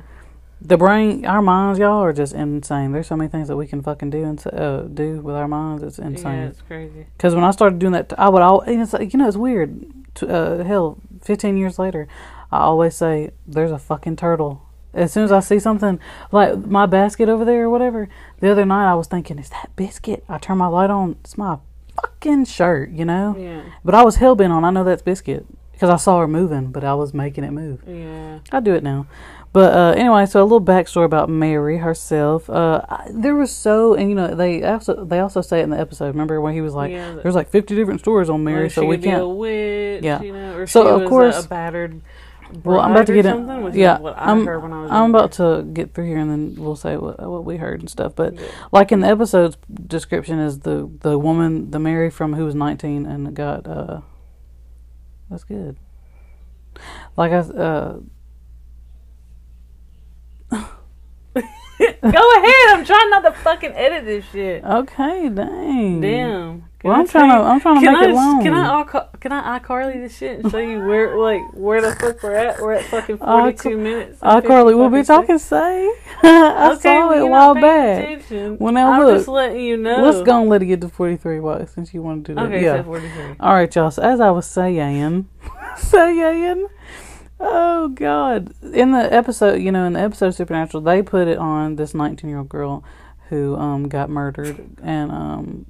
The 0.60 0.76
brain, 0.76 1.26
our 1.26 1.42
minds, 1.42 1.78
y'all 1.78 2.02
are 2.02 2.14
just 2.14 2.32
insane. 2.32 2.92
There's 2.92 3.06
so 3.06 3.16
many 3.16 3.28
things 3.28 3.48
that 3.48 3.56
we 3.56 3.66
can 3.66 3.82
fucking 3.82 4.10
do 4.10 4.24
and 4.24 4.42
uh, 4.52 4.82
do 4.82 5.20
with 5.20 5.36
our 5.36 5.46
minds. 5.46 5.82
It's 5.82 5.98
insane. 5.98 6.38
Yeah, 6.38 6.46
it's 6.46 6.62
crazy. 6.62 7.06
Because 7.16 7.34
when 7.34 7.44
I 7.44 7.50
started 7.50 7.78
doing 7.78 7.92
that, 7.92 8.12
I 8.18 8.28
would 8.28 8.42
all. 8.42 8.62
And 8.62 8.80
it's 8.80 8.92
like, 8.92 9.12
you 9.12 9.18
know, 9.18 9.28
it's 9.28 9.36
weird. 9.36 9.84
Uh, 10.22 10.64
hell, 10.64 10.98
15 11.22 11.58
years 11.58 11.78
later, 11.78 12.08
I 12.50 12.60
always 12.60 12.94
say, 12.94 13.32
"There's 13.46 13.70
a 13.70 13.78
fucking 13.78 14.16
turtle." 14.16 14.62
As 14.94 15.12
soon 15.12 15.24
as 15.24 15.32
I 15.32 15.40
see 15.40 15.58
something 15.58 16.00
like 16.32 16.56
my 16.64 16.86
basket 16.86 17.28
over 17.28 17.44
there 17.44 17.64
or 17.64 17.70
whatever, 17.70 18.08
the 18.40 18.50
other 18.50 18.64
night 18.64 18.90
I 18.90 18.94
was 18.94 19.08
thinking, 19.08 19.38
"Is 19.38 19.50
that 19.50 19.70
biscuit?" 19.76 20.24
I 20.26 20.38
turn 20.38 20.56
my 20.56 20.68
light 20.68 20.88
on. 20.88 21.16
It's 21.20 21.36
my 21.36 21.58
fucking 22.00 22.44
shirt, 22.46 22.90
you 22.90 23.04
know. 23.04 23.34
Yeah. 23.38 23.62
But 23.84 23.94
I 23.94 24.04
was 24.04 24.16
hell 24.16 24.34
bent 24.34 24.52
on. 24.52 24.64
I 24.64 24.70
know 24.70 24.84
that's 24.84 25.02
biscuit 25.02 25.46
because 25.72 25.90
I 25.90 25.96
saw 25.96 26.20
her 26.20 26.28
moving, 26.28 26.72
but 26.72 26.84
I 26.84 26.94
was 26.94 27.12
making 27.14 27.44
it 27.44 27.50
move. 27.52 27.82
Yeah. 27.86 28.38
I 28.52 28.60
do 28.60 28.74
it 28.74 28.82
now. 28.82 29.06
But 29.52 29.72
uh, 29.74 29.94
anyway, 29.96 30.26
so 30.26 30.42
a 30.42 30.44
little 30.44 30.60
backstory 30.60 31.06
about 31.06 31.30
Mary 31.30 31.78
herself. 31.78 32.50
Uh, 32.50 32.82
I, 32.90 33.08
there 33.10 33.34
was 33.34 33.50
so, 33.50 33.94
and 33.94 34.10
you 34.10 34.14
know, 34.14 34.34
they 34.34 34.62
also 34.62 35.02
they 35.04 35.18
also 35.20 35.40
say 35.40 35.60
it 35.60 35.62
in 35.62 35.70
the 35.70 35.78
episode. 35.80 36.08
Remember 36.08 36.40
when 36.42 36.52
he 36.52 36.60
was 36.60 36.74
like, 36.74 36.92
Yeah, 36.92 37.12
the- 37.12 37.22
"There's 37.22 37.34
like 37.34 37.48
50 37.48 37.74
different 37.74 38.00
stories 38.00 38.28
on 38.28 38.44
Mary, 38.44 38.68
so 38.68 38.82
she 38.82 38.86
we 38.86 38.96
could 38.96 39.02
be 39.04 39.08
a 39.08 39.12
can't." 39.12 39.28
witch, 39.36 40.04
Yeah. 40.04 40.20
You 40.20 40.32
know, 40.34 40.56
or 40.56 40.66
So, 40.66 40.84
she 40.98 41.02
of 41.04 41.08
course- 41.08 41.36
a, 41.42 41.46
a 41.46 41.48
battered. 41.48 42.02
Well, 42.64 42.80
I'm 42.80 42.92
about 42.92 43.06
to 43.08 43.14
get 43.14 43.26
in. 43.26 43.72
Yeah, 43.74 43.98
I'm. 44.16 44.44
heard 44.46 44.62
when 44.62 44.72
I 44.72 44.82
was 44.82 44.90
I'm 44.90 45.10
about 45.14 45.32
to 45.32 45.62
get 45.72 45.94
through 45.94 46.06
here, 46.06 46.18
and 46.18 46.30
then 46.30 46.54
we'll 46.62 46.76
say 46.76 46.96
what, 46.96 47.18
what 47.20 47.44
we 47.44 47.56
heard 47.56 47.80
and 47.80 47.90
stuff. 47.90 48.14
But 48.14 48.34
Yeah. 48.34 48.46
like 48.72 48.92
in 48.92 49.00
the 49.00 49.08
episode's 49.08 49.56
description, 49.86 50.38
is 50.38 50.60
the 50.60 50.90
the 51.00 51.18
woman, 51.18 51.70
the 51.70 51.78
Mary 51.78 52.10
from 52.10 52.34
who 52.34 52.44
was 52.44 52.54
19 52.54 53.06
and 53.06 53.34
got. 53.34 53.66
uh 53.66 54.00
That's 55.30 55.44
good. 55.44 55.76
Like 57.16 57.32
I. 57.32 57.38
uh 57.38 57.98
Go 60.50 61.82
ahead. 61.82 62.68
I'm 62.70 62.84
trying 62.84 63.10
not 63.10 63.20
to 63.24 63.32
fucking 63.32 63.72
edit 63.72 64.04
this 64.06 64.24
shit. 64.32 64.64
Okay, 64.64 65.28
dang. 65.28 66.00
Damn. 66.00 66.64
Can 66.86 66.94
I 66.94 66.98
I'm 67.00 67.06
trying 67.08 67.30
to. 67.30 67.36
I'm 67.48 67.60
trying 67.60 67.74
to 67.76 67.80
Can 67.86 67.92
make 67.94 68.02
I, 68.02 68.10
it 68.10 68.14
long. 68.14 68.42
can 68.42 68.54
I 68.54 69.06
can 69.20 69.32
I 69.32 69.58
iCarly 69.58 69.94
this 69.94 70.16
shit 70.16 70.40
and 70.40 70.50
show 70.50 70.58
you 70.58 70.80
where 70.86 71.16
like 71.18 71.40
where 71.54 71.80
the 71.82 71.94
fuck 71.96 72.22
we're 72.22 72.34
at? 72.34 72.60
We're 72.60 72.72
at 72.74 72.84
fucking 72.86 73.18
forty 73.18 73.56
two 73.56 73.76
minutes. 73.76 74.18
and 74.22 74.30
Ah, 74.30 74.34
50 74.36 74.48
Carly, 74.48 74.74
we'll 74.74 74.88
be 74.90 75.02
fucking 75.02 75.04
talking 75.26 75.38
say. 75.38 75.86
I 76.22 76.72
Okay, 76.72 76.80
saw 76.82 77.12
it 77.12 77.22
a 77.22 77.26
while 77.26 77.54
back. 77.54 78.04
attention. 78.04 78.58
Well, 78.58 78.76
I'm 78.76 79.04
look. 79.04 79.16
just 79.16 79.28
letting 79.28 79.60
you 79.60 79.76
know. 79.76 80.02
Let's 80.02 80.22
go 80.22 80.40
and 80.40 80.48
let 80.50 80.62
it 80.62 80.66
get 80.66 80.80
to 80.82 80.88
43 80.88 81.40
while 81.40 81.66
since 81.66 81.92
you 81.92 82.02
want 82.02 82.24
to 82.26 82.32
do 82.32 82.34
that. 82.36 82.44
Okay, 82.46 82.62
yeah. 82.64 82.76
so 82.78 82.84
43. 82.84 83.36
All 83.40 83.54
right, 83.54 83.74
y'all. 83.74 83.90
So 83.90 84.02
as 84.02 84.20
I 84.20 84.30
was 84.30 84.46
saying, 84.46 85.28
saying, 85.76 86.66
oh 87.40 87.88
God, 87.88 88.52
in 88.74 88.92
the 88.92 89.12
episode, 89.12 89.60
you 89.60 89.72
know, 89.72 89.84
in 89.84 89.92
the 89.94 90.00
episode 90.00 90.28
of 90.28 90.34
Supernatural, 90.34 90.82
they 90.82 91.02
put 91.02 91.28
it 91.28 91.38
on 91.38 91.76
this 91.76 91.94
19 91.94 92.28
year 92.30 92.38
old 92.38 92.48
girl 92.48 92.84
who 93.28 93.56
um 93.56 93.88
got 93.88 94.08
murdered 94.08 94.64
and 94.82 95.10
um 95.10 95.66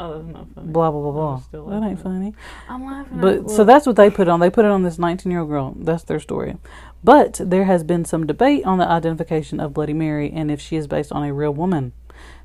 Oh, 0.00 0.14
that's 0.22 0.28
not 0.32 0.46
funny. 0.54 0.68
blah 0.72 0.90
blah 0.90 1.00
blah 1.02 1.12
blah. 1.12 1.34
I'm 1.36 1.42
still 1.42 1.66
That 1.66 1.82
ain't 1.82 2.00
funny. 2.00 2.34
I'm 2.68 2.84
laughing. 2.86 3.18
But 3.20 3.36
at, 3.38 3.50
so 3.50 3.64
that's 3.64 3.86
what 3.86 3.96
they 3.96 4.10
put 4.10 4.28
on. 4.28 4.40
They 4.40 4.48
put 4.50 4.64
it 4.64 4.70
on 4.70 4.82
this 4.84 4.98
19 4.98 5.30
year 5.32 5.40
old 5.40 5.48
girl. 5.50 5.74
That's 5.78 6.04
their 6.04 6.20
story. 6.20 6.56
But 7.02 7.40
there 7.44 7.64
has 7.64 7.84
been 7.84 8.04
some 8.04 8.26
debate 8.26 8.64
on 8.64 8.78
the 8.78 8.88
identification 8.88 9.60
of 9.60 9.74
Bloody 9.74 9.92
Mary 9.92 10.30
and 10.32 10.50
if 10.50 10.60
she 10.60 10.76
is 10.76 10.86
based 10.86 11.12
on 11.12 11.22
a 11.24 11.32
real 11.34 11.52
woman. 11.52 11.92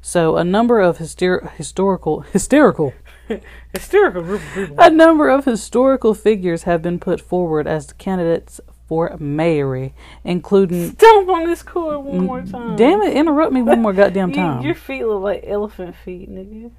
So 0.01 0.37
a 0.37 0.43
number 0.43 0.79
of 0.79 0.97
hyster- 0.97 1.51
historical 1.53 2.21
hysterical 2.21 2.93
hysterical 3.73 4.21
group 4.23 4.41
of 4.41 4.53
people. 4.53 4.75
a 4.79 4.89
number 4.89 5.29
of 5.29 5.45
historical 5.45 6.13
figures 6.13 6.63
have 6.63 6.81
been 6.81 6.99
put 6.99 7.21
forward 7.21 7.67
as 7.67 7.93
candidates 7.93 8.59
for 8.87 9.15
Mary, 9.17 9.93
including 10.23 10.91
Stomp 10.91 11.29
on 11.29 11.45
this 11.45 11.63
cord 11.63 12.03
one 12.03 12.25
more 12.25 12.41
time. 12.41 12.75
Damn 12.75 13.01
it, 13.01 13.13
interrupt 13.15 13.53
me 13.53 13.61
one 13.61 13.81
more 13.81 13.93
goddamn 14.01 14.29
You- 14.31 14.35
time. 14.35 14.61
your 14.61 14.75
feet 14.75 15.05
look 15.05 15.23
like 15.23 15.43
elephant 15.47 15.95
feet, 16.03 16.29
nigga. 16.29 16.71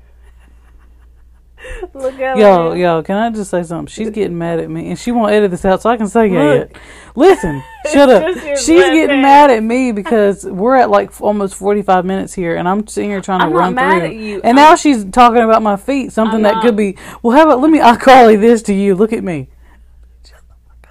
look 1.94 2.18
at 2.20 2.36
Yo, 2.36 2.72
yo, 2.74 3.02
can 3.02 3.16
I 3.16 3.30
just 3.30 3.50
say 3.50 3.62
something? 3.62 3.86
She's 3.86 4.10
getting 4.10 4.36
mad 4.38 4.60
at 4.60 4.68
me, 4.70 4.88
and 4.90 4.98
she 4.98 5.12
won't 5.12 5.32
edit 5.32 5.50
this 5.50 5.64
out, 5.64 5.82
so 5.82 5.90
I 5.90 5.96
can 5.96 6.08
say 6.08 6.28
Look. 6.28 6.70
it. 6.70 6.76
Listen, 7.16 7.62
shut 7.92 8.08
up. 8.08 8.34
She's 8.56 8.66
getting 8.66 9.08
hand. 9.08 9.22
mad 9.22 9.50
at 9.50 9.62
me 9.62 9.92
because 9.92 10.44
we're 10.44 10.76
at 10.76 10.90
like 10.90 11.20
almost 11.20 11.54
forty-five 11.54 12.04
minutes 12.04 12.32
here, 12.34 12.56
and 12.56 12.68
I'm 12.68 12.86
sitting 12.86 13.10
here 13.10 13.20
trying 13.20 13.40
to 13.40 13.46
I'm 13.46 13.52
run 13.52 13.74
through. 13.74 14.40
And 14.40 14.44
I'm- 14.46 14.56
now 14.56 14.74
she's 14.76 15.04
talking 15.04 15.42
about 15.42 15.62
my 15.62 15.76
feet, 15.76 16.12
something 16.12 16.36
I'm 16.36 16.42
that 16.42 16.54
not- 16.54 16.62
could 16.62 16.76
be. 16.76 16.96
Well, 17.22 17.36
how 17.36 17.44
about 17.44 17.60
let 17.60 17.70
me 17.70 17.80
I 17.80 17.96
call 17.96 18.26
this 18.28 18.62
to 18.64 18.74
you? 18.74 18.94
Look 18.94 19.12
at 19.12 19.22
me. 19.24 19.48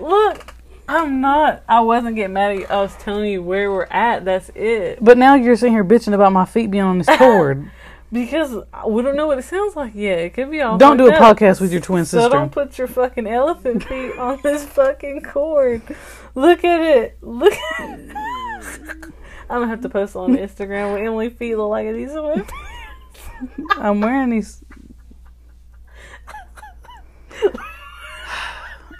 Look, 0.00 0.54
I'm 0.88 1.20
not. 1.20 1.62
I 1.68 1.80
wasn't 1.80 2.16
getting 2.16 2.34
mad 2.34 2.52
at 2.52 2.58
you. 2.58 2.66
I 2.66 2.76
was 2.80 2.94
telling 2.96 3.30
you 3.30 3.42
where 3.42 3.70
we're 3.70 3.84
at. 3.90 4.24
That's 4.24 4.50
it. 4.54 4.98
But 5.02 5.18
now 5.18 5.34
you're 5.34 5.56
sitting 5.56 5.72
here 5.74 5.84
bitching 5.84 6.12
about 6.14 6.32
my 6.32 6.44
feet 6.44 6.70
being 6.70 6.84
on 6.84 6.98
this 6.98 7.08
cord. 7.16 7.70
Because 8.14 8.54
we 8.86 9.02
don't 9.02 9.16
know 9.16 9.26
what 9.26 9.38
it 9.40 9.44
sounds 9.44 9.74
like 9.74 9.92
yet. 9.96 10.20
It 10.20 10.34
could 10.34 10.48
be 10.48 10.60
all. 10.60 10.78
Don't 10.78 10.96
do 10.98 11.08
a 11.08 11.12
up. 11.12 11.36
podcast 11.36 11.60
with 11.60 11.72
your 11.72 11.80
twin 11.80 12.04
So 12.04 12.18
sister. 12.20 12.30
don't 12.30 12.52
put 12.52 12.78
your 12.78 12.86
fucking 12.86 13.26
elephant 13.26 13.82
feet 13.82 14.16
on 14.16 14.38
this 14.40 14.64
fucking 14.64 15.22
cord. 15.22 15.82
Look 16.36 16.62
at 16.62 16.80
it. 16.80 17.18
Look. 17.20 17.52
I'm 17.80 18.22
gonna 19.48 19.66
have 19.66 19.80
to 19.82 19.88
post 19.88 20.14
on 20.14 20.36
Instagram 20.36 20.92
what 20.92 21.00
Emily 21.02 21.28
feet 21.28 21.56
look 21.56 21.70
like 21.70 21.92
these 21.92 22.12
women. 22.12 22.46
I'm 23.78 24.00
wearing 24.00 24.30
these. 24.30 24.64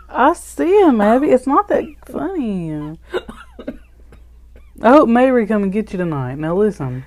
I 0.08 0.32
see 0.32 0.80
him, 0.80 1.00
Abby. 1.00 1.28
It's 1.30 1.46
not 1.46 1.68
that 1.68 1.84
funny. 2.06 2.98
I 4.82 4.90
hope 4.90 5.08
Mary 5.08 5.46
come 5.46 5.62
and 5.62 5.72
get 5.72 5.92
you 5.92 5.98
tonight. 5.98 6.34
Now 6.36 6.56
listen. 6.56 7.04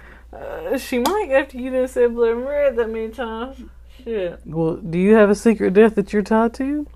She 0.77 0.99
might 0.99 1.29
after 1.31 1.57
you 1.57 1.71
done 1.71 1.87
said 1.87 2.13
Bloody 2.13 2.37
Mary 2.37 2.75
that 2.75 2.89
many 2.89 3.09
times. 3.09 3.57
Shit. 4.03 4.39
Well, 4.45 4.75
do 4.75 4.97
you 4.97 5.15
have 5.15 5.29
a 5.29 5.35
secret 5.35 5.73
death 5.73 5.95
that 5.95 6.13
you're 6.13 6.21
tied 6.21 6.53
to? 6.55 6.87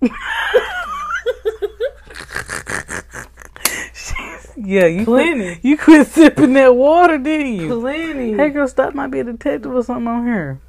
yeah, 4.56 4.86
you 4.86 5.04
Plenty. 5.04 5.54
Quit, 5.54 5.64
you 5.64 5.78
quit 5.78 6.06
sipping 6.06 6.54
that 6.54 6.74
water, 6.74 7.18
didn't 7.18 7.54
you? 7.54 7.80
Plenty. 7.80 8.32
Hey, 8.34 8.50
girl, 8.50 8.66
stop! 8.66 8.94
Might 8.94 9.10
be 9.10 9.20
a 9.20 9.24
detective 9.24 9.72
or 9.74 9.82
something 9.82 10.08
on 10.08 10.26
here. 10.26 10.60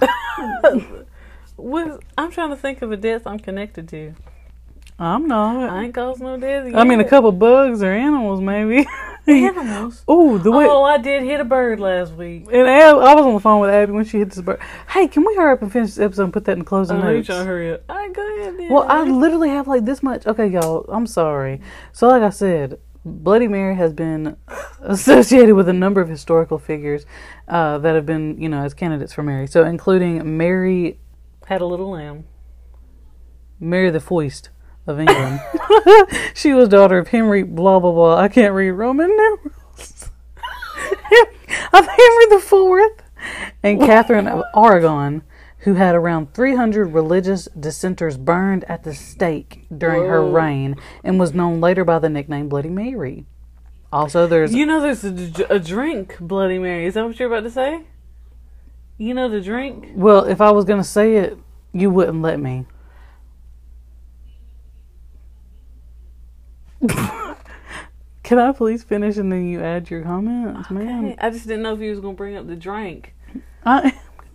What, 1.56 2.02
I'm 2.18 2.32
trying 2.32 2.50
to 2.50 2.56
think 2.56 2.82
of 2.82 2.90
a 2.90 2.96
death 2.96 3.26
I'm 3.26 3.38
connected 3.38 3.88
to. 3.90 4.14
I'm 4.98 5.26
not. 5.26 5.70
I 5.70 5.84
ain't 5.84 5.94
caused 5.94 6.20
no 6.20 6.36
death. 6.36 6.74
I 6.74 6.84
mean, 6.84 7.00
a 7.00 7.08
couple 7.08 7.32
bugs 7.32 7.82
or 7.82 7.92
animals, 7.92 8.40
maybe. 8.40 8.86
animals. 9.32 10.04
oh, 10.06 10.38
the 10.38 10.50
way. 10.52 10.66
Oh, 10.68 10.82
I 10.82 10.98
did 10.98 11.22
hit 11.22 11.40
a 11.40 11.44
bird 11.44 11.80
last 11.80 12.12
week. 12.12 12.46
And 12.52 12.68
Ab, 12.68 12.96
I 12.96 13.14
was 13.14 13.24
on 13.24 13.34
the 13.34 13.40
phone 13.40 13.60
with 13.60 13.70
Abby 13.70 13.92
when 13.92 14.04
she 14.04 14.18
hit 14.18 14.30
this 14.30 14.40
bird. 14.40 14.60
Hey, 14.88 15.08
can 15.08 15.24
we 15.24 15.34
hurry 15.34 15.52
up 15.52 15.62
and 15.62 15.72
finish 15.72 15.90
this 15.90 15.98
episode 15.98 16.24
and 16.24 16.32
put 16.32 16.44
that 16.44 16.52
in 16.52 16.58
the 16.60 16.64
closing 16.64 16.98
I 16.98 17.00
know 17.00 17.10
you 17.10 17.16
notes? 17.16 17.26
trying 17.26 17.40
to 17.40 17.44
hurry 17.46 17.72
up. 17.72 17.84
All 17.88 17.96
right, 17.96 18.12
go 18.12 18.36
ahead. 18.38 18.58
Then. 18.58 18.68
Well, 18.70 18.84
I 18.88 19.02
literally 19.04 19.48
have 19.50 19.66
like 19.66 19.84
this 19.84 20.02
much. 20.02 20.26
Okay, 20.26 20.46
y'all, 20.48 20.84
I'm 20.88 21.06
sorry. 21.06 21.60
So, 21.92 22.08
like 22.08 22.22
I 22.22 22.30
said, 22.30 22.78
Bloody 23.04 23.48
Mary 23.48 23.76
has 23.76 23.92
been 23.92 24.36
associated 24.80 25.54
with 25.54 25.68
a 25.68 25.72
number 25.74 26.00
of 26.00 26.08
historical 26.08 26.58
figures 26.58 27.06
uh, 27.48 27.78
that 27.78 27.94
have 27.94 28.06
been, 28.06 28.40
you 28.40 28.48
know, 28.48 28.62
as 28.62 28.74
candidates 28.74 29.12
for 29.12 29.22
Mary. 29.22 29.46
So, 29.46 29.64
including 29.64 30.36
Mary, 30.36 30.98
had 31.46 31.60
a 31.60 31.66
little 31.66 31.90
lamb. 31.90 32.24
Mary 33.60 33.90
the 33.90 34.00
Foist 34.00 34.48
of 34.86 35.00
England. 35.00 35.40
she 36.34 36.52
was 36.52 36.68
daughter 36.68 36.98
of 36.98 37.08
Henry. 37.08 37.42
Blah 37.42 37.80
blah 37.80 37.92
blah. 37.92 38.16
I 38.16 38.28
can't 38.28 38.54
read 38.54 38.70
Roman 38.70 39.08
numerals. 39.08 40.10
of 41.72 41.86
Henry 41.86 42.26
the 42.30 42.42
Fourth 42.44 43.02
and 43.62 43.80
Catherine 43.80 44.28
of 44.28 44.44
Aragon. 44.56 45.22
Who 45.60 45.74
had 45.74 45.94
around 45.94 46.34
300 46.34 46.92
religious 46.92 47.48
dissenters 47.58 48.18
burned 48.18 48.64
at 48.64 48.82
the 48.82 48.92
stake 48.92 49.64
during 49.74 50.04
her 50.04 50.22
reign 50.22 50.76
and 51.02 51.18
was 51.18 51.32
known 51.32 51.58
later 51.58 51.86
by 51.86 51.98
the 51.98 52.10
nickname 52.10 52.50
Bloody 52.50 52.68
Mary. 52.68 53.24
Also, 53.90 54.26
there's 54.26 54.52
You 54.54 54.66
know, 54.66 54.82
there's 54.82 55.04
a, 55.04 55.46
a 55.48 55.58
drink, 55.58 56.18
Bloody 56.20 56.58
Mary. 56.58 56.84
Is 56.84 56.92
that 56.94 57.06
what 57.06 57.18
you're 57.18 57.32
about 57.32 57.44
to 57.44 57.50
say? 57.50 57.80
You 58.98 59.14
know 59.14 59.30
the 59.30 59.40
drink? 59.40 59.92
well, 59.94 60.24
if 60.24 60.42
I 60.42 60.50
was 60.50 60.66
gonna 60.66 60.84
say 60.84 61.16
it, 61.16 61.38
you 61.72 61.88
wouldn't 61.90 62.20
let 62.20 62.38
me. 62.38 62.66
Can 68.24 68.38
I 68.38 68.52
please 68.52 68.82
finish 68.82 69.18
and 69.18 69.30
then 69.30 69.46
you 69.46 69.62
add 69.62 69.90
your 69.90 70.02
comments, 70.02 70.70
man? 70.70 71.04
Okay, 71.04 71.16
I 71.20 71.28
just 71.28 71.46
didn't 71.46 71.62
know 71.62 71.74
if 71.74 71.80
you 71.80 71.90
was 71.90 72.00
gonna 72.00 72.14
bring 72.14 72.36
up 72.36 72.46
the 72.46 72.56
drink. 72.56 73.14
I, 73.64 73.76
am 73.76 73.82
gonna 73.82 73.92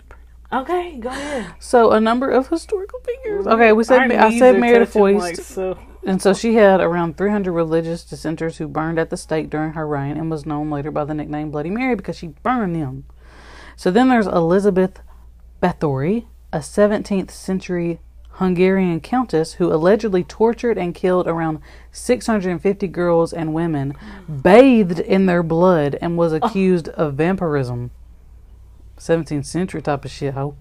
bring 0.07 0.21
up 0.51 0.61
Okay, 0.61 0.97
go 0.97 1.09
ahead. 1.09 1.55
so 1.59 1.91
a 1.91 1.99
number 1.99 2.29
of 2.29 2.49
historical 2.49 2.99
figures. 2.99 3.47
Okay, 3.47 3.73
we 3.73 3.83
said 3.83 4.11
I 4.11 4.37
said 4.37 4.59
Mary 4.59 4.77
the 4.77 4.85
Foist, 4.85 5.41
so. 5.41 5.79
and 6.05 6.21
so 6.21 6.35
she 6.35 6.53
had 6.53 6.79
around 6.81 7.17
300 7.17 7.51
religious 7.51 8.03
dissenters 8.03 8.57
who 8.57 8.67
burned 8.67 8.99
at 8.99 9.09
the 9.09 9.17
stake 9.17 9.49
during 9.49 9.73
her 9.73 9.87
reign, 9.87 10.17
and 10.17 10.29
was 10.29 10.45
known 10.45 10.69
later 10.69 10.91
by 10.91 11.03
the 11.03 11.15
nickname 11.15 11.49
Bloody 11.49 11.71
Mary 11.71 11.95
because 11.95 12.15
she 12.15 12.27
burned 12.43 12.75
them. 12.75 13.05
So 13.75 13.89
then 13.89 14.09
there's 14.09 14.27
Elizabeth 14.27 15.01
Bathory, 15.63 16.27
a 16.53 16.59
17th 16.59 17.31
century 17.31 18.01
Hungarian 18.39 19.01
countess 19.01 19.53
who 19.53 19.71
allegedly 19.71 20.23
tortured 20.23 20.77
and 20.77 20.95
killed 20.95 21.27
around 21.27 21.59
650 21.91 22.87
girls 22.87 23.33
and 23.33 23.53
women, 23.53 23.93
bathed 24.41 24.99
in 24.99 25.25
their 25.25 25.43
blood, 25.43 25.97
and 26.01 26.17
was 26.17 26.31
accused 26.31 26.87
of 26.89 27.15
vampirism. 27.15 27.91
17th 28.97 29.45
century 29.45 29.81
type 29.81 30.05
of 30.05 30.11
shit, 30.11 30.35
ho. 30.35 30.55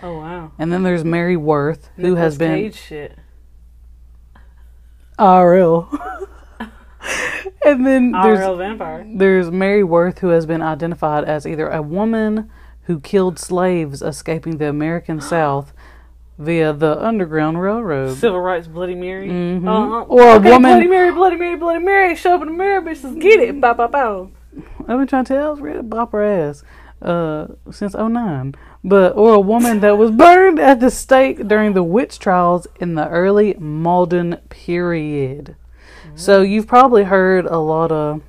Oh 0.00 0.18
wow. 0.18 0.52
And 0.60 0.72
then 0.72 0.84
there's 0.84 1.04
Mary 1.04 1.36
Worth, 1.36 1.90
who 1.96 2.14
has 2.14 2.38
been 2.38 2.54
Cage 2.54 2.76
shit. 2.76 3.18
RL. 5.18 5.88
and 7.64 7.84
then 7.84 8.12
there's 8.22 8.38
RL 8.38 8.56
vampire. 8.56 9.04
There's 9.12 9.50
Mary 9.50 9.82
Worth, 9.82 10.20
who 10.20 10.28
has 10.28 10.46
been 10.46 10.62
identified 10.62 11.24
as 11.24 11.46
either 11.48 11.68
a 11.68 11.82
woman 11.82 12.48
who 12.82 13.00
killed 13.00 13.40
slaves 13.40 14.02
escaping 14.02 14.58
the 14.58 14.68
American 14.68 15.20
South 15.20 15.72
via 16.38 16.72
the 16.72 17.00
Underground 17.02 17.60
Railroad. 17.60 18.16
Civil 18.16 18.40
rights 18.40 18.66
Bloody 18.66 18.94
Mary. 18.94 19.28
Mhm. 19.28 19.66
Uh-uh. 19.66 20.02
Or 20.04 20.22
a 20.22 20.34
okay, 20.36 20.50
woman- 20.50 20.72
Bloody 20.72 20.86
Mary, 20.88 21.12
Bloody 21.12 21.36
Mary, 21.36 21.56
Bloody 21.56 21.84
Mary. 21.84 22.14
Show 22.16 22.34
up 22.34 22.42
in 22.42 22.48
the 22.48 22.54
mirror, 22.54 22.82
bitches. 22.82 23.20
Get 23.20 23.40
it. 23.40 23.60
Bow, 23.60 23.74
bow, 23.74 23.88
bow. 23.88 24.30
I've 24.80 24.98
been 24.98 25.06
trying 25.06 25.24
to 25.24 25.34
tell, 25.34 25.46
I 25.46 25.50
was 25.50 25.60
ready 25.60 25.78
to 25.78 25.82
bop 25.82 26.12
her 26.12 26.22
ass 26.22 26.62
uh, 27.02 27.46
since 27.70 27.94
'09. 27.94 28.54
But 28.86 29.16
or 29.16 29.32
a 29.34 29.40
woman 29.40 29.80
that 29.80 29.96
was 29.96 30.10
burned 30.10 30.58
at 30.58 30.78
the 30.80 30.90
stake 30.90 31.48
during 31.48 31.72
the 31.72 31.82
witch 31.82 32.18
trials 32.18 32.66
in 32.78 32.94
the 32.94 33.08
early 33.08 33.54
modern 33.54 34.36
period. 34.50 35.56
So 36.16 36.42
you've 36.42 36.66
probably 36.68 37.04
heard 37.04 37.46
a 37.46 37.58
lot 37.58 37.90
of 37.90 38.20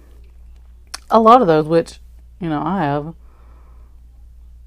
a 1.11 1.19
lot 1.19 1.41
of 1.41 1.47
those, 1.47 1.67
which 1.67 1.99
you 2.39 2.49
know 2.49 2.61
I 2.63 2.79
have. 2.81 3.13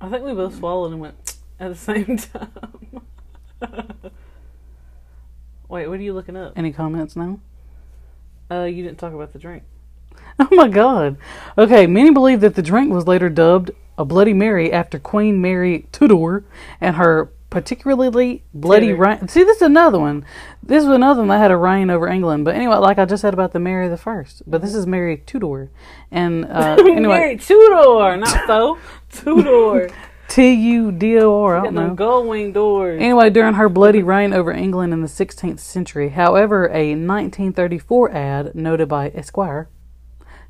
I 0.01 0.09
think 0.09 0.24
we 0.24 0.32
both 0.34 0.57
swallowed 0.57 0.93
and 0.93 1.01
went 1.01 1.36
at 1.59 1.70
the 1.70 1.74
same 1.74 2.16
time. 2.18 2.51
Wait, 5.68 5.86
what 5.88 5.98
are 5.98 6.02
you 6.02 6.14
looking 6.14 6.36
up? 6.36 6.52
Any 6.56 6.72
comments 6.72 7.16
now? 7.16 7.40
Uh, 8.50 8.64
you 8.64 8.82
didn't 8.82 8.98
talk 8.98 9.12
about 9.12 9.32
the 9.32 9.38
drink. 9.38 9.62
Oh 10.40 10.48
my 10.52 10.68
god. 10.68 11.16
Okay, 11.56 11.88
many 11.88 12.11
believe 12.11 12.40
that 12.42 12.54
the 12.54 12.62
drink 12.62 12.92
was 12.92 13.09
later 13.09 13.28
dubbed 13.28 13.72
a 13.96 14.04
Bloody 14.04 14.32
Mary 14.32 14.72
after 14.72 15.00
Queen 15.00 15.40
Mary 15.40 15.88
Tudor 15.90 16.44
and 16.80 16.94
her 16.94 17.32
particularly 17.50 18.44
bloody 18.54 18.88
Tudor. 18.88 19.02
reign. 19.02 19.28
See, 19.28 19.42
this 19.42 19.56
is 19.56 19.62
another 19.62 19.98
one. 19.98 20.24
This 20.62 20.84
was 20.84 20.94
another 20.94 21.22
one 21.22 21.28
that 21.28 21.38
had 21.38 21.50
a 21.50 21.56
reign 21.56 21.90
over 21.90 22.06
England. 22.06 22.44
But 22.44 22.54
anyway, 22.54 22.76
like 22.76 22.98
I 22.98 23.04
just 23.04 23.22
said 23.22 23.34
about 23.34 23.52
the 23.52 23.59
Mary 23.59 23.88
the 23.88 23.96
First, 23.96 24.42
but 24.46 24.62
this 24.62 24.74
is 24.74 24.86
Mary 24.86 25.16
Tudor, 25.26 25.70
and 26.11 26.44
uh, 26.44 26.76
anyway, 26.78 27.18
Mary 27.18 27.36
Tudor, 27.36 28.16
not 28.16 28.46
so. 28.46 28.78
Tudor. 29.11 29.90
T 30.28 30.52
U 30.52 30.92
D 30.92 31.18
O 31.18 31.42
R. 31.42 31.56
I 31.56 31.58
Got 31.60 31.64
don't 31.64 31.74
know. 31.74 31.94
gold 31.94 32.26
wing 32.28 32.52
doors. 32.52 33.00
Anyway, 33.00 33.30
during 33.30 33.54
her 33.54 33.68
bloody 33.68 34.02
reign 34.02 34.32
over 34.32 34.52
England 34.52 34.92
in 34.92 35.00
the 35.00 35.08
16th 35.08 35.58
century, 35.58 36.10
however, 36.10 36.66
a 36.68 36.90
1934 36.94 38.12
ad 38.12 38.54
noted 38.54 38.88
by 38.88 39.08
Esquire 39.10 39.68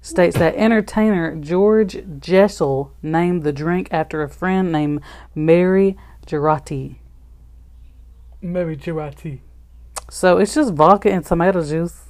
states 0.00 0.36
that 0.38 0.54
entertainer 0.56 1.34
George 1.36 1.98
Jessel 2.20 2.92
named 3.02 3.42
the 3.42 3.52
drink 3.52 3.88
after 3.90 4.22
a 4.22 4.28
friend 4.28 4.70
named 4.72 5.00
Mary 5.34 5.96
Geraghty. 6.26 7.00
Mary 8.40 8.76
Geraghty. 8.76 9.42
So 10.10 10.38
it's 10.38 10.54
just 10.54 10.74
vodka 10.74 11.10
and 11.12 11.24
tomato 11.24 11.64
juice. 11.64 12.07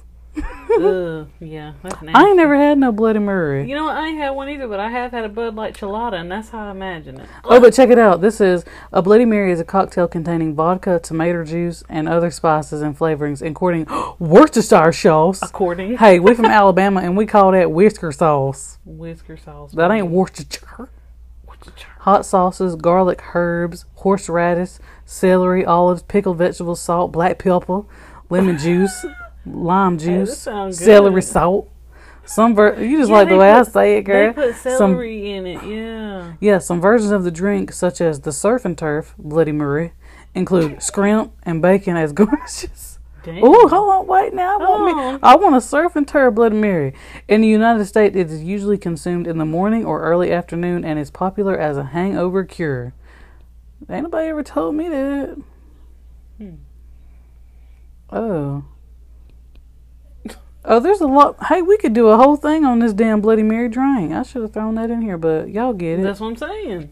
Ugh, 0.79 1.27
yeah, 1.39 1.73
that's 1.83 2.01
nasty. 2.01 2.15
I 2.15 2.27
ain't 2.27 2.37
never 2.37 2.55
had 2.55 2.77
no 2.77 2.91
Bloody 2.91 3.19
Mary. 3.19 3.67
You 3.67 3.75
know 3.75 3.85
what? 3.85 3.95
I 3.97 4.07
ain't 4.07 4.17
had 4.17 4.31
one 4.31 4.49
either, 4.49 4.67
but 4.67 4.79
I 4.79 4.89
have 4.89 5.11
had 5.11 5.25
a 5.25 5.29
Bud 5.29 5.55
Light 5.55 5.75
Chelada, 5.75 6.13
and 6.13 6.31
that's 6.31 6.49
how 6.49 6.67
I 6.67 6.71
imagine 6.71 7.19
it. 7.19 7.27
Oh, 7.43 7.59
but 7.59 7.73
check 7.73 7.89
it 7.89 7.99
out. 7.99 8.21
This 8.21 8.39
is 8.39 8.65
a 8.93 9.01
Bloody 9.01 9.25
Mary 9.25 9.51
is 9.51 9.59
a 9.59 9.65
cocktail 9.65 10.07
containing 10.07 10.53
vodka, 10.55 10.99
tomato 10.99 11.43
juice, 11.43 11.83
and 11.89 12.07
other 12.07 12.31
spices 12.31 12.81
and 12.81 12.97
flavorings, 12.97 13.41
including 13.41 13.85
Worcestershire 14.19 14.93
sauce. 14.93 15.41
According 15.41 15.97
Hey, 15.97 16.19
we're 16.19 16.35
from 16.35 16.45
Alabama 16.45 17.01
and 17.01 17.17
we 17.17 17.25
call 17.25 17.51
that 17.51 17.71
whisker 17.71 18.11
sauce. 18.11 18.77
whisker 18.85 19.37
sauce. 19.37 19.71
That 19.73 19.91
ain't 19.91 20.07
Worcestershire. 20.07 20.89
Hot 21.99 22.25
sauces, 22.25 22.75
garlic, 22.75 23.21
herbs, 23.35 23.85
horseradish, 23.95 24.77
celery, 25.05 25.65
olives, 25.65 26.01
pickled 26.03 26.37
vegetables, 26.37 26.79
salt, 26.79 27.11
black 27.11 27.37
pepper, 27.37 27.81
lemon 28.29 28.57
juice, 28.57 29.05
lime 29.45 29.97
juice, 29.97 30.45
good. 30.45 30.75
celery 30.75 31.21
salt. 31.21 31.69
Some 32.25 32.53
ver- 32.55 32.79
you 32.79 32.97
just 32.99 33.09
Yeah, 33.09 33.15
like 33.15 33.29
the 33.29 33.37
way 33.37 33.49
I 33.51 33.63
say 33.63 33.97
it, 33.97 34.03
girl. 34.03 34.33
They 34.33 34.33
put 34.33 34.55
Some 34.55 34.77
celery 34.77 35.31
in 35.31 35.47
it. 35.47 35.63
Yeah. 35.63 36.33
yeah, 36.39 36.59
some 36.59 36.79
versions 36.79 37.09
of 37.11 37.23
the 37.23 37.31
drink, 37.31 37.71
such 37.71 38.01
as 38.01 38.21
the 38.21 38.31
surf 38.31 38.65
and 38.65 38.77
turf 38.77 39.15
Bloody 39.17 39.51
Mary, 39.51 39.93
include 40.35 40.81
scrimp 40.83 41.33
and 41.43 41.59
bacon 41.61 41.97
as 41.97 42.11
garnishes. 42.13 42.99
Oh, 43.27 43.67
hold 43.67 43.89
on, 43.91 44.07
wait 44.07 44.33
now. 44.33 44.55
I 44.59 44.63
want, 44.63 44.97
Oh. 44.97 45.13
me, 45.13 45.19
I 45.23 45.35
want 45.35 45.55
a 45.55 45.61
surf 45.61 45.95
and 45.95 46.07
turf 46.07 46.35
Bloody 46.35 46.55
Mary. 46.55 46.93
In 47.27 47.41
the 47.41 47.47
United 47.47 47.85
States, 47.85 48.15
it 48.15 48.29
is 48.31 48.43
usually 48.43 48.77
consumed 48.77 49.27
in 49.27 49.37
the 49.39 49.45
morning 49.45 49.83
or 49.85 50.01
early 50.01 50.31
afternoon 50.31 50.85
and 50.85 50.97
is 50.99 51.09
popular 51.11 51.57
as 51.57 51.77
a 51.77 51.83
hangover 51.85 52.43
cure. 52.43 52.93
Ain't 53.89 54.03
nobody 54.03 54.27
ever 54.29 54.43
told 54.43 54.75
me 54.75 54.87
that. 54.89 55.37
Hmm. 56.37 56.49
Oh. 58.11 58.63
Oh, 60.65 60.79
there's 60.79 61.01
a 61.01 61.07
lot. 61.07 61.37
Hey, 61.45 61.61
we 61.61 61.77
could 61.77 61.93
do 61.93 62.07
a 62.09 62.17
whole 62.17 62.35
thing 62.35 62.65
on 62.65 62.79
this 62.79 62.93
damn 62.93 63.21
Bloody 63.21 63.43
Mary 63.43 63.69
drink. 63.69 64.11
I 64.11 64.23
should 64.23 64.41
have 64.41 64.53
thrown 64.53 64.75
that 64.75 64.91
in 64.91 65.01
here, 65.01 65.17
but 65.17 65.49
y'all 65.49 65.73
get 65.73 65.99
it. 65.99 66.03
That's 66.03 66.19
what 66.19 66.27
I'm 66.27 66.35
saying. 66.35 66.91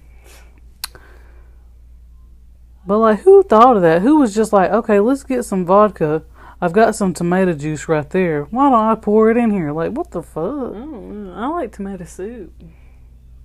But 2.86 3.00
like, 3.00 3.20
who 3.22 3.44
thought 3.44 3.76
of 3.76 3.82
that? 3.82 4.02
Who 4.02 4.18
was 4.20 4.34
just 4.34 4.54
like, 4.54 4.72
okay, 4.72 5.00
let's 5.02 5.24
get 5.24 5.44
some 5.44 5.66
vodka. 5.66 6.24
I've 6.62 6.72
got 6.74 6.96
some 6.96 7.14
tomato 7.14 7.54
juice 7.54 7.88
right 7.88 8.10
there. 8.10 8.44
Why 8.46 8.70
don't 8.70 8.88
I 8.88 8.96
pour 8.96 9.30
it 9.30 9.38
in 9.38 9.52
here? 9.52 9.72
Like, 9.72 9.92
what 9.92 10.12
the 10.12 10.22
I 10.22 10.24
fuck? 10.24 10.44
don't 10.74 11.26
know. 11.28 11.34
I 11.34 11.48
like 11.48 11.74
tomato 11.74 12.06
soup. 12.06 12.54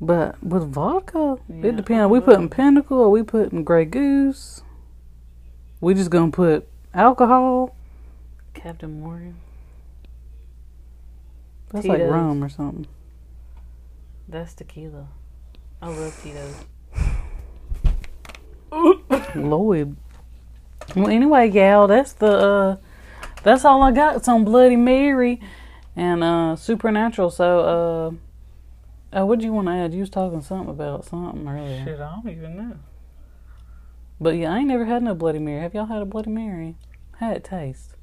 But 0.00 0.42
with 0.42 0.72
vodka, 0.72 1.36
Yeah, 1.48 1.66
it 1.66 1.76
depends. 1.76 2.02
Are 2.02 2.08
we 2.08 2.20
putting 2.20 2.48
Pinnacle? 2.48 2.98
Or 2.98 3.10
we 3.10 3.22
putting 3.22 3.64
Grey 3.64 3.84
Goose? 3.84 4.62
We 5.80 5.94
just 5.94 6.10
gonna 6.10 6.30
put 6.30 6.68
alcohol? 6.94 7.74
Captain 8.54 9.00
Morgan. 9.00 9.36
That's 11.72 11.86
like 11.86 12.02
rum 12.02 12.44
or 12.44 12.48
something. 12.48 12.86
That's 14.28 14.54
tequila. 14.54 15.08
I 15.80 15.88
love 15.88 16.22
Tito's. 16.22 16.54
Lloyd. 19.34 19.96
Well, 20.94 21.08
anyway, 21.08 21.48
gal, 21.50 21.86
that's 21.86 22.12
the 22.12 22.26
uh, 22.26 22.76
that's 23.42 23.64
all 23.64 23.82
I 23.82 23.92
got. 23.92 24.16
It's 24.16 24.28
on 24.28 24.44
Bloody 24.44 24.76
Mary 24.76 25.40
and 25.96 26.22
uh, 26.22 26.56
Supernatural. 26.56 27.30
So, 27.30 28.18
uh, 29.12 29.18
uh, 29.18 29.26
what 29.26 29.38
do 29.38 29.44
you 29.44 29.52
want 29.52 29.68
to 29.68 29.72
add? 29.72 29.94
You 29.94 30.00
was 30.00 30.10
talking 30.10 30.42
something 30.42 30.70
about 30.70 31.04
something 31.04 31.46
earlier. 31.48 31.84
Shit, 31.84 32.00
I 32.00 32.14
don't 32.14 32.30
even 32.30 32.56
know. 32.56 32.76
But 34.20 34.36
yeah, 34.36 34.52
I 34.52 34.58
ain't 34.58 34.68
never 34.68 34.84
had 34.84 35.02
no 35.02 35.14
Bloody 35.14 35.38
Mary. 35.38 35.60
Have 35.60 35.74
y'all 35.74 35.86
had 35.86 36.02
a 36.02 36.06
Bloody 36.06 36.30
Mary? 36.30 36.76
How 37.18 37.32
it 37.32 37.44
taste? 37.44 37.94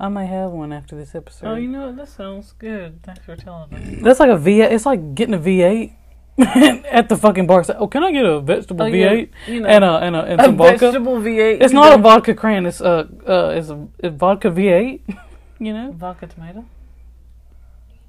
I 0.00 0.08
might 0.08 0.26
have 0.26 0.50
one 0.52 0.72
after 0.72 0.96
this 0.96 1.14
episode. 1.14 1.46
Oh, 1.46 1.54
you 1.56 1.68
know 1.68 1.86
what? 1.88 1.96
That 1.96 2.08
sounds 2.08 2.52
good. 2.58 3.02
Thanks 3.02 3.22
for 3.24 3.36
telling 3.36 3.70
me. 3.70 4.00
That's 4.02 4.18
like 4.18 4.30
a 4.30 4.36
V. 4.38 4.62
It's 4.62 4.86
like 4.86 5.14
getting 5.14 5.34
a 5.34 5.38
V8 5.38 5.92
at 6.90 7.10
the 7.10 7.16
fucking 7.18 7.46
bar. 7.46 7.62
Oh, 7.78 7.86
can 7.86 8.02
I 8.02 8.10
get 8.10 8.24
a 8.24 8.40
vegetable 8.40 8.86
Oh, 8.86 8.90
V8 8.90 9.28
you 9.46 9.60
know, 9.60 9.68
and 9.68 9.84
a 9.84 9.92
and 9.98 10.16
a 10.16 10.22
and 10.22 10.40
a 10.40 10.44
some 10.44 10.56
vodka? 10.56 10.78
vegetable 10.78 11.16
V8. 11.20 11.60
It's 11.62 11.74
not 11.74 11.92
a 11.98 12.02
vodka 12.02 12.34
cran. 12.34 12.64
It's 12.64 12.80
uh 12.80 13.06
uh 13.28 13.48
it's 13.54 13.68
a, 13.68 13.86
a 14.02 14.08
vodka 14.10 14.48
V8. 14.50 15.00
you 15.58 15.72
know, 15.74 15.92
vodka 15.92 16.26
tomato. 16.28 16.64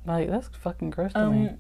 like 0.06 0.30
that's 0.30 0.48
fucking 0.48 0.92
gross 0.92 1.12
to 1.14 1.30
me. 1.30 1.48
Um, 1.50 1.58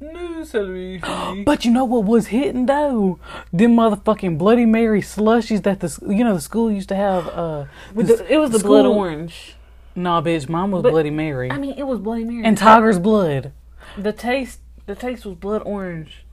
no 0.00 0.44
celery. 0.44 1.00
But 1.44 1.64
you 1.66 1.70
know 1.70 1.84
what 1.84 2.04
was 2.04 2.28
hitting 2.28 2.64
though? 2.66 3.18
Them 3.52 3.76
motherfucking 3.76 4.38
Bloody 4.38 4.64
Mary 4.64 5.02
slushies 5.02 5.62
that 5.64 5.80
the 5.80 5.98
you 6.08 6.24
know 6.24 6.34
the 6.34 6.40
school 6.40 6.70
used 6.72 6.88
to 6.88 6.96
have. 6.96 7.28
Uh, 7.28 7.64
this- 7.94 8.18
the, 8.18 8.32
it 8.32 8.38
was 8.38 8.50
the 8.50 8.58
blood 8.60 8.86
orange. 8.86 9.56
Nah, 9.96 10.20
bitch, 10.22 10.48
mine 10.48 10.70
was 10.70 10.82
But- 10.82 10.90
Bloody 10.92 11.10
Mary 11.10 11.50
I 11.50 11.56
mean, 11.58 11.74
it 11.78 11.86
was 11.86 12.00
Bloody 12.00 12.24
Mary. 12.24 12.44
and 12.44 12.56
Tiger's 12.58 12.98
Blood. 12.98 13.52
the 13.96 14.12
taste, 14.12 14.60
the 14.86 14.94
taste 14.94 15.24
was 15.24 15.34
blood 15.36 15.62
orange. 15.64 16.24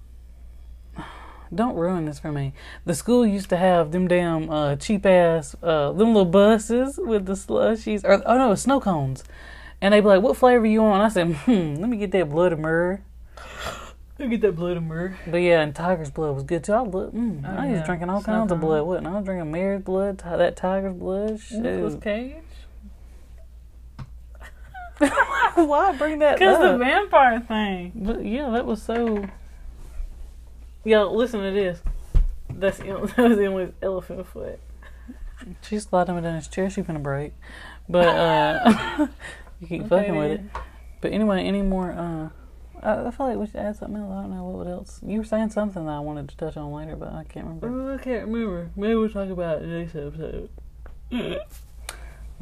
Don't 1.54 1.76
ruin 1.76 2.06
this 2.06 2.18
for 2.18 2.32
me. 2.32 2.54
The 2.86 2.96
school 2.96 3.26
used 3.26 3.50
to 3.50 3.58
have 3.58 3.92
them 3.92 4.08
damn 4.08 4.50
uh, 4.50 4.78
cheap 4.78 5.06
ass 5.06 5.54
uh, 5.62 5.92
them 5.92 6.08
little 6.14 6.24
buses 6.24 6.98
with 6.98 7.26
the 7.26 7.34
slushies 7.34 8.06
or 8.06 8.24
oh 8.26 8.38
no 8.38 8.56
snow 8.56 8.80
cones, 8.80 9.26
and 9.82 9.94
they'd 9.94 10.00
be 10.00 10.08
like, 10.08 10.22
"What 10.22 10.38
flavor 10.38 10.66
you 10.66 10.82
want?" 10.82 11.04
I 11.04 11.10
said, 11.10 11.34
"Hmm, 11.36 11.76
let 11.76 11.90
me 11.90 11.98
get 11.98 12.12
that 12.14 12.30
blood 12.30 12.54
of 12.54 12.60
myrrh." 12.60 13.02
I 14.18 14.28
get 14.28 14.40
that 14.42 14.56
blood 14.56 14.78
of 14.78 14.84
myrrh. 14.84 15.18
But 15.28 15.38
yeah, 15.38 15.60
and 15.62 15.76
tiger's 15.76 16.10
blood 16.10 16.36
was 16.36 16.44
good 16.44 16.64
too. 16.64 16.72
I, 16.74 16.84
look, 16.84 17.12
mm, 17.14 17.44
Oh, 17.46 17.50
I 17.62 17.72
was 17.72 17.82
drinking 17.84 18.10
all 18.10 18.22
kinds 18.22 18.50
of 18.52 18.62
blood. 18.62 18.84
What? 18.86 19.06
I 19.06 19.10
was 19.12 19.26
drinking 19.26 19.52
mare's 19.52 19.82
blood, 19.82 20.20
ti- 20.20 20.30
that 20.30 20.56
tiger's 20.56 20.94
blood. 20.94 21.42
Nicolas 21.52 21.94
Shoot. 21.96 22.02
Cage. 22.02 22.36
Why 25.56 25.96
bring 25.98 26.20
that 26.20 26.38
Because 26.38 26.60
the 26.60 26.78
vampire 26.78 27.40
thing. 27.40 27.92
But 27.96 28.26
yeah, 28.26 28.50
that 28.52 28.66
was 28.66 28.82
so. 28.82 29.26
Yo, 30.84 31.12
listen 31.12 31.42
to 31.42 31.52
this. 31.52 31.82
That's 32.50 32.78
that 32.80 33.00
was 33.00 33.18
Emily's 33.18 33.72
elephant 33.82 34.28
foot. 34.28 34.60
She's 35.62 35.84
sliding 35.84 36.18
him 36.18 36.24
down 36.24 36.36
his 36.36 36.48
chair. 36.48 36.70
She's 36.70 36.86
gonna 36.86 37.00
break. 37.00 37.34
But 37.90 38.08
uh, 38.08 39.08
you 39.60 39.68
keep 39.68 39.82
Okay, 39.82 39.90
fucking 39.90 40.16
with 40.16 40.32
it. 40.32 40.42
But 41.02 41.14
anyway, 41.14 41.44
any 41.44 41.62
more? 41.62 41.92
Uh, 41.92 42.30
I, 42.84 43.08
I 43.08 43.12
feel 43.12 43.28
like 43.28 43.38
we 43.38 43.48
should 43.48 43.56
add 43.58 43.76
something 43.76 44.02
else. 44.02 44.12
I 44.12 44.22
don't 44.22 44.36
know 44.36 44.46
what 44.46 44.68
else. 44.68 45.00
You 45.06 45.20
were 45.20 45.24
saying 45.26 45.50
something 45.50 45.86
that 45.86 45.92
I 45.92 46.00
wanted 46.00 46.30
to 46.30 46.38
touch 46.38 46.58
on 46.58 46.72
later, 46.72 46.96
but 46.96 47.10
I 47.14 47.24
can't 47.24 47.46
remember. 47.46 47.92
Oh, 47.92 47.96
I 47.96 47.98
can't 47.98 48.28
remember. 48.28 48.70
Maybe 48.76 48.96
we'll 48.96 49.10
talk 49.10 49.30
about 49.30 49.62
it 49.62 49.68
next 49.68 49.96
episode. 49.96 50.50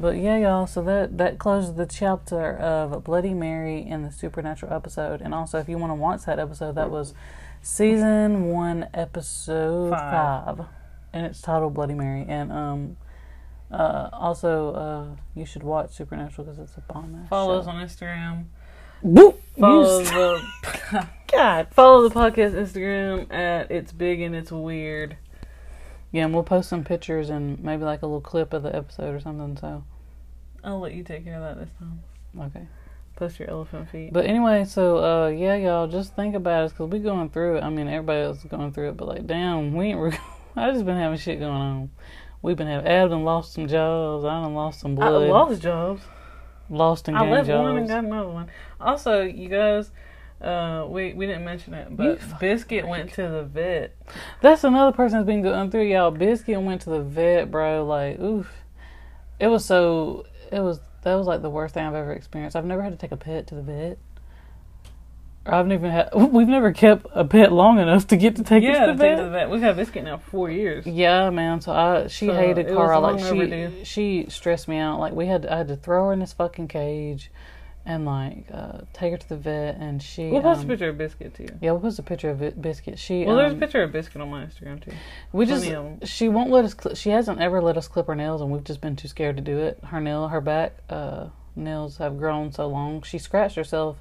But 0.00 0.16
yeah, 0.16 0.38
y'all. 0.38 0.66
So 0.66 0.82
that 0.84 1.18
that 1.18 1.38
closes 1.38 1.74
the 1.74 1.84
chapter 1.84 2.56
of 2.56 3.04
Bloody 3.04 3.34
Mary 3.34 3.86
in 3.86 4.02
the 4.02 4.10
Supernatural 4.10 4.72
episode. 4.72 5.20
And 5.20 5.34
also, 5.34 5.58
if 5.58 5.68
you 5.68 5.76
want 5.76 5.90
to 5.90 5.94
watch 5.94 6.24
that 6.24 6.38
episode, 6.38 6.74
that 6.76 6.90
was 6.90 7.12
season 7.60 8.46
one, 8.46 8.88
episode 8.94 9.90
Five. 9.90 10.56
five, 10.56 10.66
and 11.12 11.26
it's 11.26 11.42
titled 11.42 11.74
Bloody 11.74 11.92
Mary. 11.92 12.24
And 12.26 12.50
um, 12.50 12.96
uh, 13.70 14.08
also, 14.14 14.72
uh, 14.72 15.06
you 15.34 15.44
should 15.44 15.62
watch 15.62 15.90
Supernatural 15.92 16.46
because 16.46 16.58
it's 16.58 16.78
a 16.78 16.92
bomb. 16.92 17.26
Follow 17.28 17.58
us 17.58 17.66
on 17.66 17.86
Instagram. 17.86 18.46
Boop. 19.04 19.36
Follow 19.58 20.02
the 20.02 21.08
God. 21.30 21.68
follow 21.72 22.08
the 22.08 22.14
podcast 22.14 22.52
Instagram 22.54 23.30
at 23.30 23.70
it's 23.70 23.92
big 23.92 24.22
and 24.22 24.34
it's 24.34 24.50
weird. 24.50 25.18
Yeah, 26.12 26.24
and 26.24 26.34
we'll 26.34 26.42
post 26.42 26.68
some 26.68 26.84
pictures 26.84 27.30
and 27.30 27.62
maybe 27.62 27.84
like 27.84 28.02
a 28.02 28.06
little 28.06 28.20
clip 28.20 28.52
of 28.52 28.62
the 28.62 28.74
episode 28.74 29.14
or 29.14 29.20
something. 29.20 29.56
So 29.56 29.84
I'll 30.64 30.80
let 30.80 30.92
you 30.94 31.04
take 31.04 31.24
care 31.24 31.36
of 31.36 31.42
that 31.42 31.58
this 31.64 31.70
time. 31.78 32.00
okay. 32.38 32.66
Post 33.16 33.38
your 33.38 33.50
elephant 33.50 33.90
feet. 33.90 34.12
But 34.12 34.24
anyway, 34.26 34.64
so 34.64 34.98
uh, 34.98 35.28
yeah, 35.28 35.54
y'all 35.56 35.86
just 35.86 36.16
think 36.16 36.34
about 36.34 36.64
it 36.64 36.70
because 36.70 36.90
we 36.90 36.98
going 37.00 37.28
through 37.30 37.56
it. 37.58 37.62
I 37.62 37.68
mean, 37.70 37.86
everybody 37.86 38.22
else 38.22 38.38
is 38.38 38.44
going 38.44 38.72
through 38.72 38.90
it, 38.90 38.96
but 38.96 39.08
like, 39.08 39.26
damn, 39.26 39.74
we 39.74 39.86
ain't. 39.88 40.00
Re- 40.00 40.18
I 40.56 40.70
just 40.72 40.84
been 40.86 40.96
having 40.96 41.18
shit 41.18 41.38
going 41.38 41.52
on. 41.52 41.90
We've 42.42 42.56
been 42.56 42.66
having. 42.66 42.86
Done 42.86 43.24
lost 43.24 43.52
some 43.52 43.68
jobs. 43.68 44.24
I 44.24 44.42
done 44.42 44.54
lost 44.54 44.80
some 44.80 44.92
I 44.92 44.94
blood. 44.94 45.28
lost 45.28 45.60
jobs. 45.62 46.02
lost 46.70 47.08
and 47.08 47.16
I 47.16 47.28
left 47.30 47.46
jobs. 47.48 47.62
one 47.62 47.76
and 47.76 47.88
got 47.88 48.04
another 48.04 48.30
one. 48.30 48.48
Also, 48.80 49.22
you 49.22 49.48
guys, 49.48 49.90
uh, 50.40 50.86
we 50.88 51.12
we 51.12 51.26
didn't 51.26 51.44
mention 51.44 51.74
it, 51.74 51.94
but 51.94 52.20
Biscuit 52.40 52.86
went 52.86 53.12
to 53.14 53.22
the 53.22 53.42
vet. 53.42 53.94
That's 54.40 54.64
another 54.64 54.92
person 54.96 55.18
that's 55.18 55.26
been 55.26 55.42
going 55.42 55.70
through 55.70 55.88
y'all. 55.88 56.10
Biscuit 56.10 56.60
went 56.60 56.82
to 56.82 56.90
the 56.90 57.02
vet, 57.02 57.50
bro. 57.50 57.84
Like, 57.84 58.18
oof. 58.18 58.50
It 59.38 59.48
was 59.48 59.64
so. 59.64 60.26
It 60.50 60.60
was 60.60 60.80
that 61.02 61.14
was 61.14 61.26
like 61.26 61.42
the 61.42 61.50
worst 61.50 61.74
thing 61.74 61.86
I've 61.86 61.94
ever 61.94 62.12
experienced. 62.12 62.56
I've 62.56 62.64
never 62.64 62.82
had 62.82 62.92
to 62.92 62.98
take 62.98 63.12
a 63.12 63.16
pet 63.16 63.46
to 63.48 63.54
the 63.54 63.62
vet. 63.62 63.98
I've 65.46 65.66
never 65.66 65.90
had. 65.90 66.10
We've 66.14 66.48
never 66.48 66.72
kept 66.72 67.06
a 67.14 67.24
pet 67.24 67.52
long 67.52 67.78
enough 67.78 68.06
to 68.08 68.16
get 68.16 68.36
to 68.36 68.44
take 68.44 68.62
yeah, 68.62 68.84
it 68.84 68.86
to 68.86 68.92
the 68.92 69.16
to 69.16 69.30
vet. 69.30 69.50
We've 69.50 69.62
had 69.62 69.76
Biscuit 69.76 70.04
now 70.04 70.18
for 70.18 70.30
four 70.30 70.50
years. 70.50 70.86
Yeah, 70.86 71.30
man. 71.30 71.60
So 71.60 71.72
I 71.72 72.06
she 72.08 72.26
So, 72.26 72.34
hated 72.34 72.68
Carl. 72.68 73.00
Like 73.00 73.20
she 73.20 73.24
overdue. 73.26 73.84
she 73.84 74.26
stressed 74.28 74.68
me 74.68 74.78
out. 74.78 75.00
Like 75.00 75.14
we 75.14 75.26
had 75.26 75.46
I 75.46 75.58
had 75.58 75.68
to 75.68 75.76
throw 75.76 76.06
her 76.06 76.12
in 76.12 76.18
this 76.18 76.34
fucking 76.34 76.68
cage, 76.68 77.30
and 77.86 78.04
like 78.04 78.44
uh, 78.52 78.78
take 78.92 79.12
her 79.12 79.18
to 79.18 79.28
the 79.28 79.36
vet. 79.36 79.76
And 79.76 80.02
she 80.02 80.28
We'll 80.28 80.42
post 80.42 80.60
a 80.60 80.62
um, 80.62 80.68
picture 80.68 80.88
of 80.88 80.98
Biscuit 80.98 81.34
too. 81.34 81.46
Yeah, 81.60 81.72
we'll 81.72 81.80
post 81.80 81.98
a 81.98 82.02
picture 82.02 82.30
of 82.30 82.42
it, 82.42 82.60
Biscuit. 82.60 82.98
She 82.98 83.24
Well, 83.24 83.36
there's 83.36 83.52
a 83.52 83.54
um, 83.54 83.60
picture 83.60 83.82
of 83.82 83.92
Biscuit 83.92 84.20
on 84.20 84.30
my 84.30 84.44
Instagram 84.44 84.84
too. 84.84 84.92
we 85.32 85.46
just 85.46 85.64
plenty 85.64 85.76
'em. 85.76 86.04
she 86.04 86.28
won't 86.28 86.50
let 86.50 86.64
us. 86.64 86.74
Cl- 86.80 86.94
she 86.94 87.10
hasn't 87.10 87.40
ever 87.40 87.60
let 87.62 87.76
us 87.76 87.88
clip 87.88 88.06
her 88.06 88.14
nails, 88.14 88.40
and 88.40 88.50
we've 88.50 88.64
just 88.64 88.80
been 88.80 88.96
too 88.96 89.08
scared 89.08 89.36
to 89.36 89.42
do 89.42 89.58
it. 89.58 89.78
Her 89.84 90.00
nail, 90.00 90.28
her 90.28 90.40
back 90.40 90.74
uh, 90.88 91.28
nails 91.56 91.98
have 91.98 92.18
grown 92.18 92.52
so 92.52 92.66
long. 92.66 93.02
She 93.02 93.18
scratched 93.18 93.56
herself, 93.56 93.96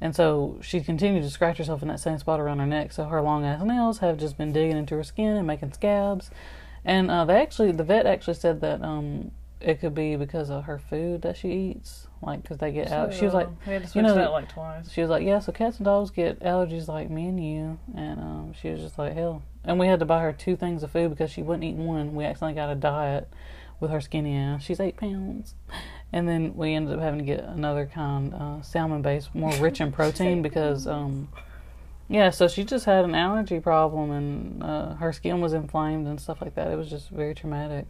and 0.00 0.14
so 0.14 0.58
she 0.60 0.80
continued 0.80 1.22
to 1.22 1.30
scratch 1.30 1.58
herself 1.58 1.82
in 1.82 1.88
that 1.88 2.00
same 2.00 2.18
spot 2.18 2.40
around 2.40 2.58
her 2.58 2.66
neck. 2.66 2.92
So 2.92 3.04
her 3.04 3.22
long 3.22 3.44
ass 3.44 3.62
nails 3.62 3.98
have 3.98 4.18
just 4.18 4.36
been 4.36 4.52
digging 4.52 4.76
into 4.76 4.96
her 4.96 5.04
skin 5.04 5.36
and 5.36 5.46
making 5.46 5.72
scabs. 5.72 6.30
And 6.84 7.10
uh, 7.12 7.24
they 7.24 7.40
actually, 7.40 7.70
the 7.70 7.84
vet 7.84 8.06
actually 8.06 8.34
said 8.34 8.60
that 8.62 8.82
um, 8.82 9.30
it 9.62 9.80
could 9.80 9.94
be 9.94 10.16
because 10.16 10.50
of 10.50 10.64
her 10.64 10.78
food 10.78 11.22
that 11.22 11.36
she 11.36 11.52
eats, 11.52 12.08
like 12.20 12.42
because 12.42 12.58
they 12.58 12.72
get 12.72 12.90
out. 12.90 13.14
She 13.14 13.24
was 13.24 13.34
like, 13.34 13.48
had 13.64 13.88
know, 14.02 14.14
that 14.14 14.32
like 14.32 14.48
twice. 14.48 14.90
she 14.90 15.00
was 15.00 15.10
like, 15.10 15.24
yeah, 15.24 15.38
so 15.38 15.52
cats 15.52 15.78
and 15.78 15.84
dogs 15.84 16.10
get 16.10 16.40
allergies 16.40 16.88
like 16.88 17.10
me 17.10 17.28
and 17.28 17.42
you. 17.42 17.78
And 17.96 18.20
um, 18.20 18.54
she 18.60 18.70
was 18.70 18.80
just 18.80 18.98
like, 18.98 19.14
hell. 19.14 19.42
And 19.64 19.78
we 19.78 19.86
had 19.86 20.00
to 20.00 20.06
buy 20.06 20.20
her 20.22 20.32
two 20.32 20.56
things 20.56 20.82
of 20.82 20.90
food 20.90 21.10
because 21.10 21.30
she 21.30 21.42
wouldn't 21.42 21.64
eat 21.64 21.76
one. 21.76 22.14
We 22.14 22.24
accidentally 22.24 22.54
got 22.54 22.70
a 22.70 22.74
diet 22.74 23.28
with 23.80 23.90
her 23.90 24.00
skinny 24.00 24.36
ass. 24.36 24.62
She's 24.62 24.80
eight 24.80 24.96
pounds. 24.96 25.54
And 26.12 26.28
then 26.28 26.54
we 26.56 26.74
ended 26.74 26.94
up 26.94 27.00
having 27.00 27.18
to 27.18 27.24
get 27.24 27.40
another 27.44 27.86
kind, 27.86 28.34
uh, 28.34 28.62
salmon 28.62 29.02
based, 29.02 29.34
more 29.34 29.52
rich 29.54 29.80
in 29.80 29.92
protein 29.92 30.42
because, 30.42 30.86
um, 30.86 31.28
yeah, 32.08 32.30
so 32.30 32.48
she 32.48 32.64
just 32.64 32.84
had 32.84 33.04
an 33.04 33.14
allergy 33.14 33.60
problem 33.60 34.10
and 34.10 34.62
uh, 34.62 34.94
her 34.96 35.12
skin 35.12 35.40
was 35.40 35.52
inflamed 35.52 36.06
and 36.06 36.20
stuff 36.20 36.42
like 36.42 36.54
that. 36.54 36.70
It 36.70 36.76
was 36.76 36.90
just 36.90 37.08
very 37.08 37.34
traumatic. 37.34 37.86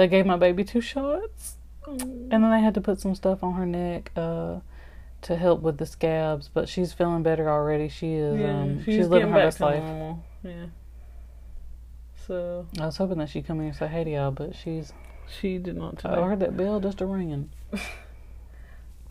They 0.00 0.08
gave 0.08 0.24
my 0.24 0.38
baby 0.38 0.64
two 0.64 0.80
shots. 0.80 1.58
And 1.86 2.30
then 2.30 2.50
they 2.50 2.62
had 2.62 2.72
to 2.72 2.80
put 2.80 3.02
some 3.02 3.14
stuff 3.14 3.44
on 3.44 3.52
her 3.52 3.66
neck 3.66 4.10
uh, 4.16 4.60
to 5.20 5.36
help 5.36 5.60
with 5.60 5.76
the 5.76 5.84
scabs. 5.84 6.48
But 6.48 6.70
she's 6.70 6.94
feeling 6.94 7.22
better 7.22 7.50
already. 7.50 7.90
She 7.90 8.14
is. 8.14 8.40
yeah, 8.40 8.62
um, 8.62 8.78
she's, 8.82 8.94
she's, 8.94 9.08
living 9.08 9.28
her 9.28 9.34
best 9.34 9.60
life. 9.60 9.82
normal. 9.82 10.24
Yeah. 10.42 10.66
So 12.26 12.66
I 12.80 12.86
was 12.86 12.96
hoping 12.96 13.18
that 13.18 13.28
she'd 13.28 13.46
come 13.46 13.58
here 13.58 13.68
and 13.68 13.76
say 13.76 13.88
hey 13.88 14.04
to 14.04 14.10
y'all, 14.10 14.30
but 14.30 14.56
she's. 14.56 14.94
she 15.38 15.58
did 15.58 15.76
not 15.76 15.98
today. 15.98 16.14
I 16.14 16.26
heard 16.26 16.40
that 16.40 16.56
bell 16.56 16.80
just 16.80 17.02
a 17.02 17.06
ringing. 17.06 17.50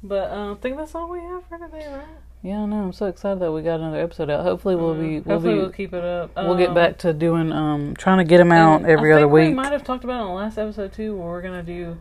But 0.01 0.31
uh, 0.31 0.53
I 0.53 0.55
think 0.55 0.77
that's 0.77 0.95
all 0.95 1.09
we 1.09 1.19
have 1.19 1.43
for 1.47 1.57
today, 1.57 1.85
right? 1.91 2.07
Yeah, 2.41 2.65
no, 2.65 2.83
I'm 2.83 2.93
so 2.93 3.07
excited 3.07 3.39
that 3.41 3.51
we 3.51 3.61
got 3.61 3.81
another 3.81 3.99
episode 3.99 4.29
out. 4.29 4.43
Hopefully, 4.43 4.75
we'll 4.75 4.91
Uh, 4.91 4.93
be 4.93 5.19
we'll 5.19 5.35
hopefully 5.35 5.53
be 5.55 5.59
we'll 5.59 5.69
keep 5.71 5.93
it 5.93 6.03
up. 6.05 6.31
we'll 6.37 6.55
get 6.55 6.69
Um, 6.69 6.75
back 6.75 6.97
to 6.99 7.11
doing 7.11 7.51
um 7.51 7.95
trying 7.97 8.19
to 8.19 8.23
get 8.23 8.37
them 8.37 8.51
out 8.53 8.85
every 8.85 9.11
I 9.11 9.17
other 9.17 9.27
week. 9.27 9.49
We 9.49 9.53
might 9.53 9.73
have 9.73 9.83
talked 9.83 10.05
about 10.05 10.19
it 10.19 10.21
in 10.21 10.27
the 10.29 10.33
last 10.33 10.57
episode 10.57 10.93
too, 10.93 11.15
where 11.17 11.27
we're 11.27 11.41
gonna 11.41 11.63
do 11.63 11.97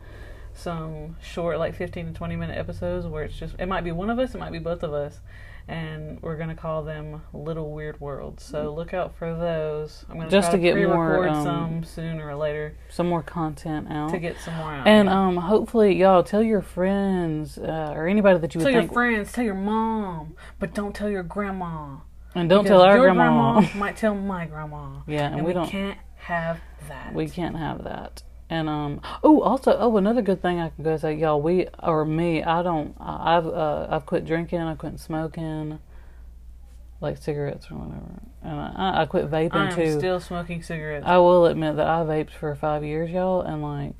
some 0.54 1.16
short, 1.20 1.58
like 1.58 1.74
fifteen 1.74 2.06
to 2.06 2.12
twenty 2.12 2.36
minute 2.36 2.56
episodes, 2.56 3.04
where 3.06 3.24
it's 3.24 3.36
just 3.36 3.56
it 3.58 3.66
might 3.66 3.82
be 3.82 3.90
one 3.90 4.10
of 4.10 4.18
us, 4.20 4.34
it 4.34 4.38
might 4.38 4.52
be 4.52 4.58
both 4.60 4.84
of 4.84 4.92
us, 4.92 5.18
and 5.68 6.20
we're 6.22 6.36
gonna 6.36 6.54
call 6.54 6.82
them 6.82 7.22
Little 7.32 7.72
Weird 7.72 8.00
Worlds. 8.00 8.42
So 8.42 8.74
look 8.74 8.94
out 8.94 9.14
for 9.16 9.34
those. 9.34 10.04
I'm 10.08 10.16
gonna 10.16 10.30
Just 10.30 10.50
try 10.50 10.58
to 10.58 10.62
get 10.62 10.76
more, 10.88 11.28
um, 11.28 11.44
some 11.44 11.84
sooner 11.84 12.28
or 12.28 12.34
later 12.34 12.74
Some 12.88 13.08
more 13.08 13.22
content 13.22 13.86
out. 13.90 14.10
to 14.10 14.18
get 14.18 14.38
some 14.40 14.54
more 14.54 14.72
out. 14.72 14.86
and 14.86 15.08
um, 15.08 15.36
hopefully, 15.36 15.94
y'all 15.94 16.22
tell 16.22 16.42
your 16.42 16.62
friends 16.62 17.58
uh, 17.58 17.92
or 17.94 18.08
anybody 18.08 18.38
that 18.38 18.54
you 18.54 18.60
would 18.60 18.64
tell 18.64 18.72
your 18.72 18.82
think, 18.82 18.92
friends, 18.94 19.32
tell 19.32 19.44
your 19.44 19.54
mom, 19.54 20.34
but 20.58 20.74
don't 20.74 20.94
tell 20.94 21.10
your 21.10 21.22
grandma. 21.22 21.98
and 22.34 22.48
don't 22.48 22.64
tell 22.64 22.80
our 22.80 22.96
your 22.96 23.12
grandma. 23.12 23.60
might 23.76 23.96
tell 23.96 24.14
my 24.14 24.46
grandma. 24.46 25.00
yeah, 25.06 25.26
and, 25.26 25.36
and, 25.36 25.44
we, 25.44 25.48
we, 25.48 25.52
don't. 25.52 25.68
can't 25.68 25.98
have 26.16 26.60
that. 26.88 27.12
We 27.12 27.28
can't 27.28 27.56
have 27.56 27.84
that. 27.84 28.22
And 28.50 28.68
um 28.68 29.00
oh 29.22 29.42
also 29.42 29.76
oh 29.78 29.96
another 29.98 30.22
good 30.22 30.40
thing 30.40 30.58
I 30.58 30.70
can 30.70 30.82
go 30.82 30.96
say 30.96 31.14
y'all 31.14 31.40
we 31.40 31.66
or 31.82 32.04
me 32.06 32.42
I 32.42 32.62
don't 32.62 32.96
I've 32.98 33.46
uh, 33.46 33.86
I've 33.90 34.06
quit 34.06 34.24
drinking 34.24 34.60
I 34.60 34.74
quit 34.74 34.98
smoking 34.98 35.78
like 37.00 37.18
cigarettes 37.18 37.70
or 37.70 37.74
whatever 37.74 38.22
and 38.42 38.58
I, 38.58 39.02
I 39.02 39.06
quit 39.06 39.30
vaping 39.30 39.54
I 39.54 39.70
am 39.70 39.76
too. 39.76 39.98
still 39.98 40.18
smoking 40.18 40.62
cigarettes. 40.62 41.04
I 41.06 41.18
will 41.18 41.44
admit 41.46 41.76
that 41.76 41.86
I 41.86 42.02
vaped 42.04 42.30
for 42.30 42.54
five 42.54 42.82
years 42.82 43.10
y'all 43.10 43.42
and 43.42 43.62
like 43.62 43.94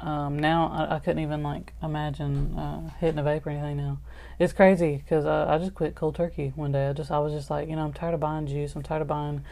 um 0.00 0.38
now 0.38 0.68
I, 0.68 0.96
I 0.96 0.98
couldn't 0.98 1.22
even 1.22 1.44
like 1.44 1.72
imagine 1.80 2.58
uh, 2.58 2.90
hitting 2.98 3.18
a 3.18 3.22
vape 3.22 3.46
or 3.46 3.50
anything 3.50 3.76
now. 3.76 3.98
It's 4.40 4.52
crazy 4.52 4.96
because 4.96 5.24
I, 5.24 5.54
I 5.54 5.58
just 5.58 5.74
quit 5.74 5.94
cold 5.94 6.16
turkey 6.16 6.52
one 6.56 6.72
day. 6.72 6.88
I 6.88 6.92
just 6.92 7.12
I 7.12 7.20
was 7.20 7.32
just 7.32 7.48
like 7.48 7.68
you 7.68 7.76
know 7.76 7.84
I'm 7.84 7.92
tired 7.92 8.14
of 8.14 8.20
buying 8.20 8.48
juice. 8.48 8.74
I'm 8.74 8.82
tired 8.82 9.02
of 9.02 9.08
buying 9.08 9.44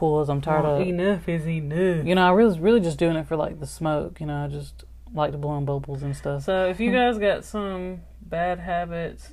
cools. 0.00 0.28
I'm 0.28 0.40
tired 0.40 0.64
Oh, 0.64 0.80
of 0.80 0.86
enough 0.88 1.28
is 1.28 1.46
enough. 1.46 2.04
you 2.06 2.14
know, 2.16 2.26
I 2.26 2.32
was 2.32 2.58
really 2.58 2.80
just 2.80 2.98
doing 2.98 3.16
it 3.16 3.28
for 3.28 3.36
like 3.36 3.60
the 3.60 3.66
smoke. 3.66 4.20
You 4.20 4.26
know, 4.26 4.44
I 4.44 4.48
just 4.48 4.84
like 5.14 5.32
to 5.32 5.38
blow 5.38 5.56
in 5.58 5.64
bubbles 5.64 6.02
and 6.02 6.16
stuff. 6.16 6.42
So 6.42 6.66
if 6.66 6.80
you 6.80 6.90
guys 6.92 7.18
got 7.18 7.44
some 7.44 8.00
bad 8.22 8.58
habits, 8.60 9.32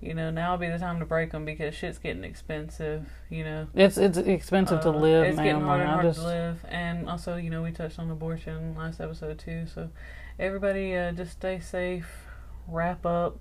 you 0.00 0.12
know 0.14 0.30
now 0.30 0.52
would 0.52 0.60
be 0.60 0.68
the 0.68 0.78
time 0.78 0.98
to 1.00 1.06
break 1.06 1.30
them 1.32 1.44
because 1.46 1.74
shit's 1.74 1.98
getting 1.98 2.24
expensive. 2.24 3.08
You 3.30 3.44
know, 3.44 3.66
It's 3.74 3.96
it's 3.98 4.18
expensive 4.18 4.80
to 4.82 4.90
Uh, 4.90 4.92
live, 4.92 5.24
It's 5.26 5.36
man. 5.36 5.46
getting 5.46 5.62
harder 5.62 5.82
and 5.84 5.92
harder 5.92 6.08
just 6.08 6.20
to 6.20 6.26
live, 6.26 6.64
and 6.68 7.08
also 7.08 7.36
you 7.36 7.50
know 7.50 7.62
we 7.62 7.72
touched 7.72 7.98
on 7.98 8.10
abortion 8.10 8.74
last 8.76 9.00
episode 9.00 9.38
too. 9.38 9.66
So 9.66 9.90
everybody 10.38 10.94
uh, 10.96 11.12
just 11.12 11.32
stay 11.32 11.58
safe. 11.60 12.26
Wrap 12.68 13.04
up 13.06 13.38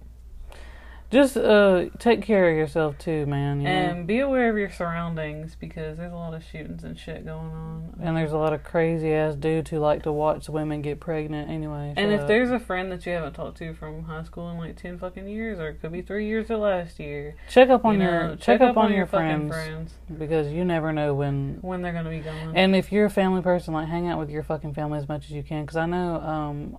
just 1.14 1.38
uh 1.38 1.86
take 2.00 2.22
care 2.22 2.50
of 2.50 2.58
yourself 2.58 2.98
too, 2.98 3.26
man. 3.26 3.62
You 3.62 3.66
know? 3.66 3.70
and 3.70 4.08
be 4.08 4.20
aware 4.20 4.50
of 4.50 4.58
your 4.58 4.70
surroundings 4.70 5.56
because 5.56 5.98
there's 5.98 6.12
a 6.12 6.16
lot 6.16 6.34
of 6.34 6.44
shootings 6.44 6.84
and 6.84 6.98
shit 6.98 7.24
going 7.24 7.52
on. 7.52 7.94
And 8.02 8.18
there's 8.18 8.32
a 8.32 8.38
lot 8.38 8.52
of 8.52 8.64
crazy 8.64 9.14
ass 9.14 9.36
dudes 9.36 9.70
who 9.70 9.80
like 9.80 10.04
to 10.04 10.12
watch 10.12 10.50
women 10.50 10.82
get 10.82 11.00
pregnant 11.00 11.50
anyway. 11.50 11.94
And 11.96 12.12
if 12.12 12.28
there's 12.28 12.52
a 12.52 12.60
friend 12.60 12.92
that 12.92 13.06
you 13.06 13.14
haven't 13.14 13.34
talked 13.34 13.58
to 13.60 13.74
from 13.76 14.04
high 14.04 14.24
school 14.24 14.50
in 14.50 14.58
like 14.58 14.76
ten 14.76 14.98
fucking 14.98 15.28
years, 15.28 15.60
or 15.60 15.70
it 15.70 15.82
could 15.82 15.92
be 15.92 16.02
three 16.02 16.28
years 16.28 16.50
or 16.50 16.58
last 16.58 17.00
year, 17.00 17.36
check 17.50 17.70
up 17.70 17.86
on 17.86 17.96
you 17.96 18.08
your 18.08 18.28
know, 18.30 18.36
check, 18.36 18.60
up, 18.60 18.76
on, 18.76 18.92
your, 18.92 19.06
fucking 19.06 19.50
friends, 19.50 19.54
friends 19.54 19.94
because 20.18 20.52
you 20.52 20.66
never 20.66 20.92
know 20.92 21.14
when. 21.14 21.60
when 21.62 21.82
they're 21.82 21.94
gonna 21.94 22.10
be 22.10 22.20
gone. 22.20 22.54
And 22.56 22.76
if 22.76 22.92
you're 22.92 23.06
a 23.06 23.10
family 23.12 23.42
person, 23.42 23.74
like 23.74 23.88
hang 23.88 24.08
out 24.08 24.20
with 24.20 24.30
your 24.30 24.44
fucking 24.44 24.74
family 24.74 24.98
as 24.98 25.08
much 25.08 25.26
as 25.26 25.32
you 25.32 25.44
can. 25.44 25.64
Because 25.64 25.78
I 25.78 25.86
know 25.86 26.20
um, 26.20 26.78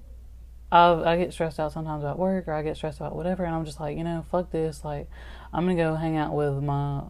I 0.75 1.13
I 1.13 1.17
get 1.17 1.33
stressed 1.33 1.61
out 1.61 1.73
sometimes 1.73 2.03
about 2.03 2.19
work 2.19 2.49
or 2.49 2.53
I 2.53 2.63
get 2.63 2.77
stressed 2.77 2.99
about 2.99 3.15
whatever, 3.15 3.45
and 3.45 3.55
I'm 3.55 3.65
just 3.65 3.81
like, 3.81 3.97
you 3.97 4.05
know, 4.05 4.25
fuck 4.31 4.51
this. 4.51 4.85
Like, 4.85 5.09
I'm 5.53 5.65
gonna 5.67 5.77
go 5.77 5.95
hang 5.95 6.17
out 6.17 6.35
with 6.35 6.63
my 6.63 7.03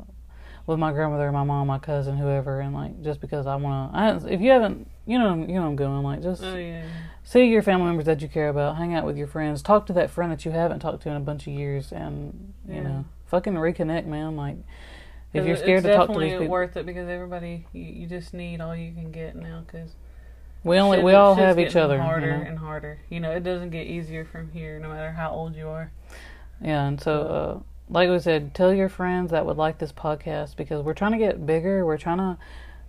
with 0.67 0.79
my 0.79 0.93
grandmother, 0.93 1.31
my 1.33 1.45
mom, 1.45 1.67
my 1.67 1.79
cousin, 1.79 2.17
whoever, 2.17 2.61
and 2.61 2.75
like 2.75 3.03
just 3.03 3.21
because 3.21 3.47
I 3.47 3.57
wanna. 3.57 3.91
I, 3.93 4.29
if 4.31 4.41
you 4.41 4.51
haven't, 4.51 4.89
you 5.07 5.19
know, 5.19 5.35
you 5.35 5.47
know, 5.55 5.63
what 5.63 5.69
I'm 5.69 5.77
going 5.77 6.03
like 6.03 6.23
just 6.23 6.43
oh 6.43 6.57
yeah, 6.57 6.85
see 7.23 7.45
your 7.47 7.63
family 7.63 7.87
members 7.87 8.05
that 8.07 8.21
you 8.21 8.29
care 8.29 8.49
about, 8.51 8.77
hang 8.77 8.95
out 8.95 9.05
with 9.07 9.17
your 9.17 9.27
friends, 9.27 9.63
talk 9.63 9.87
to 9.87 9.93
that 9.95 10.11
friend 10.11 10.31
that 10.31 10.45
you 10.45 10.51
haven't 10.51 10.81
talked 10.81 11.03
to 11.05 11.09
in 11.11 11.17
a 11.17 11.21
bunch 11.21 11.47
of 11.47 11.53
years, 11.55 11.91
and 11.93 12.53
you 12.69 12.77
Yeah. 12.77 12.83
know, 12.83 13.05
fucking 13.27 13.55
reconnect, 13.55 14.07
man. 14.07 14.37
Like, 14.37 14.57
If 15.33 15.45
you're 15.47 15.57
scared 15.57 15.79
it's 15.79 15.87
to 15.87 15.95
talk 15.95 16.09
to 16.09 16.13
definitely 16.13 16.29
these 16.29 16.39
people, 16.39 16.53
worth 16.53 16.77
it 16.77 16.87
because 16.87 17.09
everybody, 17.09 17.67
you, 17.73 17.83
you 17.83 18.07
just 18.07 18.33
need 18.35 18.61
all 18.61 18.77
you 18.77 18.93
can 18.93 19.11
get 19.11 19.35
now 19.37 19.65
because 19.67 19.91
we 20.65 20.79
only 20.79 20.99
shit- 20.99 21.05
we 21.05 21.15
all 21.15 21.35
have 21.37 21.59
each 21.59 21.69
getting 21.69 21.83
other. 21.83 21.97
you 21.97 22.01
Harder 22.03 22.37
know? 22.39 22.45
and 22.49 22.59
harder. 22.59 22.99
You 23.11 23.21
know, 23.21 23.31
it 23.31 23.45
doesn't 23.45 23.71
get 23.71 23.87
easier 23.87 24.25
from 24.25 24.51
here, 24.51 24.79
no 24.81 24.89
matter 24.89 25.13
how 25.13 25.31
old 25.31 25.55
you 25.55 25.69
are. 25.69 25.93
Yeah, 26.61 26.87
and 26.87 27.01
so, 27.01 27.23
uh, 27.23 27.59
like 27.91 28.09
we 28.09 28.19
said, 28.19 28.55
tell 28.55 28.73
your 28.73 28.89
friends 28.89 29.31
that 29.33 29.45
would 29.47 29.57
like 29.57 29.79
this 29.79 29.93
podcast 29.93 30.57
because 30.57 30.83
we're 30.83 30.95
trying 30.95 31.13
to 31.13 31.19
get 31.19 31.45
bigger. 31.47 31.85
We're 31.85 31.99
trying 31.99 32.19
to 32.19 32.39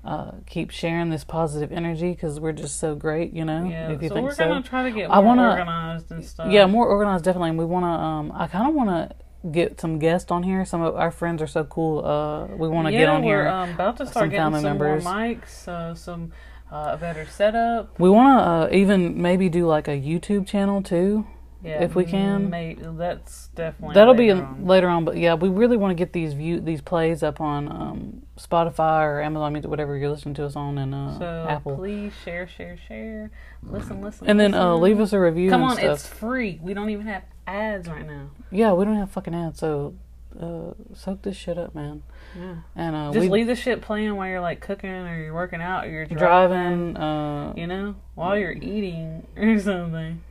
uh, 0.06 0.32
keep 0.46 0.70
sharing 0.70 1.10
this 1.10 1.24
positive 1.24 1.72
energy 1.72 2.12
because 2.12 2.40
we're 2.40 2.52
just 2.54 2.80
so 2.80 2.96
great, 2.96 3.34
you 3.34 3.44
know. 3.44 3.66
Yeah, 3.68 3.90
if 3.92 4.02
you 4.04 4.08
so 4.10 4.14
think 4.16 4.26
we're 4.28 4.36
so, 4.36 4.48
gonna 4.48 4.62
try 4.62 4.84
to 4.84 4.92
get 4.92 5.10
I 5.12 5.16
more 5.16 5.26
wanna- 5.26 5.50
organized 5.50 6.12
and 6.12 6.24
stuff. 6.24 6.52
yeah, 6.52 6.66
more 6.68 6.88
organized 6.88 7.26
definitely. 7.26 7.50
And 7.50 7.58
we 7.60 7.66
want 7.66 7.84
to. 7.86 7.90
Um, 7.90 8.32
I 8.34 8.48
kind 8.48 8.70
of 8.70 8.76
want 8.76 8.90
to 8.90 9.16
get 9.50 9.82
some 9.82 9.98
guests 10.00 10.32
on 10.32 10.44
here. 10.44 10.64
Some 10.64 10.82
of 10.82 10.96
our 10.96 11.10
friends 11.12 11.42
are 11.42 11.48
so 11.48 11.64
cool. 11.66 12.06
Uh, 12.06 12.46
we 12.56 12.68
want 12.68 12.88
to 12.88 12.94
yeah, 12.94 13.00
get 13.00 13.10
on 13.10 13.24
here. 13.24 13.38
we're 13.38 13.44
here. 13.44 13.52
um, 13.52 13.70
about 13.72 13.98
to 13.98 14.06
some 14.06 14.12
start 14.12 14.30
getting 14.30 14.44
family 14.46 14.60
some 14.62 14.70
members. 14.78 15.04
more 15.04 15.14
mics, 15.14 15.68
uh, 15.68 15.94
some 15.96 16.32
uh, 16.72 16.92
a 16.94 16.98
better 16.98 17.26
setup. 17.26 18.00
we 18.00 18.10
want 18.10 18.40
to 18.40 18.44
uh, 18.44 18.70
even 18.78 19.22
maybe 19.22 19.50
do 19.50 19.66
like 19.68 19.88
a 19.88 19.92
YouTube 20.00 20.48
channel 20.48 20.82
too. 20.82 21.26
Yeah, 21.64 21.82
If 21.84 21.96
we 21.96 22.06
can. 22.06 22.52
may, 22.52 22.76
that's 22.80 23.48
definitely 23.56 23.96
That'll 23.96 24.14
be 24.14 24.30
on. 24.30 24.68
later 24.68 24.88
on, 24.88 25.04
but 25.04 25.18
yeah, 25.18 25.34
we 25.34 25.50
really 25.50 25.78
want 25.78 25.90
to 25.90 25.96
get 25.96 26.14
these 26.14 26.34
view 26.34 26.60
these 26.60 26.80
plays 26.80 27.24
up 27.24 27.42
on 27.42 27.68
um, 27.72 28.22
Spotify 28.38 29.02
or 29.04 29.20
Amazon 29.22 29.54
Music, 29.54 29.72
whatever 29.72 29.98
you're 29.98 30.12
listening 30.12 30.36
to 30.36 30.46
us 30.46 30.56
on, 30.56 30.78
and 30.78 30.94
uh, 30.94 31.18
So 31.18 31.46
Apple. 31.50 31.76
please 31.76 32.14
share, 32.24 32.48
share, 32.48 32.78
share. 32.88 33.32
Listen, 33.64 34.00
listen. 34.02 34.30
And 34.30 34.40
then 34.40 34.54
uh, 34.54 34.76
leave 34.76 35.00
us 35.00 35.12
a 35.12 35.20
review 35.20 35.50
Come 35.50 35.64
on, 35.64 35.80
it's 35.80 36.06
free. 36.06 36.60
We 36.62 36.76
don't 36.76 36.92
even 36.92 37.08
have 37.08 37.24
ads 37.48 37.88
right 37.88 38.06
now. 38.06 38.30
Yeah, 38.52 38.74
we 38.74 38.86
don't 38.86 38.98
have 38.98 39.10
fucking 39.10 39.34
ads, 39.34 39.58
so 39.60 39.96
uh, 40.40 40.74
soak 40.94 41.24
this 41.24 41.36
shit 41.36 41.58
up, 41.58 41.74
man. 41.74 42.04
Yeah. 42.38 42.56
And 42.76 42.96
uh, 42.96 43.12
Just 43.14 43.30
leave 43.30 43.48
the 43.48 43.56
shit 43.56 43.82
playing 43.82 44.16
while 44.16 44.28
you're 44.28 44.42
like 44.42 44.60
cooking 44.62 44.90
or 44.90 45.18
you're 45.24 45.34
working 45.34 45.62
out 45.62 45.86
or 45.86 45.90
you're 45.90 46.06
driving. 46.06 46.94
driving. 46.94 46.98
Uh, 46.98 47.54
You 47.56 47.68
know, 47.68 47.96
while 48.16 48.38
you're 48.38 48.52
eating 48.52 49.26
or 49.38 49.58
something. 49.60 50.22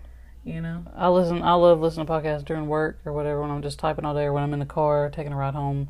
You 0.44 0.60
know. 0.60 0.84
I 0.94 1.08
listen. 1.08 1.40
I 1.42 1.54
love 1.54 1.80
listening 1.80 2.06
to 2.06 2.12
podcasts 2.12 2.44
during 2.44 2.66
work 2.68 2.98
or 3.06 3.12
whatever 3.14 3.40
when 3.40 3.50
I'm 3.50 3.62
just 3.62 3.78
typing 3.78 4.04
all 4.04 4.14
day 4.14 4.24
or 4.24 4.32
when 4.34 4.42
I'm 4.42 4.52
in 4.52 4.58
the 4.58 4.66
car 4.66 5.08
taking 5.10 5.32
a 5.32 5.36
ride 5.36 5.54
home. 5.54 5.88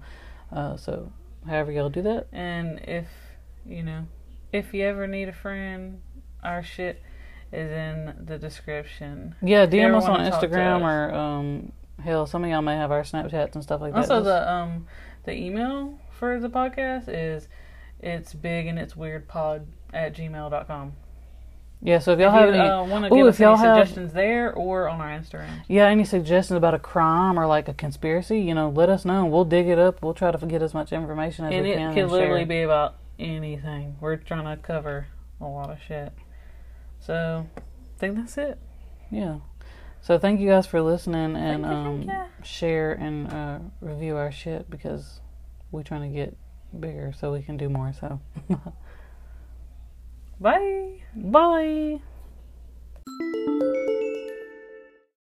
Uh, 0.52 0.76
so, 0.76 1.10
however 1.44 1.72
y'all 1.72 1.88
do 1.88 2.02
that, 2.02 2.28
And 2.32 2.78
if 2.86 3.08
you 3.66 3.82
know, 3.82 4.06
if 4.52 4.72
you 4.72 4.84
ever 4.84 5.08
need 5.08 5.28
a 5.28 5.32
friend, 5.32 6.00
our 6.44 6.62
shit 6.62 7.02
is 7.52 7.68
in 7.72 8.14
the 8.26 8.38
description. 8.38 9.34
yeah, 9.42 9.66
DM 9.66 9.92
us 9.96 10.04
on 10.04 10.10
wanna 10.12 10.30
talk 10.30 10.40
to 10.42 10.46
Instagram 10.48 10.76
us. 10.76 10.82
or 10.82 11.14
um, 11.14 11.72
hell, 12.04 12.24
some 12.26 12.44
of 12.44 12.50
y'all 12.50 12.62
may 12.62 12.76
have 12.76 12.92
our 12.92 13.02
Snapchats 13.02 13.54
and 13.54 13.62
stuff 13.64 13.80
like 13.80 13.92
that. 13.92 13.98
Also, 14.02 14.16
Just- 14.18 14.24
the 14.26 14.52
um 14.52 14.86
the 15.24 15.32
email 15.34 15.98
for 16.24 16.40
the 16.40 16.48
podcast 16.48 17.04
is 17.08 17.48
it's 18.00 18.32
big 18.32 18.66
and 18.66 18.78
it's 18.78 18.96
weird 18.96 19.28
pod 19.28 19.66
at 19.92 20.14
gmail.com. 20.16 20.92
yeah. 21.82 21.98
So 21.98 22.12
if 22.12 22.18
y'all 22.18 22.28
if 22.28 22.34
have 22.40 22.54
you 22.54 22.60
any, 22.60 22.68
uh, 22.68 22.84
Ooh, 23.08 23.16
give 23.18 23.26
if 23.26 23.34
us 23.34 23.40
any 23.40 23.46
y'all 23.48 23.56
have- 23.56 23.76
suggestions 23.88 24.12
there 24.14 24.52
or 24.54 24.88
on 24.88 25.00
our 25.00 25.08
Instagram. 25.10 25.50
yeah, 25.68 25.86
any 25.86 26.04
suggestions 26.04 26.56
about 26.56 26.72
a 26.74 26.78
crime 26.78 27.38
or 27.38 27.46
like 27.46 27.68
a 27.68 27.74
conspiracy, 27.74 28.40
you 28.40 28.54
know, 28.54 28.70
let 28.70 28.88
us 28.88 29.04
know. 29.04 29.26
We'll 29.26 29.44
dig 29.44 29.68
it 29.68 29.78
up. 29.78 30.02
We'll 30.02 30.14
try 30.14 30.30
to 30.32 30.46
get 30.46 30.62
as 30.62 30.72
much 30.72 30.92
information 30.92 31.44
as 31.44 31.52
and 31.54 31.62
we 31.64 31.72
can. 31.72 31.80
And 31.82 31.92
it 31.92 32.00
can. 32.00 32.08
literally 32.10 32.44
be 32.44 32.62
about 32.62 32.94
anything. 33.18 33.96
We're 34.00 34.16
trying 34.16 34.44
to 34.56 34.62
cover 34.62 35.06
a 35.40 35.46
lot 35.46 35.70
of 35.70 35.78
shit. 35.86 36.12
So, 37.00 37.46
I 37.56 37.98
think 37.98 38.16
that's 38.16 38.38
it. 38.38 38.58
Yeah. 39.10 39.36
So 40.00 40.18
thank 40.18 40.40
you 40.40 40.48
guys 40.50 40.66
for 40.66 40.82
listening 40.82 41.34
and 41.36 41.64
um, 41.64 42.10
share 42.42 42.92
and 42.92 43.32
uh, 43.32 43.58
review 43.80 44.16
our 44.16 44.30
shit 44.30 44.68
because 44.68 45.20
we're 45.74 45.82
trying 45.82 46.08
to 46.10 46.16
get 46.16 46.36
bigger 46.78 47.12
so 47.18 47.32
we 47.32 47.42
can 47.42 47.56
do 47.56 47.68
more. 47.68 47.92
So 47.92 48.20
Bye. 50.40 50.98
bye. 51.14 51.98